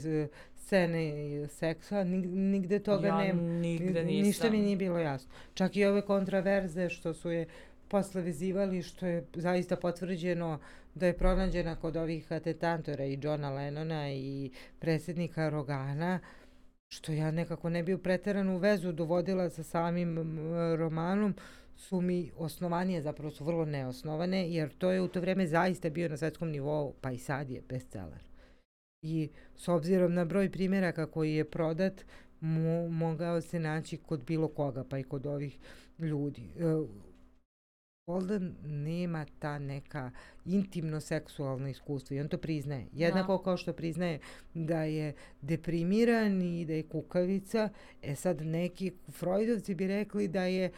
scene 0.55 1.03
i 1.09 1.47
seksa, 1.47 1.95
nig- 1.97 2.27
nigde 2.27 2.79
toga 2.79 3.07
ja 3.07 3.17
nema. 3.17 3.41
nigde 3.41 4.03
Ni- 4.03 4.11
nisam. 4.11 4.27
Ništa 4.27 4.49
mi 4.49 4.57
nije 4.57 4.77
bilo 4.77 4.99
jasno. 4.99 5.31
Čak 5.53 5.75
i 5.75 5.85
ove 5.85 6.01
kontraverze 6.01 6.89
što 6.89 7.13
su 7.13 7.31
je 7.31 7.45
posle 7.87 8.21
vezivali, 8.21 8.81
što 8.83 9.05
je 9.05 9.25
zaista 9.33 9.75
potvrđeno 9.75 10.59
da 10.95 11.05
je 11.07 11.17
pronađena 11.17 11.75
kod 11.75 11.97
ovih 11.97 12.31
atentantora 12.31 13.05
i 13.05 13.19
Johna 13.21 13.49
Lennona 13.49 14.11
i 14.11 14.51
predsjednika 14.79 15.49
Rogana, 15.49 16.19
što 16.89 17.11
ja 17.11 17.31
nekako 17.31 17.69
ne 17.69 17.83
bi 17.83 17.93
u 17.93 17.97
preteranu 17.97 18.57
vezu 18.57 18.91
dovodila 18.91 19.49
sa 19.49 19.63
samim 19.63 20.17
romanom, 20.75 21.35
su 21.75 22.01
mi 22.01 22.31
osnovanije, 22.37 23.01
zapravo 23.01 23.31
su 23.31 23.45
vrlo 23.45 23.65
neosnovane, 23.65 24.51
jer 24.51 24.77
to 24.77 24.91
je 24.91 25.01
u 25.01 25.07
to 25.07 25.21
vreme 25.21 25.47
zaista 25.47 25.89
bio 25.89 26.09
na 26.09 26.17
svetskom 26.17 26.49
nivou, 26.49 26.93
pa 27.01 27.11
i 27.11 27.17
sad 27.17 27.49
je 27.49 27.61
bestseller. 27.69 28.23
I 29.01 29.29
s 29.55 29.67
obzirom 29.67 30.13
na 30.13 30.25
broj 30.25 30.51
primjeraka 30.51 31.05
koji 31.05 31.35
je 31.35 31.49
prodat, 31.49 32.05
mo, 32.39 32.89
mogao 32.89 33.41
se 33.41 33.59
naći 33.59 33.97
kod 33.97 34.25
bilo 34.25 34.47
koga, 34.47 34.83
pa 34.83 34.97
i 34.99 35.03
kod 35.03 35.25
ovih 35.25 35.57
ljudi. 35.99 36.49
E, 36.59 36.63
Holden 38.05 38.55
nema 38.63 39.25
ta 39.39 39.59
neka 39.59 40.11
intimno 40.45 40.99
seksualna 40.99 41.69
iskustva 41.69 42.15
i 42.15 42.19
on 42.19 42.27
to 42.27 42.37
priznaje. 42.37 42.87
Jednako 42.93 43.37
kao 43.37 43.57
što 43.57 43.73
priznaje 43.73 44.19
da 44.53 44.83
je 44.83 45.13
deprimiran 45.41 46.41
i 46.41 46.65
da 46.65 46.73
je 46.73 46.83
kukavica, 46.83 47.69
e 48.01 48.15
sad 48.15 48.41
neki 48.41 48.91
Freudovci 49.11 49.75
bi 49.75 49.87
rekli 49.87 50.27
da 50.27 50.43
je 50.43 50.65
e, 50.65 50.71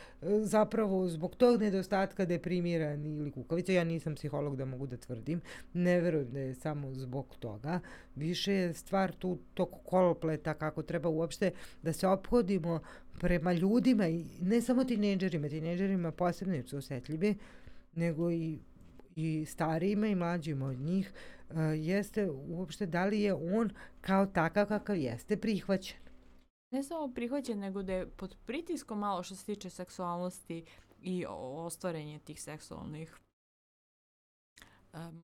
zapravo 0.44 1.08
zbog 1.08 1.36
tog 1.36 1.62
nedostatka 1.62 2.26
deprimiran 2.26 3.06
ili 3.06 3.32
kukavica. 3.32 3.72
Ja 3.72 3.84
nisam 3.84 4.16
psiholog 4.16 4.56
da 4.56 4.66
mogu 4.66 4.88
da 4.88 4.98
tvrdim, 4.98 5.42
ne 5.74 6.02
verujem 6.02 6.32
da 6.32 6.40
je 6.40 6.56
samo 6.56 6.94
zbog 6.94 7.36
toga. 7.40 7.80
Više 8.16 8.54
je 8.54 8.74
stvar 8.74 9.12
tu 9.12 9.38
tog 9.54 9.70
kolopleta 9.84 10.54
kako 10.54 10.84
treba 10.84 11.10
uopšte 11.10 11.52
da 11.82 11.94
se 11.94 12.08
ophodimo 12.08 12.80
prema 13.20 13.54
ljudima 13.54 14.08
i 14.08 14.26
ne 14.42 14.62
samo 14.62 14.84
tinejdžerima, 14.84 15.50
tinejdžerima 15.50 16.12
posebno 16.12 16.56
jer 16.56 16.70
su 16.70 16.78
osetljivi, 16.78 17.36
nego 17.96 18.32
i 18.32 18.60
i 19.16 19.46
starijima 19.46 20.08
i 20.08 20.16
mlađima 20.16 20.66
od 20.66 20.80
njih, 20.80 21.14
uh, 21.50 21.56
jeste 21.76 22.30
uopšte 22.32 22.86
da 22.86 23.06
li 23.06 23.22
je 23.22 23.34
on 23.34 23.70
kao 24.02 24.26
takav 24.26 24.68
kakav 24.68 24.98
jeste 24.98 25.38
prihvaćen. 25.38 25.98
Ne 26.72 26.84
samo 26.84 27.14
prihvaćen, 27.14 27.60
nego 27.60 27.84
da 27.84 27.94
je 27.94 28.10
pod 28.10 28.36
pritiskom 28.46 29.00
malo 29.00 29.24
što 29.24 29.36
se 29.36 29.46
tiče 29.46 29.70
seksualnosti 29.70 30.66
i 31.02 31.26
ostvarenje 31.30 32.20
tih 32.20 32.42
seksualnih 32.42 33.18
um, 34.94 35.24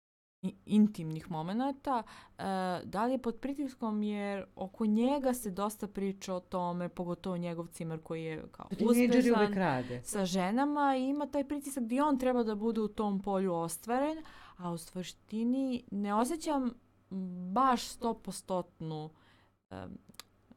intimnih 0.66 1.32
momenata, 1.32 2.04
e, 2.38 2.44
da 2.84 3.06
li 3.06 3.12
je 3.12 3.18
pod 3.18 3.40
pritiskom 3.40 4.04
jer 4.04 4.46
oko 4.56 4.86
njega 4.86 5.34
se 5.34 5.52
dosta 5.52 5.88
priča 5.88 6.34
o 6.34 6.40
tome, 6.40 6.90
pogotovo 6.90 7.38
njegov 7.38 7.68
cimer 7.68 8.00
koji 8.04 8.24
je 8.24 8.44
kao 8.52 8.66
uvek 8.80 9.12
uspešan 9.12 10.02
sa 10.04 10.26
ženama 10.26 10.96
i 10.98 11.10
ima 11.10 11.28
taj 11.28 11.48
pritisak 11.48 11.84
gdje 11.84 12.04
on 12.04 12.20
treba 12.20 12.44
da 12.44 12.56
bude 12.56 12.82
u 12.82 12.88
tom 12.88 13.22
polju 13.22 13.54
ostvaren, 13.54 14.24
a 14.58 14.72
u 14.72 14.78
suštini 14.78 15.84
ne 15.92 16.14
osjećam 16.14 16.74
baš 17.54 17.88
stopostotnu 17.88 19.10
um, 19.72 19.98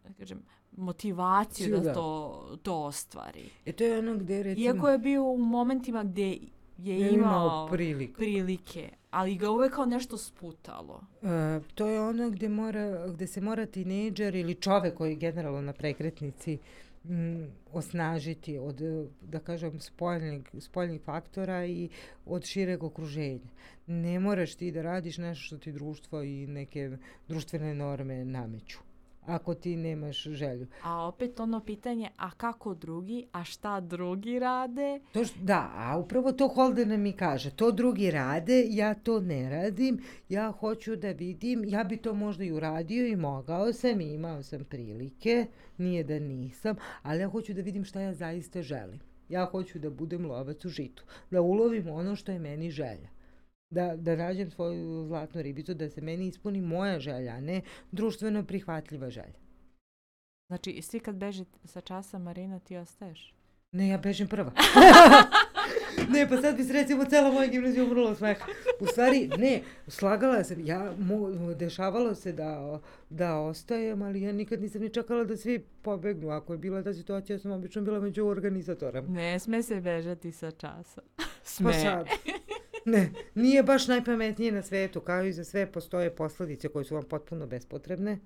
da 0.05 0.13
kažem, 0.19 0.43
motivaciju 0.77 1.67
Ciju, 1.67 1.77
da 1.77 1.83
da. 1.83 1.95
to, 1.95 2.59
to 2.63 2.83
ostvari. 2.83 3.51
E 3.65 3.73
to 3.73 3.85
je 3.85 3.99
ono 3.99 4.15
gde 4.17 4.43
recimo... 4.43 4.67
Iako 4.67 4.89
je 4.89 4.99
bio 4.99 5.25
u 5.25 5.39
momentima 5.39 6.05
gdje 6.05 6.39
je 6.79 7.11
imao 7.11 7.69
priliku. 7.71 8.17
prilike, 8.17 8.89
ali 9.11 9.37
ga 9.37 9.51
uvek 9.51 9.73
kao 9.73 9.87
nešto 9.87 10.19
sputalo. 10.19 11.01
E, 11.23 11.61
to 11.75 11.87
je 11.87 12.01
ono 12.01 12.31
gde, 12.31 12.49
mora, 12.49 13.07
gde 13.09 13.27
se 13.27 13.41
mora 13.41 13.67
tinejdžer 13.67 14.35
ili 14.35 14.55
čovek 14.55 14.95
koji 14.95 15.11
je 15.11 15.17
generalno 15.17 15.61
na 15.61 15.73
prekretnici 15.73 16.59
mm, 17.05 17.45
osnažiti 17.73 18.59
od, 18.59 18.81
da 19.23 19.39
kažem, 19.39 19.81
spoljnih, 19.81 20.43
spoljnih 20.59 21.03
faktora 21.03 21.67
i 21.67 21.89
od 22.27 22.45
šireg 22.45 22.83
okruženja. 22.83 23.49
Ne 23.87 24.21
moraš 24.21 24.55
ti 24.55 24.71
da 24.71 24.83
radiš 24.83 25.19
nešto 25.19 25.45
što 25.45 25.59
ti 25.59 25.73
društvo 25.73 26.23
i 26.23 26.47
neke 26.47 26.97
društvene 27.29 27.75
norme 27.75 28.25
nameću. 28.25 28.79
Ako 29.27 29.55
ti 29.55 29.77
nemaš 29.77 30.23
želju. 30.23 30.67
A 30.83 31.07
opet 31.07 31.41
ono 31.41 31.61
pitanje, 31.61 32.11
a 32.17 32.31
kako 32.31 32.75
drugi, 32.75 33.27
a 33.33 33.45
šta 33.45 33.81
drugi 33.81 34.39
rade? 34.39 35.01
To 35.13 35.25
š, 35.25 35.33
da, 35.43 35.71
a 35.75 35.99
upravo 35.99 36.33
to 36.33 36.49
Holden 36.49 37.03
mi 37.03 37.13
kaže, 37.13 37.51
to 37.51 37.71
drugi 37.71 38.11
rade, 38.11 38.65
ja 38.69 38.95
to 38.95 39.21
ne 39.21 39.51
radim, 39.51 40.01
ja 40.29 40.51
hoću 40.51 40.97
da 40.97 41.11
vidim, 41.11 41.65
ja 41.67 41.85
bi 41.85 41.97
to 41.97 42.15
možda 42.15 42.45
i 42.45 42.53
uradio 42.53 43.07
i 43.07 43.17
mogao 43.17 43.73
sam 43.73 44.01
i 44.01 44.15
imao 44.15 44.43
sam 44.43 44.65
prilike, 44.65 45.47
nije 45.79 46.05
da 46.05 46.19
nisam, 46.19 46.77
ali 47.03 47.21
ja 47.21 47.29
hoću 47.29 47.55
da 47.55 47.63
vidim 47.63 47.85
šta 47.85 48.01
ja 48.01 48.15
zaista 48.15 48.63
želim. 48.63 49.01
Ja 49.29 49.45
hoću 49.45 49.79
da 49.79 49.91
budem 49.91 50.27
lovac 50.27 50.65
u 50.65 50.69
žitu. 50.69 51.05
Da 51.31 51.41
ulovim 51.41 51.89
ono 51.89 52.17
što 52.17 52.33
je 52.33 52.39
meni 52.39 52.71
želja. 52.71 53.14
Da, 53.75 53.97
da 53.97 54.17
nađem 54.17 54.51
svoju 54.51 55.05
zlatnu 55.07 55.43
ribicu, 55.43 55.75
da 55.75 55.91
se 55.91 56.01
meni 56.01 56.27
ispuni 56.27 56.61
moja 56.61 56.99
želja, 57.01 57.33
a 57.33 57.41
ne 57.41 57.61
društveno 57.93 58.45
prihvatljiva 58.45 59.11
želja. 59.11 59.39
Znači, 60.47 60.83
svi 60.83 61.01
kad 61.01 61.17
beže 61.17 61.45
sa 61.65 61.81
časa 61.81 62.19
Marina, 62.19 62.59
ti 62.59 62.77
ostaješ? 62.77 63.35
Ne, 63.73 63.89
ja 63.89 63.99
bežim 63.99 64.29
prva. 64.29 64.53
ne, 66.15 66.29
pa 66.29 66.41
sad 66.41 66.57
bi 66.57 66.65
se 66.65 66.73
recimo 66.73 67.05
cela 67.05 67.33
moja 67.33 67.49
gimnazija 67.49 67.85
umrla 67.85 68.11
od 68.11 68.19
smeha. 68.19 68.47
U 68.81 68.87
stvari, 68.87 69.31
ne, 69.39 69.63
slagala 69.89 70.45
sam, 70.45 70.67
ja, 70.67 70.93
mo, 70.99 71.31
dešavalo 71.55 72.15
se 72.15 72.33
da, 72.33 72.81
da 73.11 73.39
ostajem, 73.39 74.03
ali 74.03 74.23
ja 74.23 74.33
nikad 74.33 74.63
nisam 74.63 74.83
ni 74.83 74.91
čekala 74.91 75.25
da 75.25 75.37
svi 75.37 75.59
pobegnu. 75.83 76.31
Ako 76.31 76.53
je 76.53 76.59
bila 76.59 76.83
ta 76.83 76.95
situacija, 76.95 77.35
ja 77.35 77.39
sam 77.39 77.53
obično 77.53 77.83
bila 77.83 78.01
među 78.01 78.27
organizatorama. 78.27 79.09
Ne 79.09 79.39
sme 79.39 79.63
se 79.63 79.81
bežati 79.81 80.33
sa 80.33 80.51
časa. 80.51 81.03
Sme. 81.43 81.73
Pa 81.73 81.79
sad. 81.79 82.07
Ne, 82.87 83.13
nije 83.35 83.63
baš 83.63 83.89
najpametnije 83.89 84.53
na 84.53 84.63
svetu, 84.63 85.01
kao 85.01 85.25
i 85.25 85.33
za 85.33 85.45
sve 85.45 85.73
postoje 85.73 86.17
posledice 86.17 86.69
koje 86.69 86.85
su 86.85 86.95
vam 86.95 87.05
potpuno 87.05 87.47
bespotrebne 87.47 88.19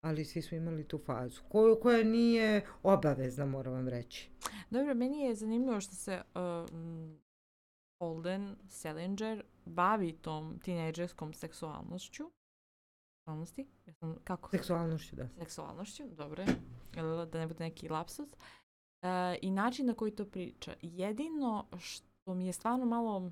ali 0.00 0.24
svi 0.24 0.42
su 0.42 0.54
imali 0.54 0.88
tu 0.88 0.98
fazu, 0.98 1.40
koju, 1.48 1.80
koja 1.82 2.04
nije 2.04 2.66
obavezna, 2.82 3.46
moram 3.46 3.72
vam 3.72 3.88
reći. 3.88 4.30
Dobro, 4.70 4.94
meni 4.94 5.20
je 5.20 5.34
zanimljivo 5.34 5.80
što 5.80 5.94
se 5.94 6.22
uh, 6.34 6.68
Holden 7.98 8.56
Selinger 8.68 9.44
bavi 9.64 10.12
tom 10.12 10.58
tinejdžerskom 10.58 11.32
seksualnošću. 11.32 12.30
Seksualnosti? 13.16 13.66
Kako? 14.24 14.50
Seksualnošću, 14.50 15.16
da. 15.16 15.28
Seksualnošću, 15.38 16.02
dobro. 16.08 16.44
Da 17.32 17.38
ne 17.38 17.46
bude 17.46 17.64
neki 17.64 17.88
lapsus. 17.88 18.28
Uh, 18.32 19.08
I 19.42 19.50
način 19.50 19.86
na 19.86 19.94
koji 19.94 20.12
to 20.12 20.24
priča. 20.24 20.74
Jedino 20.82 21.66
što 21.78 22.34
mi 22.34 22.46
je 22.46 22.52
stvarno 22.52 22.86
malo 22.86 23.30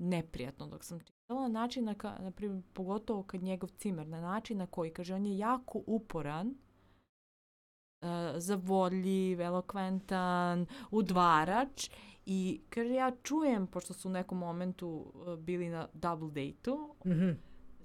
neprijatno 0.00 0.66
dok 0.66 0.84
sam 0.84 1.00
čitala, 1.00 1.48
način 1.48 1.84
na, 1.84 1.94
ka, 1.94 2.18
na 2.20 2.30
primjer, 2.30 2.62
pogotovo 2.72 3.22
kad 3.22 3.42
njegov 3.42 3.68
cimer, 3.68 4.06
na 4.06 4.20
način 4.20 4.58
na 4.58 4.66
koji, 4.66 4.92
kaže, 4.92 5.14
on 5.14 5.26
je 5.26 5.38
jako 5.38 5.82
uporan, 5.86 6.48
uh, 6.48 8.08
zavodljiv, 8.36 9.40
elokventan, 9.40 10.66
udvarač 10.90 11.90
i 12.26 12.60
kaže, 12.70 12.94
ja 12.94 13.12
čujem, 13.22 13.66
pošto 13.66 13.94
su 13.94 14.08
u 14.08 14.12
nekom 14.12 14.38
momentu 14.38 14.88
uh, 14.88 15.38
bili 15.38 15.68
na 15.68 15.88
double 15.94 16.28
date-u, 16.28 16.94
mm 17.04 17.10
-hmm 17.10 17.36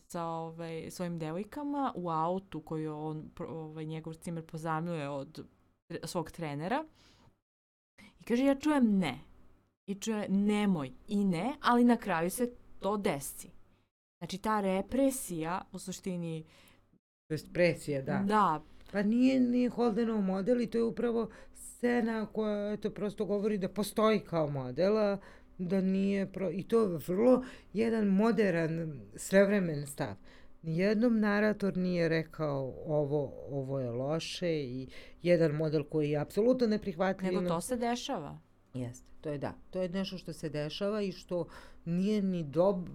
sa 0.08 0.24
ovaj, 0.26 0.92
svojim 0.92 1.20
devojkama 1.20 1.94
u 1.96 2.10
autu 2.10 2.62
koju 2.62 2.98
on, 2.98 3.30
ovaj, 3.40 3.86
njegov 3.86 4.14
cimer 4.14 4.46
pozamljuje 4.46 5.10
od 5.10 5.46
svog 6.04 6.32
trenera. 6.32 6.86
I 8.20 8.24
kaže, 8.24 8.46
ja 8.46 8.56
čujem 8.56 8.98
ne 8.98 9.20
i 9.88 9.96
čuje 9.96 10.30
nemoj 10.30 10.92
i 11.08 11.24
ne, 11.24 11.54
ali 11.62 11.84
na 11.84 11.98
kraju 11.98 12.30
se 12.30 12.50
to 12.80 12.98
desi. 12.98 13.50
Znači 14.18 14.38
ta 14.38 14.62
represija 14.62 15.62
u 15.72 15.80
suštini... 15.80 16.46
To 17.28 17.34
je 17.34 17.40
presija, 17.54 18.02
da. 18.02 18.24
Da. 18.28 18.62
Pa 18.92 19.04
nije 19.04 19.40
ni 19.40 19.68
Holdenov 19.68 20.22
model 20.22 20.62
i 20.62 20.68
to 20.68 20.78
je 20.78 20.84
upravo 20.84 21.30
scena 21.54 22.26
koja 22.26 22.78
to 22.78 22.90
prosto 22.90 23.26
govori 23.26 23.58
da 23.58 23.70
postoji 23.70 24.20
kao 24.20 24.48
modela, 24.48 25.18
da 25.58 25.82
nije 25.82 26.32
pro... 26.32 26.52
i 26.52 26.64
to 26.64 26.82
je 26.82 27.00
vrlo 27.08 27.44
jedan 27.74 28.08
modern, 28.08 29.00
svevremen 29.16 29.88
stav. 29.88 30.16
Nijednom 30.62 31.20
narator 31.20 31.78
nije 31.78 32.10
rekao 32.10 32.74
ovo, 32.86 33.34
ovo 33.50 33.80
je 33.80 33.92
loše 33.92 34.64
i 34.64 34.88
jedan 35.22 35.52
model 35.52 35.84
koji 35.84 36.10
je 36.10 36.20
apsolutno 36.20 36.68
neprihvatljiv. 36.68 37.34
Nego 37.34 37.48
to 37.48 37.62
se 37.62 37.78
dešava. 37.78 38.40
Jeste, 38.76 39.08
to 39.22 39.30
je 39.30 39.38
da. 39.38 39.54
To 39.70 39.82
je 39.82 39.90
nešto 39.90 40.18
što 40.18 40.34
se 40.34 40.50
dešava 40.50 41.02
i 41.02 41.12
što 41.12 41.48
nije 41.86 42.22
ni 42.22 42.44
dob 42.44 42.88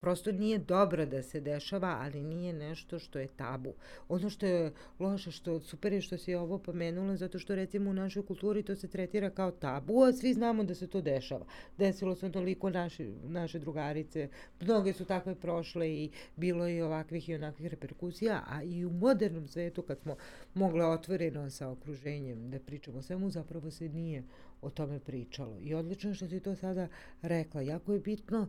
prosto 0.00 0.32
nije 0.32 0.58
dobro 0.58 1.06
da 1.06 1.22
se 1.22 1.40
dešava, 1.40 1.98
ali 2.00 2.22
nije 2.22 2.52
nešto 2.52 2.98
što 2.98 3.18
je 3.18 3.28
tabu. 3.36 3.74
Ono 4.08 4.30
što 4.30 4.46
je 4.46 4.72
loše, 4.98 5.30
što 5.30 5.60
super 5.60 5.92
je 5.92 6.00
što 6.00 6.18
si 6.18 6.34
ovo 6.34 6.58
pomenula, 6.58 7.16
zato 7.16 7.38
što 7.38 7.54
recimo 7.54 7.90
u 7.90 7.92
našoj 7.92 8.26
kulturi 8.26 8.62
to 8.62 8.76
se 8.76 8.88
tretira 8.88 9.30
kao 9.30 9.50
tabu, 9.50 10.02
a 10.02 10.12
svi 10.12 10.34
znamo 10.34 10.64
da 10.64 10.74
se 10.74 10.86
to 10.86 11.00
dešava. 11.00 11.46
Desilo 11.78 12.14
se 12.14 12.32
toliko 12.32 12.70
naše, 12.70 13.10
naše 13.22 13.58
drugarice, 13.58 14.28
mnoge 14.60 14.92
su 14.92 15.04
takve 15.04 15.34
prošle 15.34 15.90
i 15.90 16.10
bilo 16.36 16.66
je 16.66 16.84
ovakvih 16.84 17.28
i 17.28 17.34
onakvih 17.34 17.70
reperkusija, 17.70 18.44
a 18.46 18.62
i 18.62 18.84
u 18.84 18.90
modernom 18.90 19.48
svetu 19.48 19.82
kad 19.82 20.00
smo 20.00 20.16
mogle 20.54 20.86
otvoreno 20.86 21.50
sa 21.50 21.68
okruženjem 21.68 22.50
da 22.50 22.58
pričamo 22.58 23.02
svemu, 23.02 23.30
zapravo 23.30 23.70
se 23.70 23.88
nije 23.88 24.24
o 24.62 24.70
tome 24.70 25.00
pričalo. 25.00 25.58
I 25.60 25.74
odlično 25.74 26.14
što 26.14 26.28
si 26.28 26.40
to 26.40 26.54
sada 26.54 26.88
rekla. 27.22 27.60
Jako 27.60 27.92
je 27.92 28.00
bitno 28.00 28.48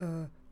uh, 0.00 0.06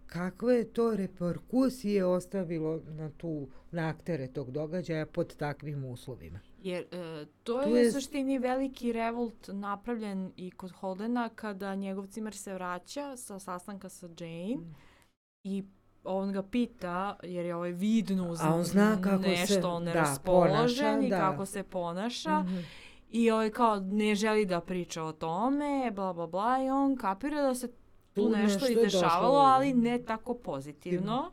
kakve 0.06 0.54
je 0.54 0.72
to 0.72 0.96
reperkusije 0.96 2.04
ostavilo 2.04 2.80
na 2.88 3.10
tu 3.10 3.48
na 3.70 3.88
aktere 3.88 4.28
tog 4.28 4.50
događaja 4.50 5.06
pod 5.06 5.36
takvim 5.36 5.84
uslovima. 5.84 6.40
Jer 6.62 6.84
e, 6.92 7.26
to 7.44 7.62
je, 7.62 7.82
je 7.82 7.88
u 7.88 7.92
suštini 7.92 8.38
veliki 8.38 8.92
revolt 8.92 9.48
napravljen 9.48 10.32
i 10.36 10.50
kod 10.50 10.72
Holdena 10.72 11.28
kada 11.28 11.74
njegov 11.74 12.06
cimer 12.06 12.34
se 12.34 12.54
vraća 12.54 13.16
sa 13.16 13.38
sastanka 13.38 13.88
sa 13.88 14.08
Jane 14.18 14.56
mm. 14.56 14.74
i 15.44 15.64
on 16.04 16.32
ga 16.32 16.42
pita, 16.42 17.16
jer 17.22 17.46
je 17.46 17.54
ovaj 17.54 17.72
vidno 17.72 18.36
A 18.40 18.54
on 18.54 18.64
zna 18.64 18.98
kako 19.02 19.22
nešto 19.22 19.78
se, 19.78 19.84
neraspoložen 19.84 21.00
da, 21.00 21.06
i 21.06 21.10
da. 21.10 21.18
kako 21.18 21.46
se 21.46 21.62
ponaša. 21.62 22.40
Mm 22.40 22.46
-hmm. 22.46 22.62
I 23.16 23.30
ovaj 23.30 23.50
kao 23.50 23.80
ne 23.80 24.14
želi 24.14 24.46
da 24.46 24.60
priča 24.60 25.02
o 25.02 25.12
tome, 25.12 25.90
bla 25.94 26.12
bla 26.12 26.26
bla 26.26 26.64
i 26.64 26.70
on 26.70 26.96
kapira 26.96 27.42
da 27.42 27.54
se 27.54 27.72
tu 28.12 28.28
nešto, 28.28 28.66
nešto 28.66 28.68
izdešavalo, 28.68 29.38
ali 29.38 29.74
ne 29.74 30.02
tako 30.02 30.34
pozitivno. 30.34 31.32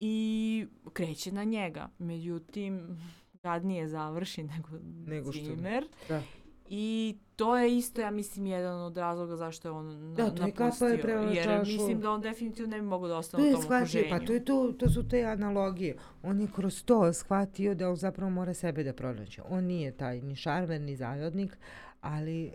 I 0.00 0.66
kreće 0.92 1.32
na 1.32 1.44
njega. 1.44 1.88
Međutim, 1.98 3.00
gadnije 3.42 3.88
završi 3.88 4.42
nego, 4.42 4.68
nego 5.06 5.32
Zimmer. 5.32 5.88
Da. 6.08 6.22
I 6.68 7.16
to 7.36 7.56
je 7.56 7.76
isto, 7.76 8.00
ja 8.00 8.10
mislim, 8.10 8.46
jedan 8.46 8.82
od 8.82 8.96
razloga 8.96 9.36
zašto 9.36 9.68
je 9.68 9.72
on 9.72 10.10
na, 10.10 10.14
da, 10.14 10.30
to 10.30 10.46
napustio. 10.46 10.86
Je 10.86 10.96
kapa 10.98 11.12
je 11.12 11.34
jer 11.34 11.60
mislim 11.60 12.00
da 12.00 12.10
on 12.10 12.20
definitivno 12.20 12.70
ne 12.70 12.80
bi 12.80 12.86
mogao 12.86 13.08
da 13.08 13.16
ostane 13.16 13.48
u 13.48 13.52
tom 13.52 13.62
shvatio, 13.62 14.00
okruženju. 14.00 14.06
Pa 14.10 14.26
to, 14.26 14.32
je 14.32 14.44
to, 14.44 14.72
to 14.78 14.88
su 14.90 15.08
te 15.08 15.24
analogije. 15.24 15.96
On 16.22 16.40
je 16.40 16.48
kroz 16.54 16.84
to 16.84 17.12
shvatio 17.12 17.74
da 17.74 17.90
on 17.90 17.96
zapravo 17.96 18.30
mora 18.30 18.54
sebe 18.54 18.84
da 18.84 18.92
pronaće. 18.92 19.42
On 19.48 19.64
nije 19.64 19.92
taj 19.92 20.20
ni 20.20 20.36
šarmer, 20.36 20.80
ni 20.80 20.96
zajodnik, 20.96 21.58
ali 22.00 22.52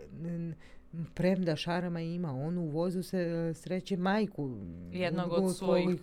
premda 1.14 1.56
šarama 1.56 2.00
ima, 2.00 2.32
on 2.32 2.58
u 2.58 2.66
vozu 2.66 3.02
se 3.02 3.18
e, 3.18 3.54
sreće 3.54 3.96
majku 3.96 4.56
jednog 4.92 5.32
od 5.32 5.56
svojih 5.56 6.00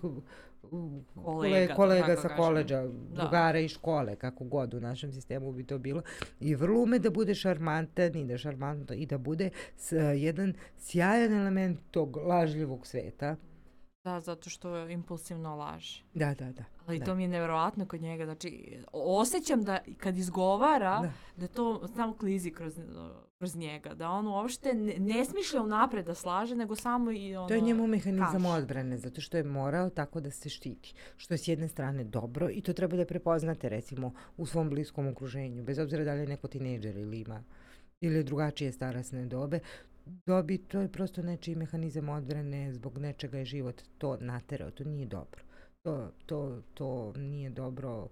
kolega, 1.26 1.76
kolega 1.76 2.16
sa 2.16 2.30
koleđa, 2.30 2.82
da. 2.82 3.22
drugara 3.22 3.60
iz 3.60 3.72
škole, 3.72 4.16
kako 4.16 4.44
god 4.44 4.74
u 4.74 4.80
našem 4.80 5.12
sistemu 5.14 5.52
bi 5.52 5.64
to 5.64 5.78
bilo. 5.78 6.02
I 6.40 6.56
vrlo 6.56 6.82
ume 6.82 7.00
da 7.00 7.10
bude 7.10 7.36
šarmantan 7.36 8.16
i 8.16 8.26
da 8.26 8.38
šarmantno 8.38 8.96
i 8.96 9.06
da 9.06 9.18
bude 9.18 9.50
s, 9.76 9.92
jedan 10.16 10.54
sjajan 10.78 11.34
element 11.34 11.80
tog 11.92 12.18
lažljivog 12.18 12.88
sveta. 12.88 13.36
Da, 14.08 14.20
zato 14.20 14.50
što 14.50 14.88
impulsivno 14.88 15.56
laž. 15.56 16.00
Da, 16.14 16.34
da, 16.34 16.52
da. 16.52 16.64
Ali 16.86 17.00
da. 17.00 17.06
to 17.06 17.16
mi 17.16 17.24
je 17.24 17.28
nevjerovatno 17.28 17.86
kod 17.86 18.02
njega. 18.02 18.26
Znači, 18.26 18.80
osjećam 18.92 19.64
da 19.64 19.80
kad 19.98 20.18
izgovara, 20.18 21.00
da, 21.02 21.12
da 21.38 21.48
to 21.48 21.88
samo 21.88 22.14
klizi 22.14 22.52
kroz 22.52 22.80
kroz 23.38 23.56
njega, 23.56 23.94
da 23.94 24.10
on 24.10 24.28
uopšte 24.28 24.74
ne, 24.74 24.94
ne 25.00 25.26
smišlja 25.26 25.62
unapred 25.62 26.06
da 26.06 26.16
slaže, 26.16 26.56
nego 26.56 26.76
samo 26.76 27.12
i 27.12 27.36
ono... 27.36 27.48
To 27.48 27.54
je 27.54 27.62
njemu 27.62 27.88
mehanizam 27.88 28.44
kaš. 28.44 28.58
odbrane, 28.58 28.98
zato 28.98 29.22
što 29.22 29.38
je 29.38 29.44
morao 29.44 29.90
tako 29.90 30.20
da 30.20 30.32
se 30.32 30.50
štiti, 30.50 30.94
što 31.18 31.34
je 31.34 31.38
s 31.38 31.48
jedne 31.48 31.68
strane 31.68 32.04
dobro 32.04 32.50
i 32.50 32.62
to 32.62 32.74
treba 32.74 32.98
da 32.98 33.06
prepoznate 33.06 33.70
recimo 33.70 34.14
u 34.38 34.46
svom 34.46 34.70
bliskom 34.70 35.08
okruženju, 35.08 35.64
bez 35.64 35.80
obzira 35.80 36.04
da 36.04 36.14
li 36.14 36.20
je 36.20 36.28
neko 36.28 36.48
tinejdžer 36.48 36.98
ili 36.98 37.20
ima 37.20 37.44
ili 38.02 38.24
drugačije 38.24 38.72
starasne 38.72 39.26
dobe, 39.26 39.60
dobi, 40.26 40.58
to 40.58 40.82
je 40.82 40.92
prosto 40.92 41.22
nečiji 41.22 41.56
mehanizam 41.56 42.10
odbrane, 42.10 42.74
zbog 42.74 42.98
nečega 42.98 43.38
je 43.38 43.46
život 43.46 43.82
to 43.98 44.18
naterao, 44.22 44.72
to 44.72 44.84
nije 44.84 45.06
dobro. 45.06 45.42
To, 45.84 46.12
to, 46.26 46.62
to 46.74 47.14
nije 47.18 47.50
dobro 47.50 48.10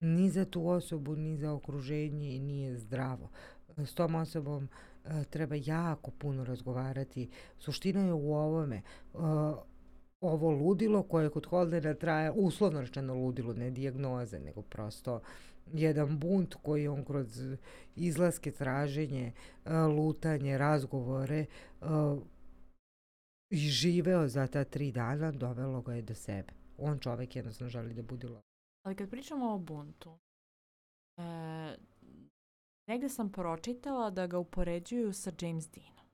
ni 0.00 0.30
za 0.30 0.44
tu 0.44 0.68
osobu, 0.68 1.16
ni 1.16 1.36
za 1.36 1.52
okruženje 1.52 2.36
i 2.36 2.38
nije 2.38 2.76
zdravo 2.76 3.28
s 3.76 3.94
tom 3.94 4.14
osobom 4.14 4.68
uh, 5.04 5.24
treba 5.30 5.56
jako 5.64 6.10
puno 6.10 6.44
razgovarati. 6.44 7.28
Suština 7.58 8.00
je 8.00 8.12
u 8.12 8.34
ovome. 8.34 8.82
Uh, 9.14 9.20
ovo 10.20 10.50
ludilo 10.50 11.02
koje 11.02 11.30
kod 11.30 11.46
Holdera 11.46 11.94
traje, 11.94 12.30
uslovno 12.30 12.80
rečeno 12.80 13.14
ludilo, 13.14 13.54
ne 13.54 13.70
dijagnoze, 13.70 14.40
nego 14.40 14.62
prosto 14.62 15.20
jedan 15.72 16.18
bunt 16.18 16.54
koji 16.62 16.88
on 16.88 17.04
kroz 17.04 17.40
izlaske, 17.96 18.50
traženje, 18.50 19.32
uh, 19.64 19.72
lutanje, 19.96 20.58
razgovore 20.58 21.46
uh, 21.80 21.88
i 23.50 23.56
živeo 23.56 24.28
za 24.28 24.46
ta 24.46 24.64
tri 24.64 24.92
dana, 24.92 25.32
dovelo 25.32 25.82
ga 25.82 25.94
je 25.94 26.02
do 26.02 26.14
sebe. 26.14 26.52
On 26.78 26.98
čovek 26.98 27.36
jednostavno 27.36 27.70
želi 27.70 27.94
da 27.94 28.02
bude 28.02 28.28
Ali 28.86 28.96
kad 28.96 29.10
pričamo 29.10 29.54
o 29.54 29.58
buntu, 29.58 30.18
e, 31.16 31.76
negde 32.88 33.08
sam 33.08 33.32
pročitala 33.32 34.10
da 34.10 34.26
ga 34.26 34.38
upoređuju 34.38 35.12
sa 35.12 35.32
James 35.40 35.70
Deanom. 35.70 36.06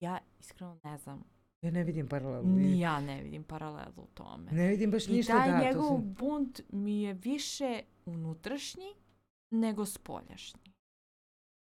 Ja 0.00 0.18
iskreno 0.40 0.78
ne 0.84 0.98
znam. 0.98 1.24
Ja 1.62 1.70
ne 1.70 1.84
vidim 1.84 2.08
paralelu. 2.08 2.46
Ni 2.46 2.80
ja 2.80 3.00
ne 3.00 3.22
vidim 3.22 3.44
paralelu 3.44 4.02
u 4.02 4.06
tome. 4.14 4.52
Ne 4.52 4.68
vidim 4.68 4.90
baš 4.90 5.06
I 5.08 5.12
ništa 5.12 5.32
taj 5.32 5.50
da. 5.50 5.58
to 5.58 5.64
njegov 5.64 5.88
sam- 5.88 6.14
bunt 6.14 6.60
mi 6.70 7.02
je 7.02 7.14
više 7.14 7.80
unutrašnji 8.06 8.94
nego 9.50 9.86
spoljašnji. 9.86 10.72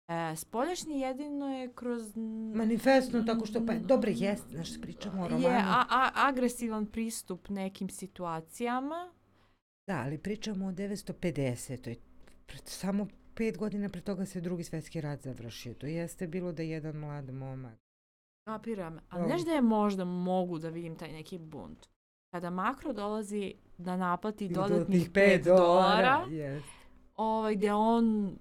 E, 0.08 0.36
spoljašnji 0.36 1.00
jedino 1.00 1.58
je 1.58 1.72
kroz... 1.72 2.16
Manifestno 2.54 3.22
tako 3.22 3.46
što, 3.46 3.66
pa 3.66 3.74
dobro 3.74 4.10
jeste, 4.14 4.48
znaš, 4.48 4.80
pričamo 4.80 5.22
o 5.22 5.28
romanu. 5.28 5.48
je 5.48 5.56
a, 5.56 5.84
a, 5.90 6.10
agresivan 6.14 6.86
pristup 6.86 7.48
nekim 7.48 7.88
situacijama. 7.88 9.12
Da, 9.86 10.02
ali 10.04 10.18
pričamo 10.18 10.66
o 10.66 10.72
950. 10.72 11.96
Pred, 12.46 12.62
samo 12.64 13.06
pet 13.34 13.58
godina 13.58 13.88
pre 13.88 14.00
toga 14.00 14.26
se 14.26 14.40
drugi 14.40 14.64
svetski 14.64 15.00
rat 15.00 15.22
završio. 15.22 15.74
To 15.74 15.86
jeste 15.86 16.26
bilo 16.26 16.52
da 16.52 16.62
jedan 16.62 16.96
mlad 16.96 17.34
momak. 17.34 17.78
Kapiram. 18.48 18.98
A 19.08 19.26
znaš 19.26 19.44
da 19.44 19.52
je 19.52 19.62
možda 19.62 20.04
mogu 20.04 20.58
da 20.58 20.68
vidim 20.68 20.96
taj 20.96 21.12
neki 21.12 21.38
bunt? 21.38 21.86
Kada 22.34 22.50
makro 22.50 22.92
dolazi 22.92 23.54
da 23.78 23.96
naplati 23.96 24.48
dodatnih 24.48 25.10
5 25.10 25.44
dolara, 25.44 26.24
Jest. 26.30 26.66
ovaj, 27.16 27.56
gde 27.56 27.72
on, 27.72 28.36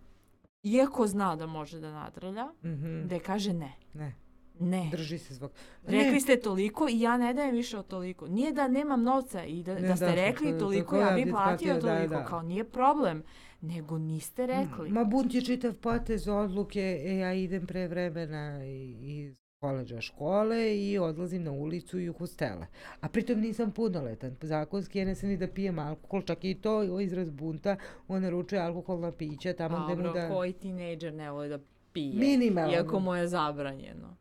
iako 0.64 1.08
zna 1.08 1.36
da 1.36 1.46
može 1.48 1.80
da 1.80 1.92
nadrlja, 1.92 2.48
Mhm. 2.64 3.02
gde 3.04 3.20
kaže 3.20 3.54
ne. 3.54 3.72
Ne, 3.94 4.16
Ne. 4.60 4.90
drži 4.92 5.18
se 5.18 5.34
zbog... 5.34 5.52
Rekli 5.84 6.12
Ne, 6.12 6.20
ste 6.20 6.38
toliko 6.38 6.88
i 6.88 7.00
ja 7.00 7.18
ne 7.18 7.34
dajem 7.34 7.56
više 7.56 7.78
od 7.78 7.88
toliko. 7.88 8.28
Nije 8.28 8.52
da 8.52 8.68
nemam 8.68 9.04
novca 9.04 9.44
i 9.44 9.64
da, 9.64 9.74
Ne, 9.74 9.82
da 9.82 9.96
ste 9.96 10.06
da, 10.06 10.14
rekli 10.14 10.48
tako- 10.48 10.60
toliko, 10.60 10.96
ja 10.96 11.08
ja 11.10 11.16
bi 11.16 11.26
bi 11.26 11.32
platio 11.32 11.74
da, 11.74 11.80
toliko. 11.82 12.08
da. 12.10 12.26
Kao 12.26 12.42
nije 12.42 12.64
problem, 12.66 13.24
nego 13.62 13.98
niste 13.98 14.46
rekli. 14.48 14.90
Ma 14.90 15.04
bunt 15.04 15.34
je 15.34 15.42
čitav 15.42 15.74
potez 15.74 16.28
odluke, 16.28 16.80
e, 17.02 17.16
ja 17.16 17.34
idem 17.34 17.68
pre 17.68 17.88
vremena 17.88 18.66
i- 18.66 18.96
iz 19.20 19.45
koleđa 19.66 20.02
škole 20.02 20.58
i 20.80 20.98
odlazim 21.00 21.44
na 21.44 21.52
ulicu 21.54 22.00
i 22.00 22.10
u 22.10 22.14
hostele. 22.14 22.66
A 23.02 23.10
pritom 23.10 23.40
nisam 23.40 23.72
punoletan. 23.72 24.36
Zakonski 24.42 25.00
ja 25.00 25.06
ne 25.06 25.16
sam 25.16 25.30
ni 25.30 25.38
da 25.38 25.48
pijem 25.50 25.80
alkohol, 25.80 26.22
čak 26.24 26.44
i 26.44 26.56
to 26.56 26.82
je 26.82 27.04
izraz 27.04 27.30
bunta, 27.32 27.76
on 28.08 28.22
naručuje 28.22 28.62
alkoholna 28.62 29.12
pića 29.14 29.54
tamo 29.54 29.86
gde 29.86 29.96
mu 29.96 30.04
Dobro, 30.04 30.14
da... 30.14 30.30
koji 30.30 30.54
tinejdžer 30.54 31.14
ne 31.14 31.32
voli 31.32 31.50
da 31.50 31.60
pije? 31.94 32.14
Minimalno. 32.16 32.74
Iako 32.74 33.00
mu 33.00 33.16
je 33.16 33.28
zabranjeno. 33.28 34.16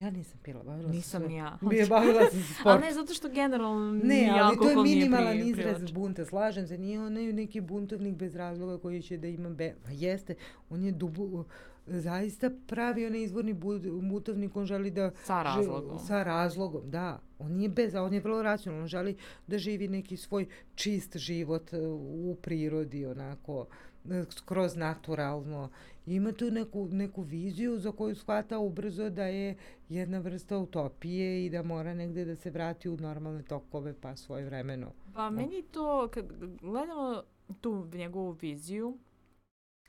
Ja 0.00 0.10
nisam 0.10 0.40
pila, 0.40 0.62
bavila 0.62 0.82
sam 0.82 0.92
Nisam 0.92 1.22
se- 1.22 1.28
ni 1.28 1.36
ja. 1.36 1.58
Bi 1.70 1.76
je 1.76 1.86
bavila 1.86 2.20
sam 2.22 2.30
se 2.32 2.36
Ali 2.48 2.54
sportom. 2.54 2.80
ne, 2.80 2.92
zato 2.92 3.14
što 3.14 3.28
generalno 3.30 3.92
Ne, 3.94 4.30
ali 4.32 4.56
to 4.56 4.70
je 4.70 4.76
minimalan 4.76 5.36
pri- 5.36 5.50
izraz 5.50 5.92
bunta, 5.92 6.24
slažem 6.24 6.66
se, 6.66 6.78
nije 6.78 7.00
onaj 7.00 7.32
neki 7.32 7.60
buntovnik 7.60 8.14
bez 8.14 8.36
razloga 8.36 8.78
koji 8.78 9.02
će 9.02 9.16
da 9.16 9.26
ima 9.28 9.50
be... 9.50 9.74
Pa 9.84 9.90
jeste, 9.90 10.34
on 10.70 10.84
je 10.84 10.92
dubu, 10.92 11.44
zaista 11.90 12.50
pravi 12.66 13.06
onaj 13.06 13.22
izvorni 13.22 13.54
bud- 13.54 14.08
buntovnik, 14.08 14.56
on 14.56 14.66
želi 14.66 14.90
da... 14.90 15.10
Sa 15.10 15.34
ži- 15.34 15.44
razlogom. 15.44 15.98
Sa 15.98 16.22
razlogom, 16.22 16.90
da. 16.90 17.20
On 17.38 17.52
nije 17.52 17.68
bez, 17.68 17.94
on 17.94 18.14
je 18.14 18.20
vrlo 18.20 18.42
racionalan, 18.42 18.82
on 18.82 18.88
želi 18.88 19.16
da 19.46 19.58
živi 19.58 19.88
neki 19.88 20.16
svoj 20.16 20.46
čist 20.74 21.16
život 21.16 21.72
e, 21.72 21.78
u 21.98 22.36
prirodi, 22.42 23.06
onako, 23.06 23.66
e, 24.10 24.24
skroz 24.30 24.76
naturalno. 24.76 25.70
Ima 26.06 26.32
tu 26.32 26.50
neku, 26.50 26.88
neku 26.92 27.22
viziju 27.22 27.78
za 27.78 27.92
koju 27.92 28.14
shvata 28.14 28.58
ubrzo 28.58 29.10
da 29.10 29.24
je 29.24 29.56
jedna 29.88 30.18
vrsta 30.18 30.58
utopije 30.58 31.46
i 31.46 31.50
da 31.50 31.62
mora 31.62 31.94
negde 31.94 32.24
da 32.24 32.36
se 32.36 32.50
vrati 32.50 32.88
u 32.88 32.96
normalne 32.96 33.42
tokove 33.42 33.94
pa 34.00 34.16
svoje 34.16 34.44
vremeno. 34.44 34.92
Pa 35.14 35.30
meni 35.30 35.62
to, 35.62 36.08
kad 36.08 36.24
gledamo 36.60 37.22
tu 37.60 37.86
njegovu 37.94 38.30
viziju, 38.30 38.98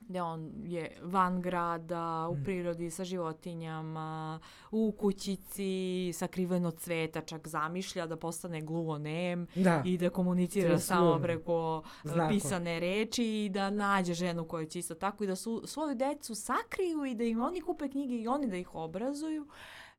gde 0.02 0.22
on 0.22 0.52
je 0.58 0.98
van 1.02 1.42
grada, 1.42 2.00
u 2.28 2.36
Mm. 2.36 2.44
prirodi, 2.44 2.90
sa 2.90 3.04
životinjama, 3.04 4.40
u 4.72 4.92
kućici, 4.92 5.74
sakriven 6.14 6.66
od 6.66 6.80
sveta, 6.80 7.22
čak 7.22 7.48
zamišlja 7.48 8.06
da 8.08 8.16
postane 8.16 8.62
gluonem 8.62 9.48
Da, 9.56 9.84
i 9.86 9.98
da 9.98 10.10
komunicira 10.10 10.80
samo 10.80 11.20
preko 11.20 11.84
e, 11.86 12.08
Znakova. 12.08 12.28
pisane 12.30 12.80
reči 12.80 13.26
i 13.26 13.50
da 13.50 13.70
nađe 13.70 14.14
ženu 14.14 14.46
koja 14.46 14.66
će 14.66 14.80
isto 14.80 14.96
tako 14.96 15.24
i 15.24 15.28
da 15.28 15.36
su, 15.36 15.62
svoju 15.66 15.96
decu 15.96 16.36
sakriju 16.36 17.06
i 17.06 17.16
da 17.16 17.24
im 17.24 17.42
oni 17.42 17.62
kupe 17.62 17.90
knjige 17.90 18.16
i 18.16 18.28
oni 18.28 18.48
da 18.48 18.58
ih 18.58 18.76
obrazuju. 18.76 19.48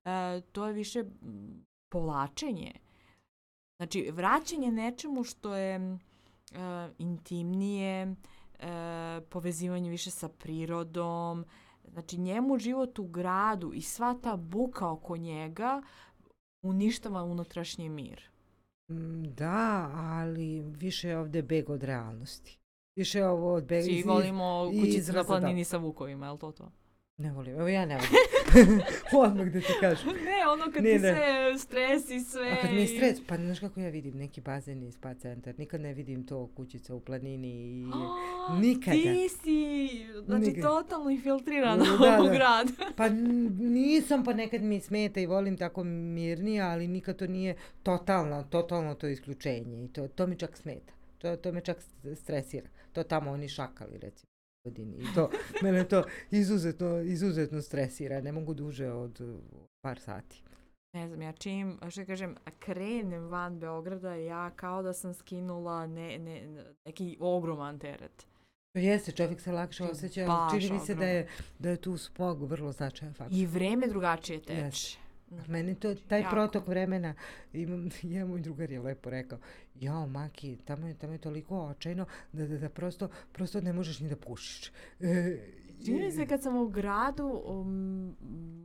E, 0.05 0.41
to 0.43 0.67
je 0.67 0.73
više 0.73 1.05
povlačenje. 1.89 2.73
Znači, 3.77 4.11
vraćanje 4.11 4.73
nečemu 4.73 5.25
što 5.25 5.55
je 5.55 5.75
e, 5.75 5.99
intimnije, 6.99 8.15
e, 8.61 9.21
povezivanje 9.21 9.91
više 9.91 10.11
sa 10.11 10.29
prirodom. 10.29 11.45
Znači, 11.93 12.21
njemu 12.21 12.59
život 12.59 12.99
u 12.99 13.05
gradu 13.05 13.73
i 13.75 13.83
sva 13.83 14.19
ta 14.23 14.37
buka 14.37 14.91
oko 14.91 15.17
njega 15.17 15.83
uništava 16.63 17.23
unutrašnji 17.23 17.89
mir. 17.89 18.31
Mm, 18.91 19.23
da, 19.23 19.91
ali 19.95 20.61
više 20.61 21.09
je 21.09 21.19
ovde 21.19 21.43
beg 21.43 21.71
od 21.71 21.83
realnosti. 21.83 22.59
Više 22.97 23.19
je 23.19 23.29
ovo 23.29 23.55
od 23.55 23.65
bega 23.65 23.83
Svi 23.83 24.03
volimo 24.07 24.73
kućicu 24.81 25.13
na 25.13 25.23
da. 25.23 25.25
planini 25.25 25.65
sa 25.65 25.77
vukovima, 25.77 26.27
je 26.27 26.33
li 26.33 26.39
to 26.39 26.53
to? 26.53 26.73
Ne 27.21 27.33
volim, 27.33 27.55
evo 27.55 27.69
ja 27.69 27.87
ne 27.87 27.97
volim. 27.97 28.81
Odmah 29.25 29.47
da 29.47 29.61
ti 29.61 29.73
kažem. 29.81 30.09
ne, 30.09 30.49
ono 30.49 30.73
kad 30.73 30.85
Ne, 30.85 30.91
ti 30.91 30.99
ne. 30.99 31.15
sve 31.15 31.59
stres 31.59 32.11
i 32.11 32.21
sve... 32.21 32.51
A 32.51 32.57
kad 32.57 32.71
mi 32.71 32.81
je 32.81 32.87
stres, 32.87 33.27
pa 33.27 33.37
znaš 33.37 33.61
kako 33.61 33.81
ja 33.81 33.89
vidim 33.89 34.17
neki 34.17 34.41
bazen 34.41 34.83
i 34.83 34.93
spa 34.93 35.15
centar, 35.15 35.55
nikad 35.59 35.81
ne 35.81 35.95
vidim 35.95 36.27
to 36.27 36.47
kućica 36.47 36.95
u 36.95 37.01
planini 37.01 37.49
i... 37.49 37.85
Nikada. 38.59 38.97
Ti 38.97 39.29
si, 39.31 39.89
znači, 40.25 40.47
Nikada. 40.47 40.69
totalno 40.69 41.11
infiltrirana 41.11 41.85
Da, 42.01 42.19
u 42.23 42.25
da. 42.25 42.33
grad. 42.33 42.69
Pa 42.97 43.09
nisam, 43.61 44.25
pa 44.25 44.33
nekad 44.33 44.63
mi 44.63 44.81
smeta 44.81 45.21
i 45.21 45.27
volim 45.27 45.57
tako 45.57 45.85
mirnije, 45.85 46.63
ali 46.63 46.89
nikad 46.89 47.17
to 47.17 47.27
nije 47.27 47.55
totalno, 47.83 48.43
totalno 48.43 48.95
to 48.95 49.09
isključenje 49.09 49.85
i 49.85 49.89
to, 49.89 50.09
to 50.09 50.27
mi 50.27 50.37
čak 50.37 50.57
smeta. 50.57 50.93
To, 51.19 51.37
to 51.37 51.53
me 51.53 51.61
čak 51.61 51.77
stresira. 52.15 52.69
To 52.93 53.03
tamo 53.03 53.31
oni 53.31 53.49
šakali, 53.49 53.99
recimo, 53.99 54.30
godini. 54.65 54.97
I 54.99 55.15
to, 55.15 55.31
mene 55.63 55.85
to 55.85 56.05
izuzetno, 56.31 57.01
izuzetno 57.01 57.63
stresira. 57.63 58.21
Ne 58.21 58.33
mogu 58.33 58.55
duže 58.55 58.91
od 58.91 59.21
par 59.81 59.99
sati. 59.99 60.43
Ne 60.93 61.09
znam, 61.09 61.23
ja 61.23 61.33
čim, 61.33 61.79
što 61.91 62.05
kažem, 62.05 62.37
krenem 62.59 63.29
van 63.29 63.59
Beograda, 63.59 64.15
ja 64.15 64.51
kao 64.51 64.83
da 64.83 64.93
sam 64.93 65.15
skinula 65.15 65.87
ne, 65.87 66.19
ne, 66.19 66.65
neki 66.85 67.17
ogroman 67.21 67.79
teret. 67.79 68.27
Jeste, 68.75 69.13
čovjek 69.13 69.41
se 69.41 69.53
lakše 69.53 69.85
osjeća, 69.85 70.49
čini 70.51 70.73
mi 70.73 70.79
se 70.79 70.95
da 70.95 71.07
je, 71.07 71.29
da 71.59 71.71
je 71.71 71.77
tu 71.77 71.97
smog 71.97 72.43
vrlo 72.43 72.73
značajan 72.73 73.15
faktor. 73.15 73.39
I 73.39 73.47
vreme 73.47 73.87
drugačije 73.87 74.43
teče. 74.43 74.61
Jeste. 74.65 75.10
Meni 75.49 75.75
to, 75.75 75.95
taj 75.95 76.21
Jako. 76.21 76.31
protok 76.31 76.69
vremena, 76.69 77.15
imam, 77.53 77.89
je 78.03 78.25
moj 78.25 78.41
drugar 78.41 78.71
je 78.71 78.81
lepo 78.81 79.11
rekao, 79.11 79.39
jao 79.75 80.07
Maki, 80.07 80.57
tamo 80.65 80.87
je, 80.87 80.95
tamo 80.95 81.13
je 81.13 81.19
toliko 81.19 81.61
očajno 81.61 82.07
da, 82.33 82.47
da, 82.47 82.59
da 82.59 82.69
prosto, 82.69 83.09
prosto 83.33 83.61
ne 83.61 83.73
možeš 83.73 84.01
ni 84.01 84.09
da 84.09 84.17
pušiš. 84.17 84.71
E, 85.01 85.85
Čini 85.85 86.13
se 86.13 86.27
kad 86.27 86.43
sam 86.43 86.57
u 86.57 86.69
gradu, 86.69 87.43
um, 87.45 88.17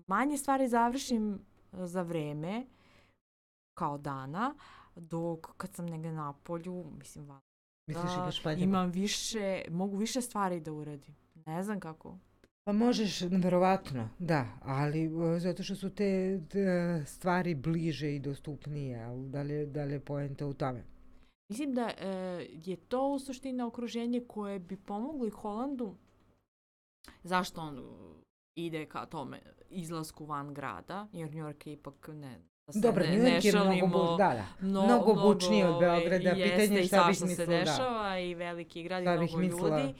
manje 0.08 0.38
stvari 0.38 0.68
završim 0.68 1.40
za 1.72 2.02
vreme, 2.02 2.66
kao 3.78 3.98
dana, 3.98 4.56
dok 4.96 5.58
kad 5.58 5.74
sam 5.74 5.86
negde 5.86 6.12
na 6.12 6.34
polju, 6.34 6.86
mislim, 6.98 7.26
van, 7.26 7.40
Misliš 7.88 8.16
da, 8.16 8.52
imaš 8.52 8.62
imam 8.62 8.92
više, 8.92 9.62
mogu 9.72 9.98
više 9.98 10.22
stvari 10.22 10.60
da 10.60 10.74
uradim. 10.74 11.16
Ne 11.46 11.64
znam 11.64 11.80
kako. 11.80 12.18
Pa 12.66 12.72
možeš, 12.72 13.22
verovatno, 13.22 14.10
da, 14.20 14.46
ali 14.62 15.04
e, 15.04 15.40
zato 15.40 15.64
što 15.64 15.76
su 15.76 15.90
te, 15.90 16.40
stvari 17.06 17.56
bliže 17.56 18.16
i 18.16 18.20
dostupnije, 18.20 19.04
ali 19.04 19.30
da 19.30 19.42
li, 19.42 19.66
da 19.66 19.84
li 19.84 19.94
je 19.94 20.00
poenta 20.00 20.46
u 20.46 20.54
tome? 20.54 20.84
Mislim 21.50 21.74
da 21.74 21.92
e, 21.98 22.08
je 22.66 22.76
to 22.76 23.08
u 23.08 23.20
suštini 23.20 23.64
okruženje 23.64 24.22
koje 24.28 24.60
bi 24.60 24.78
pomoglo 24.78 25.28
i 25.28 25.30
Holandu. 25.30 25.96
Zašto 27.24 27.62
on 27.62 27.84
ide 28.56 28.86
ka 28.86 29.06
tome 29.06 29.40
izlasku 29.70 30.26
van 30.26 30.54
grada, 30.54 31.08
jer 31.12 31.36
New 31.36 31.46
York 31.46 31.68
je 31.68 31.74
ipak 31.74 32.08
ne, 32.08 32.40
da 32.74 32.80
Dobro, 32.80 33.04
ne, 33.04 33.12
New 33.12 33.24
ne 33.24 33.42
York 33.42 33.46
je 33.46 33.52
mnogo, 33.52 33.88
bu, 33.88 34.18
da, 34.18 34.18
da, 34.18 34.68
mno- 34.68 34.86
mnogo 34.86 35.14
bučniji 35.14 35.64
od 35.64 35.80
Beograda, 35.80 36.30
jeste 36.30 36.44
pitanje 36.44 36.78
je 36.78 36.84
i 36.84 36.88
šta 36.88 37.08
bih 37.08 37.18
svašta 37.18 37.36
se 37.36 37.42
mislila, 37.42 37.58
da. 37.58 37.64
dešava 37.64 38.20
i 38.20 38.36
veliki 38.36 38.84
grad 38.84 39.04
i 39.04 39.08
mnogo 39.08 39.38
mislila. 39.38 39.94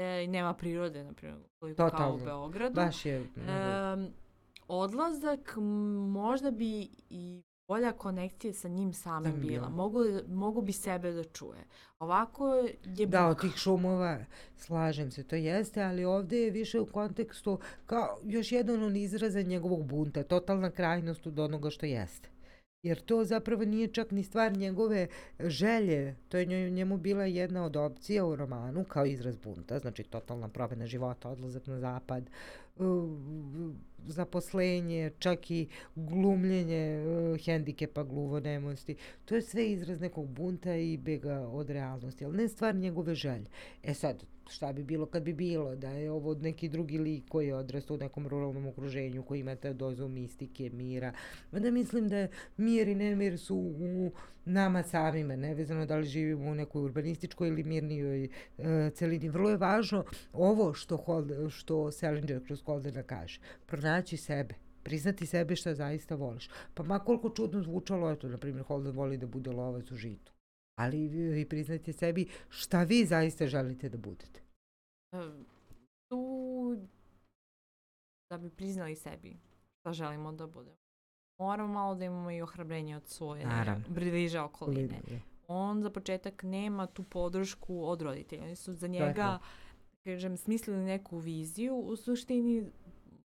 E, 0.00 0.26
nema 0.26 0.54
prirode, 0.54 1.04
na 1.04 1.12
primjer, 1.12 1.38
koliko 1.58 1.90
kao 1.90 2.14
u. 2.14 2.24
Beogradu. 2.24 2.74
baš 2.74 3.06
je. 3.06 3.16
Em, 3.16 4.12
odlazak 4.68 5.56
možda 6.08 6.50
bi 6.50 6.88
i 7.10 7.42
bolja 7.68 7.92
konekcija 7.92 8.52
sa 8.52 8.68
njim 8.68 8.92
samim 8.92 9.32
Samim 9.32 9.48
bila. 9.48 9.68
Mogu, 9.68 10.00
mogu 10.28 10.62
bi 10.62 10.72
sebe 10.72 11.12
da 11.12 11.24
čuje. 11.24 11.64
Ovako 11.98 12.54
je 12.54 13.06
Da, 13.06 13.26
od 13.26 13.40
tih 13.40 13.56
šumova, 13.56 14.18
slažem 14.56 15.10
se, 15.10 15.24
to 15.24 15.36
jeste, 15.36 15.82
ali 15.82 16.04
ovde 16.04 16.38
je 16.38 16.50
više 16.50 16.80
u 16.80 16.86
kontekstu 16.86 17.58
kao 17.86 18.18
još 18.24 18.52
jedan 18.52 18.82
od 18.82 18.96
izraza 18.96 19.42
njegovog 19.42 19.86
bunta, 19.86 20.22
totalna 20.22 20.70
krajnost 20.70 21.26
od 21.26 21.38
onoga 21.38 21.70
što 21.70 21.86
jeste. 21.86 22.28
Jer 22.82 23.00
to 23.00 23.24
zapravo 23.24 23.64
nije 23.64 23.88
čak 23.88 24.10
ni 24.10 24.22
stvar 24.22 24.56
njegove 24.56 25.06
želje. 25.40 26.16
To 26.28 26.38
je 26.38 26.70
njemu 26.70 26.98
bila 26.98 27.24
jedna 27.24 27.64
od 27.64 27.76
opcija 27.76 28.24
u 28.24 28.36
romanu 28.36 28.84
kao 28.84 29.06
izraz 29.06 29.36
bunta, 29.36 29.78
znači 29.78 30.02
totalna 30.02 30.48
promena 30.48 30.86
života, 30.86 31.28
odlazak 31.28 31.66
na 31.66 31.78
zapad, 31.78 32.30
zaposlenje, 34.06 35.10
čak 35.18 35.50
i 35.50 35.68
glumljenje 35.94 37.04
hendikepa, 37.44 38.02
gluvonemosti. 38.02 38.96
To 39.24 39.34
je 39.34 39.42
sve 39.42 39.70
izraz 39.70 40.00
nekog 40.00 40.28
bunta 40.28 40.74
i 40.74 40.96
bega 40.96 41.48
od 41.48 41.70
realnosti, 41.70 42.24
ali 42.24 42.36
ne 42.36 42.48
stvar 42.48 42.74
njegove 42.74 43.14
želje. 43.14 43.46
E 43.82 43.94
sad, 43.94 44.24
šta 44.50 44.72
bi 44.72 44.82
bilo 44.82 45.06
kad 45.06 45.22
bi 45.22 45.32
bilo, 45.32 45.76
da 45.76 45.90
je 45.90 46.10
ovo 46.10 46.34
neki 46.34 46.68
drugi 46.68 46.98
lik 46.98 47.28
koji 47.28 47.46
je 47.46 47.54
odrastao 47.54 47.94
u 47.94 47.98
nekom 47.98 48.26
ruralnom 48.26 48.66
okruženju, 48.66 49.22
koji 49.22 49.40
ima 49.40 49.56
te 49.56 49.72
dozu 49.72 50.08
mistike, 50.08 50.70
mira. 50.70 51.12
Mada 51.52 51.70
mislim 51.70 52.08
da 52.08 52.28
mir 52.56 52.88
i 52.88 52.94
nemir 52.94 53.38
su 53.38 53.56
u 53.56 54.12
nama 54.44 54.82
samima, 54.82 55.36
nevezano 55.36 55.86
da 55.86 55.96
li 55.96 56.06
živimo 56.06 56.50
u 56.50 56.54
nekoj 56.54 56.82
urbanističkoj 56.82 57.48
ili 57.48 57.64
mirnijoj 57.64 58.24
uh, 58.24 58.64
celini. 58.94 59.28
Vrlo 59.28 59.50
je 59.50 59.56
važno 59.56 60.04
ovo 60.32 60.74
što, 60.74 60.96
Hold, 60.96 61.32
što 61.50 61.92
Salinger 61.92 62.44
kroz 62.46 62.62
Holdena 62.62 63.02
kaže, 63.02 63.40
pronaći 63.66 64.16
sebe 64.16 64.54
priznati 64.82 65.26
sebe 65.26 65.56
šta 65.56 65.74
zaista 65.74 66.14
voliš. 66.14 66.50
Pa 66.74 66.82
ma 66.82 66.98
koliko 66.98 67.30
čudno 67.30 67.62
zvučalo, 67.62 68.10
eto, 68.10 68.28
na 68.28 68.38
primjer, 68.38 68.64
Holden 68.64 68.92
voli 68.92 69.16
da 69.16 69.26
bude 69.26 69.50
lovac 69.50 69.90
u 69.90 69.96
žitu 69.96 70.32
ali 70.80 71.08
vi 71.08 71.44
priznajte 71.44 71.92
sebi 71.92 72.26
šta 72.48 72.82
vi 72.82 73.06
zaista 73.06 73.46
želite 73.46 73.88
da 73.88 73.98
budete. 73.98 74.39
Tu 76.08 76.76
da 78.30 78.38
bi 78.38 78.50
priznali 78.50 78.96
sebi 78.96 79.36
šta 79.80 79.92
želimo 79.92 80.32
da 80.32 80.46
budemo. 80.46 80.76
Moramo 81.38 81.72
malo 81.72 81.94
da 81.94 82.04
imamo 82.04 82.30
i 82.30 82.42
ohrabrenje 82.42 82.96
od 82.96 83.06
svoje 83.06 83.46
bliže 83.88 84.40
okoline. 84.40 85.00
On 85.48 85.82
za 85.82 85.90
početak 85.90 86.42
nema 86.42 86.86
tu 86.86 87.02
podršku 87.02 87.84
od 87.84 88.02
roditelja. 88.02 88.44
Oni 88.44 88.56
su 88.56 88.72
za 88.72 88.86
njega, 88.86 89.38
kažem, 90.04 90.36
smislili 90.36 90.84
neku 90.84 91.18
viziju. 91.18 91.76
U 91.76 91.96
suštini 91.96 92.70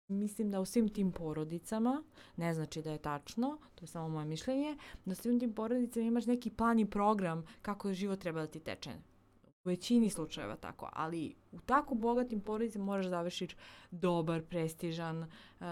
mislim 0.07 0.51
da 0.51 0.59
u 0.59 0.65
svim 0.65 0.89
tim 0.89 1.11
porodicama, 1.11 2.03
ne 2.37 2.53
znači 2.53 2.81
da 2.81 2.91
je 2.91 2.97
tačno, 2.97 3.57
to 3.75 3.83
je 3.83 3.87
samo 3.87 4.09
moje 4.09 4.25
mišljenje, 4.25 4.77
da 5.05 5.11
u 5.11 5.15
svim 5.15 5.39
tim 5.39 5.53
porodicama 5.53 6.05
imaš 6.05 6.25
neki 6.25 6.49
plan 6.49 6.79
i 6.79 6.89
program 6.89 7.45
kako 7.61 7.93
život 7.93 8.19
treba 8.19 8.41
da 8.41 8.47
ti 8.47 8.59
teče. 8.59 8.91
U 9.65 9.69
većini 9.69 10.09
slučajeva 10.09 10.55
tako, 10.55 10.89
ali 10.93 11.35
u 11.51 11.59
tako 11.59 11.95
bogatim 11.95 12.41
porodicama 12.41 12.85
moraš 12.85 13.05
da 13.05 13.09
završiš 13.09 13.55
dobar, 13.91 14.41
prestižan 14.41 15.21
uh, 15.23 15.65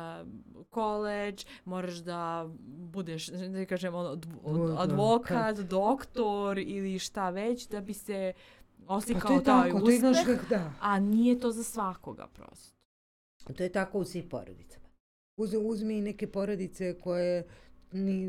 koleđ, 0.70 1.46
moraš 1.66 1.94
da 1.94 2.50
budeš, 2.68 3.28
da 3.28 3.66
kažem, 3.66 3.96
od, 3.96 4.26
da, 4.26 4.82
advokat, 4.82 5.58
doktor 5.58 6.58
ili 6.58 7.00
šta 7.00 7.30
već, 7.30 7.68
da 7.68 7.82
bi 7.82 7.94
se 7.94 8.34
oslikao 8.88 9.38
pa 9.38 9.44
taj 9.44 9.72
tako, 9.72 9.86
uspeh, 9.86 10.50
da. 10.50 10.74
a 10.82 11.00
nije 11.00 11.39
to 11.39 11.52
za 11.52 11.64
svakoga 11.64 12.28
prosto. 12.28 12.78
To 13.58 13.64
je 13.64 13.72
tako 13.72 14.00
u 14.00 14.06
svim 14.06 14.30
porodicama. 14.30 14.86
Uz, 15.38 15.54
uzmi 15.62 16.02
neke 16.02 16.28
porodice 16.28 17.00
koje 17.00 17.48
ni, 17.94 18.28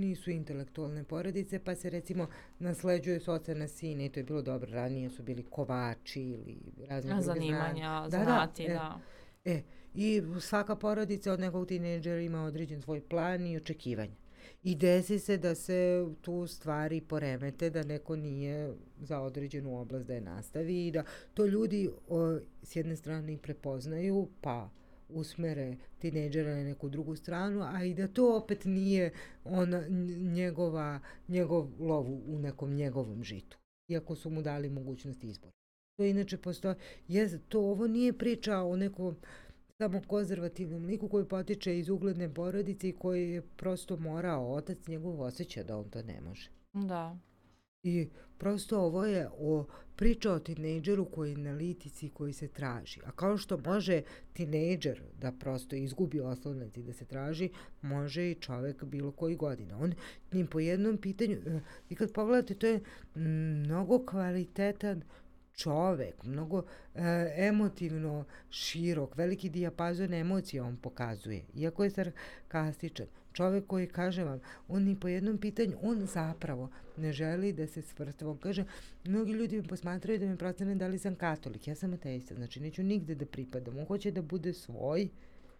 nisu 0.00 0.30
intelektualne 0.30 1.04
porodice, 1.04 1.58
pa 1.58 1.74
se 1.74 1.90
recimo 1.90 2.26
nasleđuje 2.58 3.20
s 3.20 3.28
oca 3.28 3.54
na 3.54 3.68
sine 3.68 4.06
i 4.06 4.08
to 4.08 4.20
je 4.20 4.24
bilo 4.24 4.42
dobro. 4.42 4.70
Ranije 4.72 5.10
su 5.10 5.22
bili 5.22 5.42
kovači 5.42 6.22
ili 6.22 6.58
razne 6.88 7.10
druge 7.10 7.24
zanimanja, 7.24 8.04
zanati, 8.08 8.68
da. 8.68 8.74
da. 8.74 9.00
E, 9.44 9.52
e, 9.52 9.62
I 9.94 10.22
svaka 10.40 10.76
porodica 10.76 11.32
od 11.32 11.40
nekog 11.40 11.68
tineđera 11.68 12.20
ima 12.20 12.44
određen 12.44 12.82
svoj 12.82 13.00
plan 13.00 13.46
i 13.46 13.56
očekivanja. 13.56 14.16
I 14.62 14.74
desi 14.74 15.18
se 15.18 15.36
da 15.36 15.54
se 15.54 16.06
tu 16.20 16.46
stvari 16.46 17.00
poremete, 17.00 17.70
da 17.70 17.82
neko 17.82 18.16
nije 18.16 18.74
za 19.00 19.20
određenu 19.20 19.80
oblast 19.80 20.06
da 20.06 20.14
je 20.14 20.20
nastavi 20.20 20.86
i 20.86 20.90
da 20.90 21.04
to 21.34 21.46
ljudi 21.46 21.90
o, 22.08 22.38
s 22.62 22.76
jedne 22.76 22.96
strane 22.96 23.38
prepoznaju, 23.42 24.28
pa 24.40 24.70
usmere 25.08 25.76
tineđera 25.98 26.56
na 26.56 26.64
neku 26.64 26.88
drugu 26.88 27.16
stranu, 27.16 27.62
a 27.62 27.84
i 27.84 27.94
da 27.94 28.08
to 28.08 28.36
opet 28.36 28.64
nije 28.64 29.12
ona, 29.44 29.88
njegova, 30.34 31.00
njegov 31.28 31.68
lov 31.78 32.06
u 32.06 32.38
nekom 32.38 32.74
njegovom 32.74 33.24
žitu, 33.24 33.58
iako 33.88 34.16
su 34.16 34.30
mu 34.30 34.42
dali 34.42 34.70
mogućnost 34.70 35.24
izbora. 35.24 35.52
To 35.96 36.04
inače 36.04 36.36
postoje, 36.36 36.74
je, 37.08 37.38
to 37.48 37.60
ovo 37.60 37.86
nije 37.86 38.18
priča 38.18 38.58
o 38.58 38.76
nekom 38.76 39.16
samo 39.78 40.02
konzervativnom 40.06 40.84
liku 40.84 41.08
koji 41.08 41.24
potiče 41.24 41.78
iz 41.78 41.88
ugledne 41.88 42.34
porodice 42.34 42.88
i 42.88 42.92
koji 42.92 43.30
je 43.30 43.42
prosto 43.42 43.96
morao, 43.96 44.52
otac 44.52 44.86
njegov 44.86 45.22
osjeća 45.22 45.62
da 45.62 45.76
on 45.76 45.90
to 45.90 46.02
ne 46.02 46.20
može. 46.20 46.50
Da. 46.72 47.18
I 47.82 48.08
prosto 48.38 48.80
ovo 48.80 49.04
je 49.04 49.28
o 49.38 49.66
priča 49.96 50.32
o 50.32 50.38
tinejdžeru 50.38 51.04
koji 51.04 51.30
je 51.30 51.36
na 51.36 51.52
litici 51.52 52.08
koji 52.08 52.32
se 52.32 52.48
traži. 52.48 53.00
A 53.06 53.10
kao 53.10 53.36
što 53.36 53.58
može 53.58 54.02
tinejdžer 54.32 55.02
da 55.20 55.32
prosto 55.32 55.76
izgubi 55.76 56.20
oslovnac 56.20 56.76
i 56.76 56.82
da 56.82 56.92
se 56.92 57.04
traži, 57.04 57.48
može 57.82 58.30
i 58.30 58.34
čovek 58.34 58.84
bilo 58.84 59.12
koji 59.12 59.36
godina. 59.36 59.78
On 59.78 59.94
njim 60.32 60.46
po 60.46 60.60
jednom 60.60 60.96
pitanju, 60.96 61.36
eh, 61.46 61.60
i 61.90 61.94
kad 61.94 62.12
pogledate, 62.12 62.54
to 62.54 62.66
je 62.66 62.80
mnogo 63.14 64.06
kvalitetan 64.06 65.02
čovek, 65.54 66.24
mnogo 66.24 66.62
e, 66.94 67.34
emotivno 67.36 68.24
širok, 68.50 69.16
veliki 69.16 69.48
dijapazon 69.48 70.14
emocija 70.14 70.64
on 70.64 70.76
pokazuje, 70.76 71.44
iako 71.54 71.84
je 71.84 71.90
sarkastičan. 71.90 73.06
Čovek 73.34 73.66
koji, 73.66 73.86
kaže 73.86 74.24
vam, 74.24 74.40
on 74.68 74.82
ni 74.82 75.00
po 75.00 75.08
jednom 75.08 75.38
pitanju, 75.38 75.76
on 75.82 76.06
zapravo 76.06 76.68
ne 76.96 77.12
želi 77.12 77.52
da 77.52 77.66
se 77.66 77.82
svrstva. 77.82 78.30
On 78.30 78.38
kaže, 78.38 78.64
mnogi 79.04 79.32
ljudi 79.32 79.56
me 79.56 79.62
posmatraju 79.62 80.18
da 80.18 80.26
me 80.26 80.36
procene 80.36 80.74
da 80.74 80.86
li 80.86 80.98
sam 80.98 81.14
katolik. 81.14 81.68
Ja 81.68 81.74
sam 81.74 81.94
ateista, 81.94 82.34
znači 82.34 82.60
neću 82.60 82.82
nigde 82.82 83.14
da 83.14 83.26
pripadam. 83.26 83.78
On 83.78 83.86
hoće 83.86 84.10
da 84.10 84.22
bude 84.22 84.52
svoj, 84.52 85.08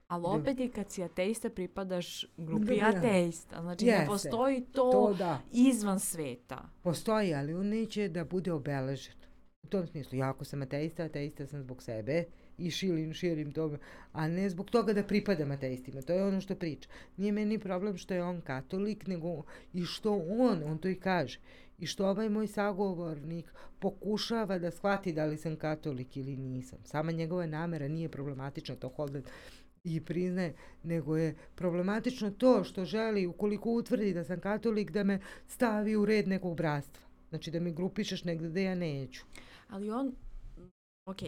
Ali 0.08 0.22
da. 0.22 0.28
opet 0.28 0.60
i 0.60 0.68
kad 0.68 0.90
si 0.90 1.02
ateista 1.02 1.50
pripadaš 1.50 2.26
grupi 2.36 2.80
da, 2.80 2.90
da. 2.92 2.98
ateista. 2.98 3.60
Znači 3.60 3.86
Jeste. 3.86 4.00
ne 4.00 4.06
postoji 4.06 4.64
to, 4.72 4.90
to 4.92 5.14
da. 5.18 5.40
izvan 5.52 6.00
sveta. 6.00 6.68
Postoji, 6.82 7.34
ali 7.34 7.54
on 7.54 7.66
neće 7.66 8.08
da 8.08 8.24
bude 8.24 8.52
obeležen. 8.52 9.14
U 9.62 9.66
tom 9.66 9.86
smislu, 9.86 10.18
ja 10.18 10.30
ako 10.30 10.44
sam 10.44 10.62
ateista, 10.62 11.04
ateista 11.04 11.46
sam 11.46 11.62
zbog 11.62 11.82
sebe 11.82 12.24
i 12.58 12.70
širim, 12.70 13.12
širim 13.12 13.52
to, 13.52 13.76
a 14.12 14.28
ne 14.28 14.48
zbog 14.50 14.70
toga 14.70 14.92
da 14.92 15.02
pripadam 15.02 15.50
ateistima. 15.50 16.02
To 16.02 16.12
je 16.12 16.24
ono 16.24 16.40
što 16.40 16.54
priča. 16.54 16.88
Nije 17.16 17.32
meni 17.32 17.58
problem 17.58 17.96
što 17.96 18.14
je 18.14 18.22
on 18.22 18.40
katolik, 18.40 19.06
nego 19.06 19.42
i 19.72 19.84
što 19.84 20.14
on, 20.38 20.62
on 20.62 20.78
to 20.78 20.88
i 20.88 20.94
kaže, 20.94 21.38
i 21.78 21.86
što 21.86 22.08
ovaj 22.08 22.28
moj 22.28 22.46
sagovornik 22.46 23.52
pokušava 23.78 24.58
da 24.58 24.70
shvati 24.70 25.12
da 25.12 25.24
li 25.24 25.36
sam 25.36 25.56
katolik 25.56 26.16
ili 26.16 26.36
nisam. 26.36 26.78
Sama 26.84 27.12
njegova 27.12 27.46
namera 27.46 27.88
nije 27.88 28.08
problematična, 28.08 28.76
to 28.76 28.88
Holden 28.88 29.22
i 29.84 30.00
priznaje, 30.00 30.54
nego 30.82 31.16
je 31.16 31.34
problematično 31.54 32.30
to 32.30 32.64
što 32.64 32.84
želi, 32.84 33.26
ukoliko 33.26 33.70
utvrdi 33.70 34.14
da 34.14 34.24
sam 34.24 34.40
katolik, 34.40 34.90
da 34.90 35.04
me 35.04 35.20
stavi 35.46 35.96
u 35.96 36.04
red 36.04 36.28
nekog 36.28 36.56
bratstva. 36.56 37.04
Znači 37.28 37.50
da 37.50 37.60
mi 37.60 37.72
grupišeš 37.72 38.24
negde 38.24 38.48
da 38.48 38.60
ja 38.60 38.74
neću. 38.74 39.24
Ali 39.68 39.90
on, 39.90 40.14
ok, 41.06 41.22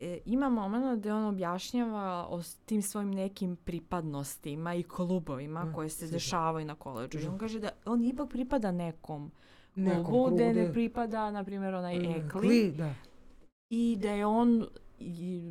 e, 0.00 0.18
ima 0.24 0.48
moment 0.48 1.02
da 1.04 1.16
on 1.16 1.24
objašnjava 1.24 2.26
o 2.30 2.42
tim 2.66 2.82
svojim 2.82 3.10
nekim 3.10 3.56
pripadnostima 3.56 4.74
i 4.74 4.82
klubovima 4.82 5.64
mm, 5.64 5.72
koje 5.74 5.88
se 5.88 5.96
sigur. 5.96 6.12
dešavaju 6.12 6.66
na 6.66 6.74
koleđu. 6.74 7.18
Mm. 7.18 7.32
On 7.32 7.38
kaže 7.38 7.60
da 7.60 7.70
on 7.84 8.04
ipak 8.04 8.28
pripada 8.28 8.72
nekom 8.72 9.30
klubu, 10.06 10.34
gde 10.34 10.54
ne 10.54 10.72
pripada, 10.72 11.30
na 11.30 11.44
primjer, 11.44 11.74
onaj 11.74 11.98
mm, 11.98 12.04
Ekli. 12.04 12.40
Kli, 12.40 12.72
da. 12.72 12.94
I 13.70 13.96
da 14.00 14.10
je 14.10 14.26
on 14.26 14.66
i, 14.98 15.42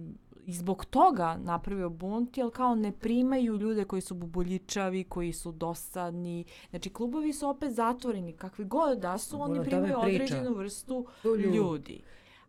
i 0.45 0.53
zbog 0.53 0.85
toga 0.85 1.37
napravio 1.43 1.89
bunt, 1.89 2.37
jer 2.37 2.49
kao 2.51 2.75
ne 2.75 2.91
primaju 2.91 3.57
ljude 3.57 3.85
koji 3.85 4.01
su 4.01 4.15
bubuljičavi, 4.15 5.03
koji 5.03 5.33
su 5.33 5.51
dosadni. 5.51 6.45
Znači, 6.69 6.89
klubovi 6.89 7.33
su 7.33 7.49
opet 7.49 7.71
zatvoreni. 7.71 8.33
Kakvi 8.33 8.65
god 8.65 8.99
da 8.99 9.17
su, 9.17 9.41
oni 9.41 9.63
primaju 9.63 9.93
određenu 9.97 10.53
vrstu 10.53 11.07
ljudi 11.53 12.01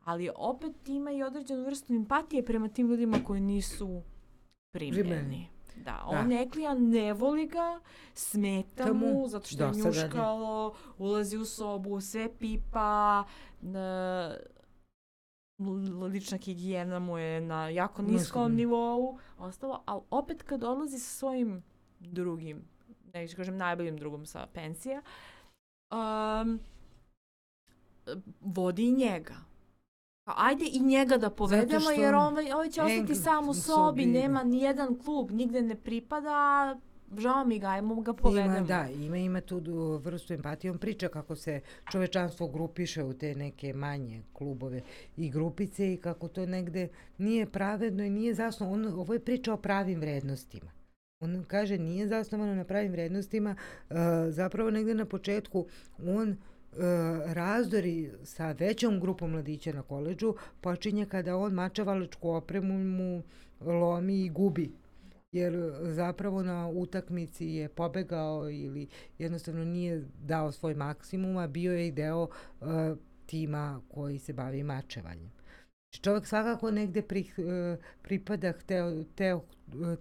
ali 0.08 0.30
opet 0.36 0.88
ima 0.88 1.10
i 1.10 1.22
određenu 1.22 1.64
vrstu 1.64 1.92
empatije 1.92 2.44
prema 2.44 2.68
tim 2.68 2.88
ljudima 2.88 3.24
koji 3.24 3.40
nisu 3.40 4.02
primljeni. 4.72 5.48
Da, 5.84 6.02
on 6.06 6.28
da. 6.28 6.40
Eklija 6.40 6.74
ne 6.74 7.12
voli 7.12 7.46
ga, 7.46 7.80
smeta 8.14 8.86
Tomu, 8.86 9.06
mu, 9.06 9.28
zato 9.28 9.46
što 9.46 9.64
je 9.64 9.70
njuškalo, 9.70 10.74
ulazi 10.98 11.36
u 11.36 11.44
sobu, 11.44 12.00
sve 12.00 12.28
pipa, 12.38 13.24
na, 13.60 14.36
lična 16.12 16.38
higijena 16.38 16.98
mu 16.98 17.18
je 17.18 17.40
na 17.40 17.68
jako 17.68 18.02
niskom 18.02 18.54
nivou, 18.54 19.18
ostalo, 19.38 19.82
ali 19.86 20.02
opet 20.10 20.42
kad 20.42 20.64
odlazi 20.64 20.98
sa 20.98 21.18
svojim 21.18 21.62
drugim, 22.00 22.64
neću 23.14 23.36
kažem 23.36 23.56
najboljim 23.56 23.96
drugom 23.96 24.26
sa 24.26 24.46
pensija, 24.52 25.02
um, 25.90 26.60
vodi 28.40 28.90
njega 28.92 29.47
Pa 30.28 30.34
ajde 30.36 30.64
i 30.72 30.80
njega 30.80 31.16
da 31.16 31.30
povedemo, 31.30 31.90
jer 31.90 32.14
ovaj, 32.14 32.52
ovaj 32.52 32.70
će 32.70 32.82
ostati 32.82 33.14
sam 33.14 33.48
u 33.48 33.54
sobi, 33.54 33.64
sobi, 33.64 34.06
nema 34.06 34.42
ni 34.44 34.60
jedan 34.60 34.98
klub, 34.98 35.30
nigde 35.30 35.62
ne 35.62 35.74
pripada, 35.74 36.76
žao 37.18 37.44
mi 37.44 37.58
ga, 37.58 37.66
ajmo 37.66 38.00
ga 38.00 38.12
povedemo. 38.12 38.56
Ima, 38.56 38.66
da, 38.66 38.88
ima, 38.90 39.16
ima 39.16 39.40
tu 39.40 39.60
vrstu 40.04 40.32
empatije. 40.34 40.70
On 40.70 40.78
priča 40.78 41.08
kako 41.08 41.36
se 41.36 41.60
čovečanstvo 41.92 42.48
grupiše 42.48 43.02
u 43.02 43.12
te 43.12 43.34
neke 43.34 43.72
manje 43.72 44.22
klubove 44.32 44.82
i 45.16 45.30
grupice 45.30 45.92
i 45.92 45.96
kako 45.96 46.28
to 46.28 46.46
negde 46.46 46.88
nije 47.18 47.46
pravedno 47.46 48.04
i 48.04 48.10
nije 48.10 48.34
zasnovano. 48.34 48.88
On, 48.88 49.00
ovo 49.00 49.12
je 49.14 49.20
priča 49.20 49.52
o 49.52 49.56
pravim 49.56 50.00
vrednostima. 50.00 50.70
On 51.20 51.44
kaže 51.46 51.78
nije 51.78 52.08
zasnovano 52.08 52.54
na 52.54 52.64
pravim 52.64 52.92
vrednostima, 52.92 53.56
zapravo 54.28 54.70
negde 54.70 54.94
na 54.94 55.04
početku 55.04 55.66
on 56.06 56.36
razdori 57.26 58.10
sa 58.24 58.52
većom 58.52 59.00
grupom 59.00 59.30
mladića 59.30 59.72
na 59.72 59.82
koleđu 59.82 60.34
počinje 60.60 61.06
kada 61.06 61.36
on 61.36 61.52
mačevaličku 61.52 62.30
opremu 62.30 62.78
mu 62.78 63.22
lomi 63.60 64.24
i 64.24 64.28
gubi 64.28 64.72
jer 65.32 65.72
zapravo 65.82 66.42
na 66.42 66.68
utakmici 66.68 67.46
je 67.46 67.68
pobegao 67.68 68.50
ili 68.50 68.88
jednostavno 69.18 69.64
nije 69.64 70.04
dao 70.20 70.52
svoj 70.52 70.74
maksimum, 70.74 71.36
a 71.36 71.46
bio 71.46 71.72
je 71.72 71.88
i 71.88 71.92
deo 71.92 72.22
uh, 72.22 72.68
tima 73.26 73.80
koji 73.88 74.18
se 74.18 74.32
bavi 74.32 74.62
mačevanjem. 74.62 75.32
Čovjek 76.00 76.26
svakako 76.26 76.70
negde 76.70 77.02
pri, 77.02 77.20
uh, 77.20 77.84
pripada 78.02 78.52
hteo, 78.52 79.04
teo, 79.14 79.44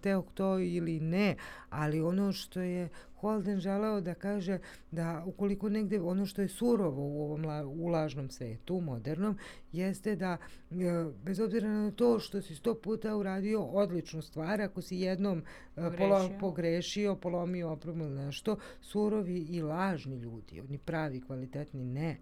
teo 0.01 0.23
to 0.33 0.59
ili 0.59 0.99
ne, 0.99 1.35
ali 1.69 2.01
ono 2.01 2.31
što 2.31 2.59
je 2.61 2.89
Holden 3.19 3.59
želeo 3.59 4.01
da 4.01 4.13
kaže 4.13 4.59
da 4.91 5.23
ukoliko 5.25 5.69
negde 5.69 6.01
ono 6.01 6.25
što 6.25 6.41
je 6.41 6.47
surovo 6.47 7.01
u 7.01 7.23
ovom 7.23 7.45
la, 7.45 7.65
u 7.65 7.87
lažnom 7.87 8.29
svetu, 8.29 8.81
modernom, 8.81 9.37
jeste 9.71 10.15
da 10.15 10.37
e, 10.71 10.75
bez 11.23 11.39
obzira 11.39 11.69
na 11.69 11.91
to 11.91 12.19
što 12.19 12.41
si 12.41 12.55
sto 12.55 12.75
puta 12.75 13.15
uradio 13.15 13.61
odličnu 13.61 14.21
stvar, 14.21 14.61
ako 14.61 14.81
si 14.81 14.97
jednom 14.97 15.43
pogrešio, 15.75 15.97
polo, 15.97 16.29
pogrešio 16.39 17.15
polomio 17.15 17.71
opremu 17.71 18.03
ili 18.03 18.15
nešto, 18.15 18.57
surovi 18.81 19.37
i 19.37 19.61
lažni 19.61 20.17
ljudi, 20.17 20.61
oni 20.61 20.77
pravi, 20.77 21.21
kvalitetni, 21.21 21.83
ne. 21.83 22.17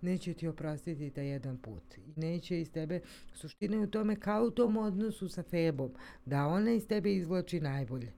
Neće 0.00 0.34
ti 0.34 0.48
oprostiti 0.48 1.10
taj 1.10 1.28
jedan 1.28 1.58
put. 1.58 1.82
Neće 2.16 2.60
iz 2.60 2.70
tebe, 2.70 3.00
suština 3.34 3.76
je 3.76 3.82
u 3.82 3.90
tome 3.90 4.16
kao 4.16 4.44
u 4.44 4.50
tom 4.50 4.76
odnosu 4.76 5.28
sa 5.28 5.42
Febom, 5.42 5.90
da 6.24 6.46
ona 6.46 6.70
iz 6.70 6.86
tebe 6.86 7.14
izvlači 7.14 7.60
najbolje. 7.60 8.12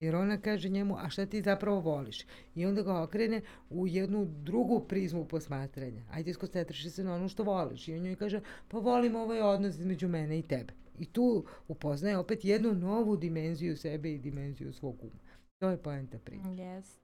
Jer 0.00 0.16
ona 0.16 0.40
kaže 0.40 0.68
njemu, 0.68 0.96
a 0.98 1.08
šta 1.08 1.26
ti 1.26 1.42
zapravo 1.42 1.80
voliš? 1.80 2.26
I 2.54 2.66
onda 2.66 2.82
ga 2.82 3.02
okrene 3.02 3.40
u 3.70 3.86
jednu 3.86 4.24
drugu 4.24 4.80
prizmu 4.80 5.24
posmatranja. 5.24 6.02
Ajde 6.10 6.32
skoncentriši 6.32 6.90
se 6.90 7.04
na 7.04 7.14
ono 7.14 7.28
što 7.28 7.42
voliš. 7.42 7.88
I 7.88 7.94
on 7.94 8.02
njoj 8.02 8.16
kaže, 8.16 8.40
pa 8.68 8.78
volim 8.78 9.16
ovaj 9.16 9.40
odnos 9.40 9.74
između 9.74 10.08
mene 10.08 10.38
i 10.38 10.42
tebe. 10.42 10.72
I 10.98 11.06
tu 11.06 11.44
upoznaje 11.68 12.18
opet 12.18 12.44
jednu 12.44 12.74
novu 12.74 13.16
dimenziju 13.16 13.76
sebe 13.76 14.12
i 14.12 14.18
dimenziju 14.18 14.72
svog 14.72 15.04
uma. 15.04 15.20
To 15.58 15.70
je 15.70 15.76
poenta 15.76 16.18
priče. 16.18 16.48
Yes. 16.48 17.00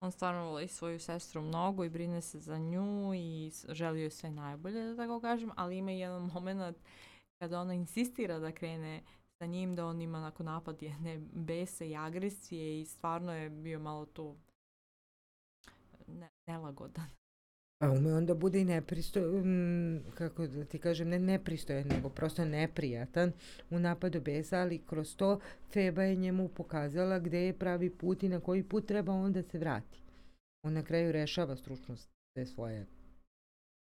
On 0.00 0.12
stvarno 0.12 0.44
voli 0.44 0.68
svoju 0.68 1.00
sestru 1.00 1.42
mnogo 1.42 1.84
i 1.84 1.90
brine 1.90 2.20
se 2.22 2.38
za 2.38 2.58
nju 2.58 3.14
i 3.14 3.52
želi 3.68 4.00
joj 4.00 4.10
sve 4.10 4.30
najbolje, 4.30 4.84
da 4.84 4.96
tako 4.96 5.20
kažem, 5.20 5.50
ali 5.56 5.76
ima 5.76 5.90
jedan 5.90 6.30
moment 6.34 6.76
kada 7.38 7.60
ona 7.60 7.74
insistira 7.74 8.38
da 8.38 8.52
krene 8.52 9.02
sa 9.38 9.46
njim 9.46 9.76
da 9.76 9.86
on 9.86 10.00
ima 10.00 10.18
onako 10.18 10.42
napad 10.42 10.82
jedne 10.82 11.18
bese 11.32 11.90
i 11.90 11.96
agresije 11.96 12.80
i 12.80 12.86
stvarno 12.86 13.32
je 13.32 13.50
bio 13.50 13.78
malo 13.78 14.06
tu 14.06 14.36
ne, 16.06 16.28
nelagodan. 16.46 17.19
A 17.80 17.90
ume 17.90 18.14
onda 18.14 18.34
bude 18.34 18.60
i 18.60 18.64
nepristojan, 18.64 20.02
kako 20.14 20.46
da 20.46 20.64
ti 20.64 20.78
kažem, 20.78 21.08
ne 21.08 21.18
nepristojan, 21.18 21.88
nego 21.88 22.08
prosto 22.08 22.44
neprijatan 22.44 23.32
u 23.70 23.78
napadu 23.78 24.20
besa, 24.20 24.58
ali 24.58 24.82
kroz 24.86 25.16
to 25.16 25.40
Feba 25.72 26.02
je 26.02 26.16
njemu 26.16 26.48
pokazala 26.48 27.18
gde 27.18 27.38
je 27.38 27.58
pravi 27.58 27.90
put 27.90 28.22
i 28.22 28.28
na 28.28 28.40
koji 28.40 28.62
put 28.62 28.86
treba 28.86 29.12
on 29.12 29.32
da 29.32 29.42
se 29.42 29.58
vrati. 29.58 30.02
On 30.62 30.72
na 30.72 30.82
kraju 30.82 31.12
rešava 31.12 31.56
stručnost 31.56 32.08
te 32.34 32.46
svoje 32.46 32.86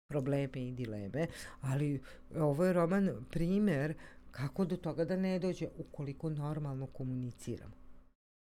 probleme 0.10 0.68
i 0.68 0.72
dileme, 0.72 1.28
ali 1.62 2.02
ovo 2.36 2.66
je 2.66 2.74
roman 2.74 3.26
primer 3.32 3.94
kako 4.32 4.66
do 4.66 4.78
toga 4.78 5.06
da 5.06 5.16
ne 5.16 5.40
dođe 5.40 5.68
ukoliko 5.78 6.30
normalno 6.30 6.88
komuniciramo. 6.88 7.76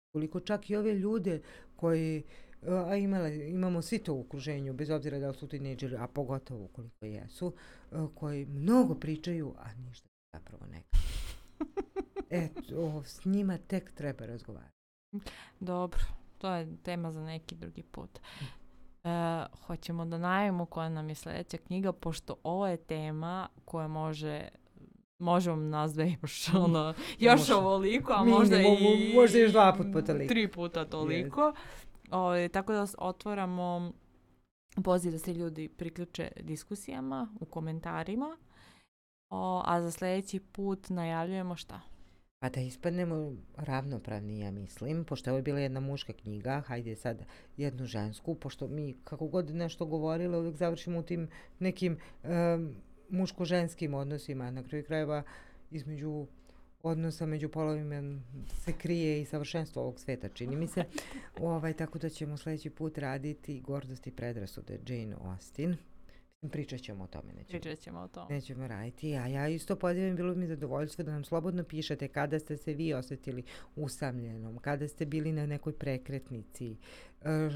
Ukoliko 0.10 0.40
čak 0.40 0.70
i 0.70 0.76
ove 0.76 0.94
ljude 0.94 1.42
koji 1.76 2.24
a 2.68 2.96
imale, 2.96 3.50
imamo 3.50 3.82
svi 3.82 4.00
to 4.00 4.14
u 4.14 4.22
okruženju, 4.22 4.74
bez 4.74 4.90
obzira 4.90 5.20
da 5.20 5.28
li 5.28 5.34
su 5.34 5.48
tineđeri, 5.48 5.96
a 5.96 6.08
pogotovo 6.08 6.64
ukoliko 6.64 7.06
jesu, 7.06 7.54
koji 8.16 8.46
mnogo 8.46 8.96
pričaju, 8.96 9.54
a 9.60 9.74
ništa 9.74 10.08
zapravo 10.34 10.66
ne 10.66 10.84
Eto, 12.44 13.04
s 13.06 13.26
njima 13.26 13.58
tek 13.58 13.92
treba 13.92 14.26
razgovarati. 14.26 14.76
Dobro, 15.60 16.00
to 16.38 16.54
je 16.54 16.78
tema 16.84 17.12
za 17.12 17.24
neki 17.24 17.56
drugi 17.56 17.84
put. 17.84 18.20
E, 19.04 19.10
hoćemo 19.66 20.06
da 20.06 20.18
najavimo 20.18 20.66
koja 20.66 20.90
nam 20.90 21.10
je 21.10 21.16
sledeća 21.16 21.58
knjiga, 21.58 21.92
pošto 21.92 22.36
ovo 22.44 22.68
je 22.68 22.78
tema 22.78 23.48
koja 23.66 23.88
može 23.88 24.48
možemo 25.20 25.56
nas 25.56 25.94
da 25.94 26.04
još 26.04 26.54
ono, 26.66 26.94
još 27.20 27.50
ovoliko, 27.50 28.14
a 28.14 28.24
možda 28.24 28.62
i 28.62 29.14
možda 29.16 29.40
još 29.40 29.52
dva 29.52 29.74
put 29.78 29.88
po 29.94 30.02
toliko. 30.02 30.34
Tri 30.34 30.48
puta 30.48 30.86
toliko. 30.86 31.42
Yes. 31.42 31.91
O, 32.12 32.48
tako 32.48 32.74
da 32.74 32.86
otvaramo 32.98 33.92
poziv 34.84 35.12
da 35.12 35.20
se 35.20 35.34
ljudi 35.34 35.70
priključe 35.70 36.32
diskusijama 36.42 37.36
u 37.40 37.46
komentarima. 37.46 38.38
O, 39.30 39.62
a 39.66 39.82
za 39.82 39.92
sledeći 39.92 40.40
put 40.40 40.90
najavljujemo 40.90 41.56
šta? 41.56 41.82
Pa 42.40 42.50
da 42.50 42.62
ispadnemo 42.62 43.34
ravnopravni, 43.56 44.40
ja 44.40 44.52
mislim, 44.52 45.06
pošto 45.06 45.30
ovo 45.30 45.38
je 45.38 45.44
bila 45.44 45.60
jedna 45.60 45.80
muška 45.80 46.14
knjiga, 46.14 46.62
hajde 46.68 46.96
sad 46.96 47.26
jednu 47.58 47.86
žensku, 47.86 48.36
pošto 48.36 48.68
mi 48.68 48.98
kako 49.04 49.28
god 49.28 49.56
nešto 49.56 49.86
govorili, 49.86 50.38
uvijek 50.38 50.56
završimo 50.56 51.00
u 51.00 51.04
tim 51.04 51.30
nekim 51.60 51.98
um, 52.24 52.76
muško-ženskim 53.10 53.94
odnosima, 53.94 54.52
na 54.52 54.64
kraju 54.64 54.86
krajeva 54.86 55.24
između 55.72 56.28
odnosa 56.84 57.26
među 57.26 57.50
polovima 57.50 58.22
se 58.64 58.74
krije 58.74 59.22
i 59.22 59.26
savršenstvo 59.26 59.82
ovog 59.82 60.00
sveta, 60.00 60.30
čini 60.30 60.56
mi 60.56 60.68
se. 60.68 60.84
ovaj, 61.42 61.74
tako 61.74 62.00
da 62.00 62.10
ćemo 62.10 62.38
sledeći 62.38 62.70
put 62.70 62.98
raditi 62.98 63.60
Gordost 63.60 64.08
i 64.08 64.12
predrasude 64.12 64.80
Jane 64.88 65.16
Austen. 65.22 65.78
Pričat 66.50 66.82
ćemo 66.82 67.04
o 67.04 67.08
tome. 67.08 67.34
Nećemo, 67.34 67.62
Pričat 67.62 67.80
ćemo 67.80 68.00
o 68.00 68.08
tome. 68.08 68.36
Nećemo 68.36 68.68
raditi. 68.68 69.16
A 69.16 69.28
ja 69.28 69.48
isto 69.48 69.76
pozivam, 69.76 70.16
bilo 70.16 70.36
mi 70.36 70.48
zadovoljstvo 70.48 71.04
da 71.04 71.12
nam 71.12 71.24
slobodno 71.24 71.64
pišete 71.64 72.08
kada 72.08 72.40
ste 72.40 72.58
se 72.58 72.74
vi 72.74 72.94
osetili 72.94 73.44
usamljenom, 73.76 74.58
kada 74.58 74.88
ste 74.88 75.06
bili 75.06 75.32
na 75.32 75.46
nekoj 75.46 75.74
prekretnici, 75.74 76.78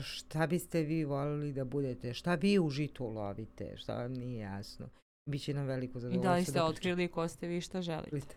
šta 0.04 0.48
biste 0.48 0.82
vi 0.82 1.04
volili 1.04 1.54
da 1.54 1.66
budete, 1.66 2.14
šta 2.14 2.36
vi 2.36 2.60
u 2.60 2.70
žitu 2.70 3.08
lovite, 3.08 3.78
šta 3.78 3.96
vam 3.96 4.14
nije 4.14 4.40
jasno. 4.40 4.90
Biće 5.30 5.54
nam 5.54 5.66
veliko 5.66 6.00
zadovoljstvo. 6.00 6.32
I 6.32 6.34
da 6.34 6.36
li 6.36 6.44
ste 6.44 6.52
da 6.52 6.66
otkrili 6.66 7.08
ko 7.08 7.28
ste 7.28 7.48
vi 7.48 7.62
šta 7.62 7.82
želite. 7.82 8.36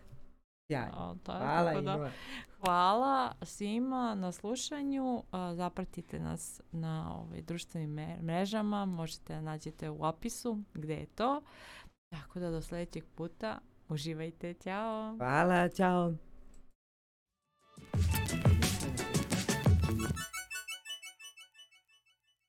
Sjajno. 0.69 1.17
Hvala 1.25 1.71
tako 1.71 1.81
da. 1.81 2.11
Hvala 2.59 3.33
svima 3.41 4.15
na 4.15 4.31
slušanju. 4.31 5.23
Zapratite 5.53 6.19
nas 6.19 6.61
na 6.71 7.15
ovaj, 7.15 7.41
društvenim 7.41 7.95
mrežama. 8.21 8.85
Možete 8.85 9.33
da 9.33 9.41
nađete 9.41 9.89
u 9.89 10.03
opisu 10.03 10.63
gde 10.73 10.93
je 10.93 11.05
to. 11.05 11.41
Tako 12.09 12.39
da 12.39 12.51
do 12.51 12.61
sledećeg 12.61 13.03
puta 13.15 13.59
uživajte. 13.89 14.53
Ćao. 14.53 15.15
Hvala, 15.17 15.69
ćao. 15.69 16.13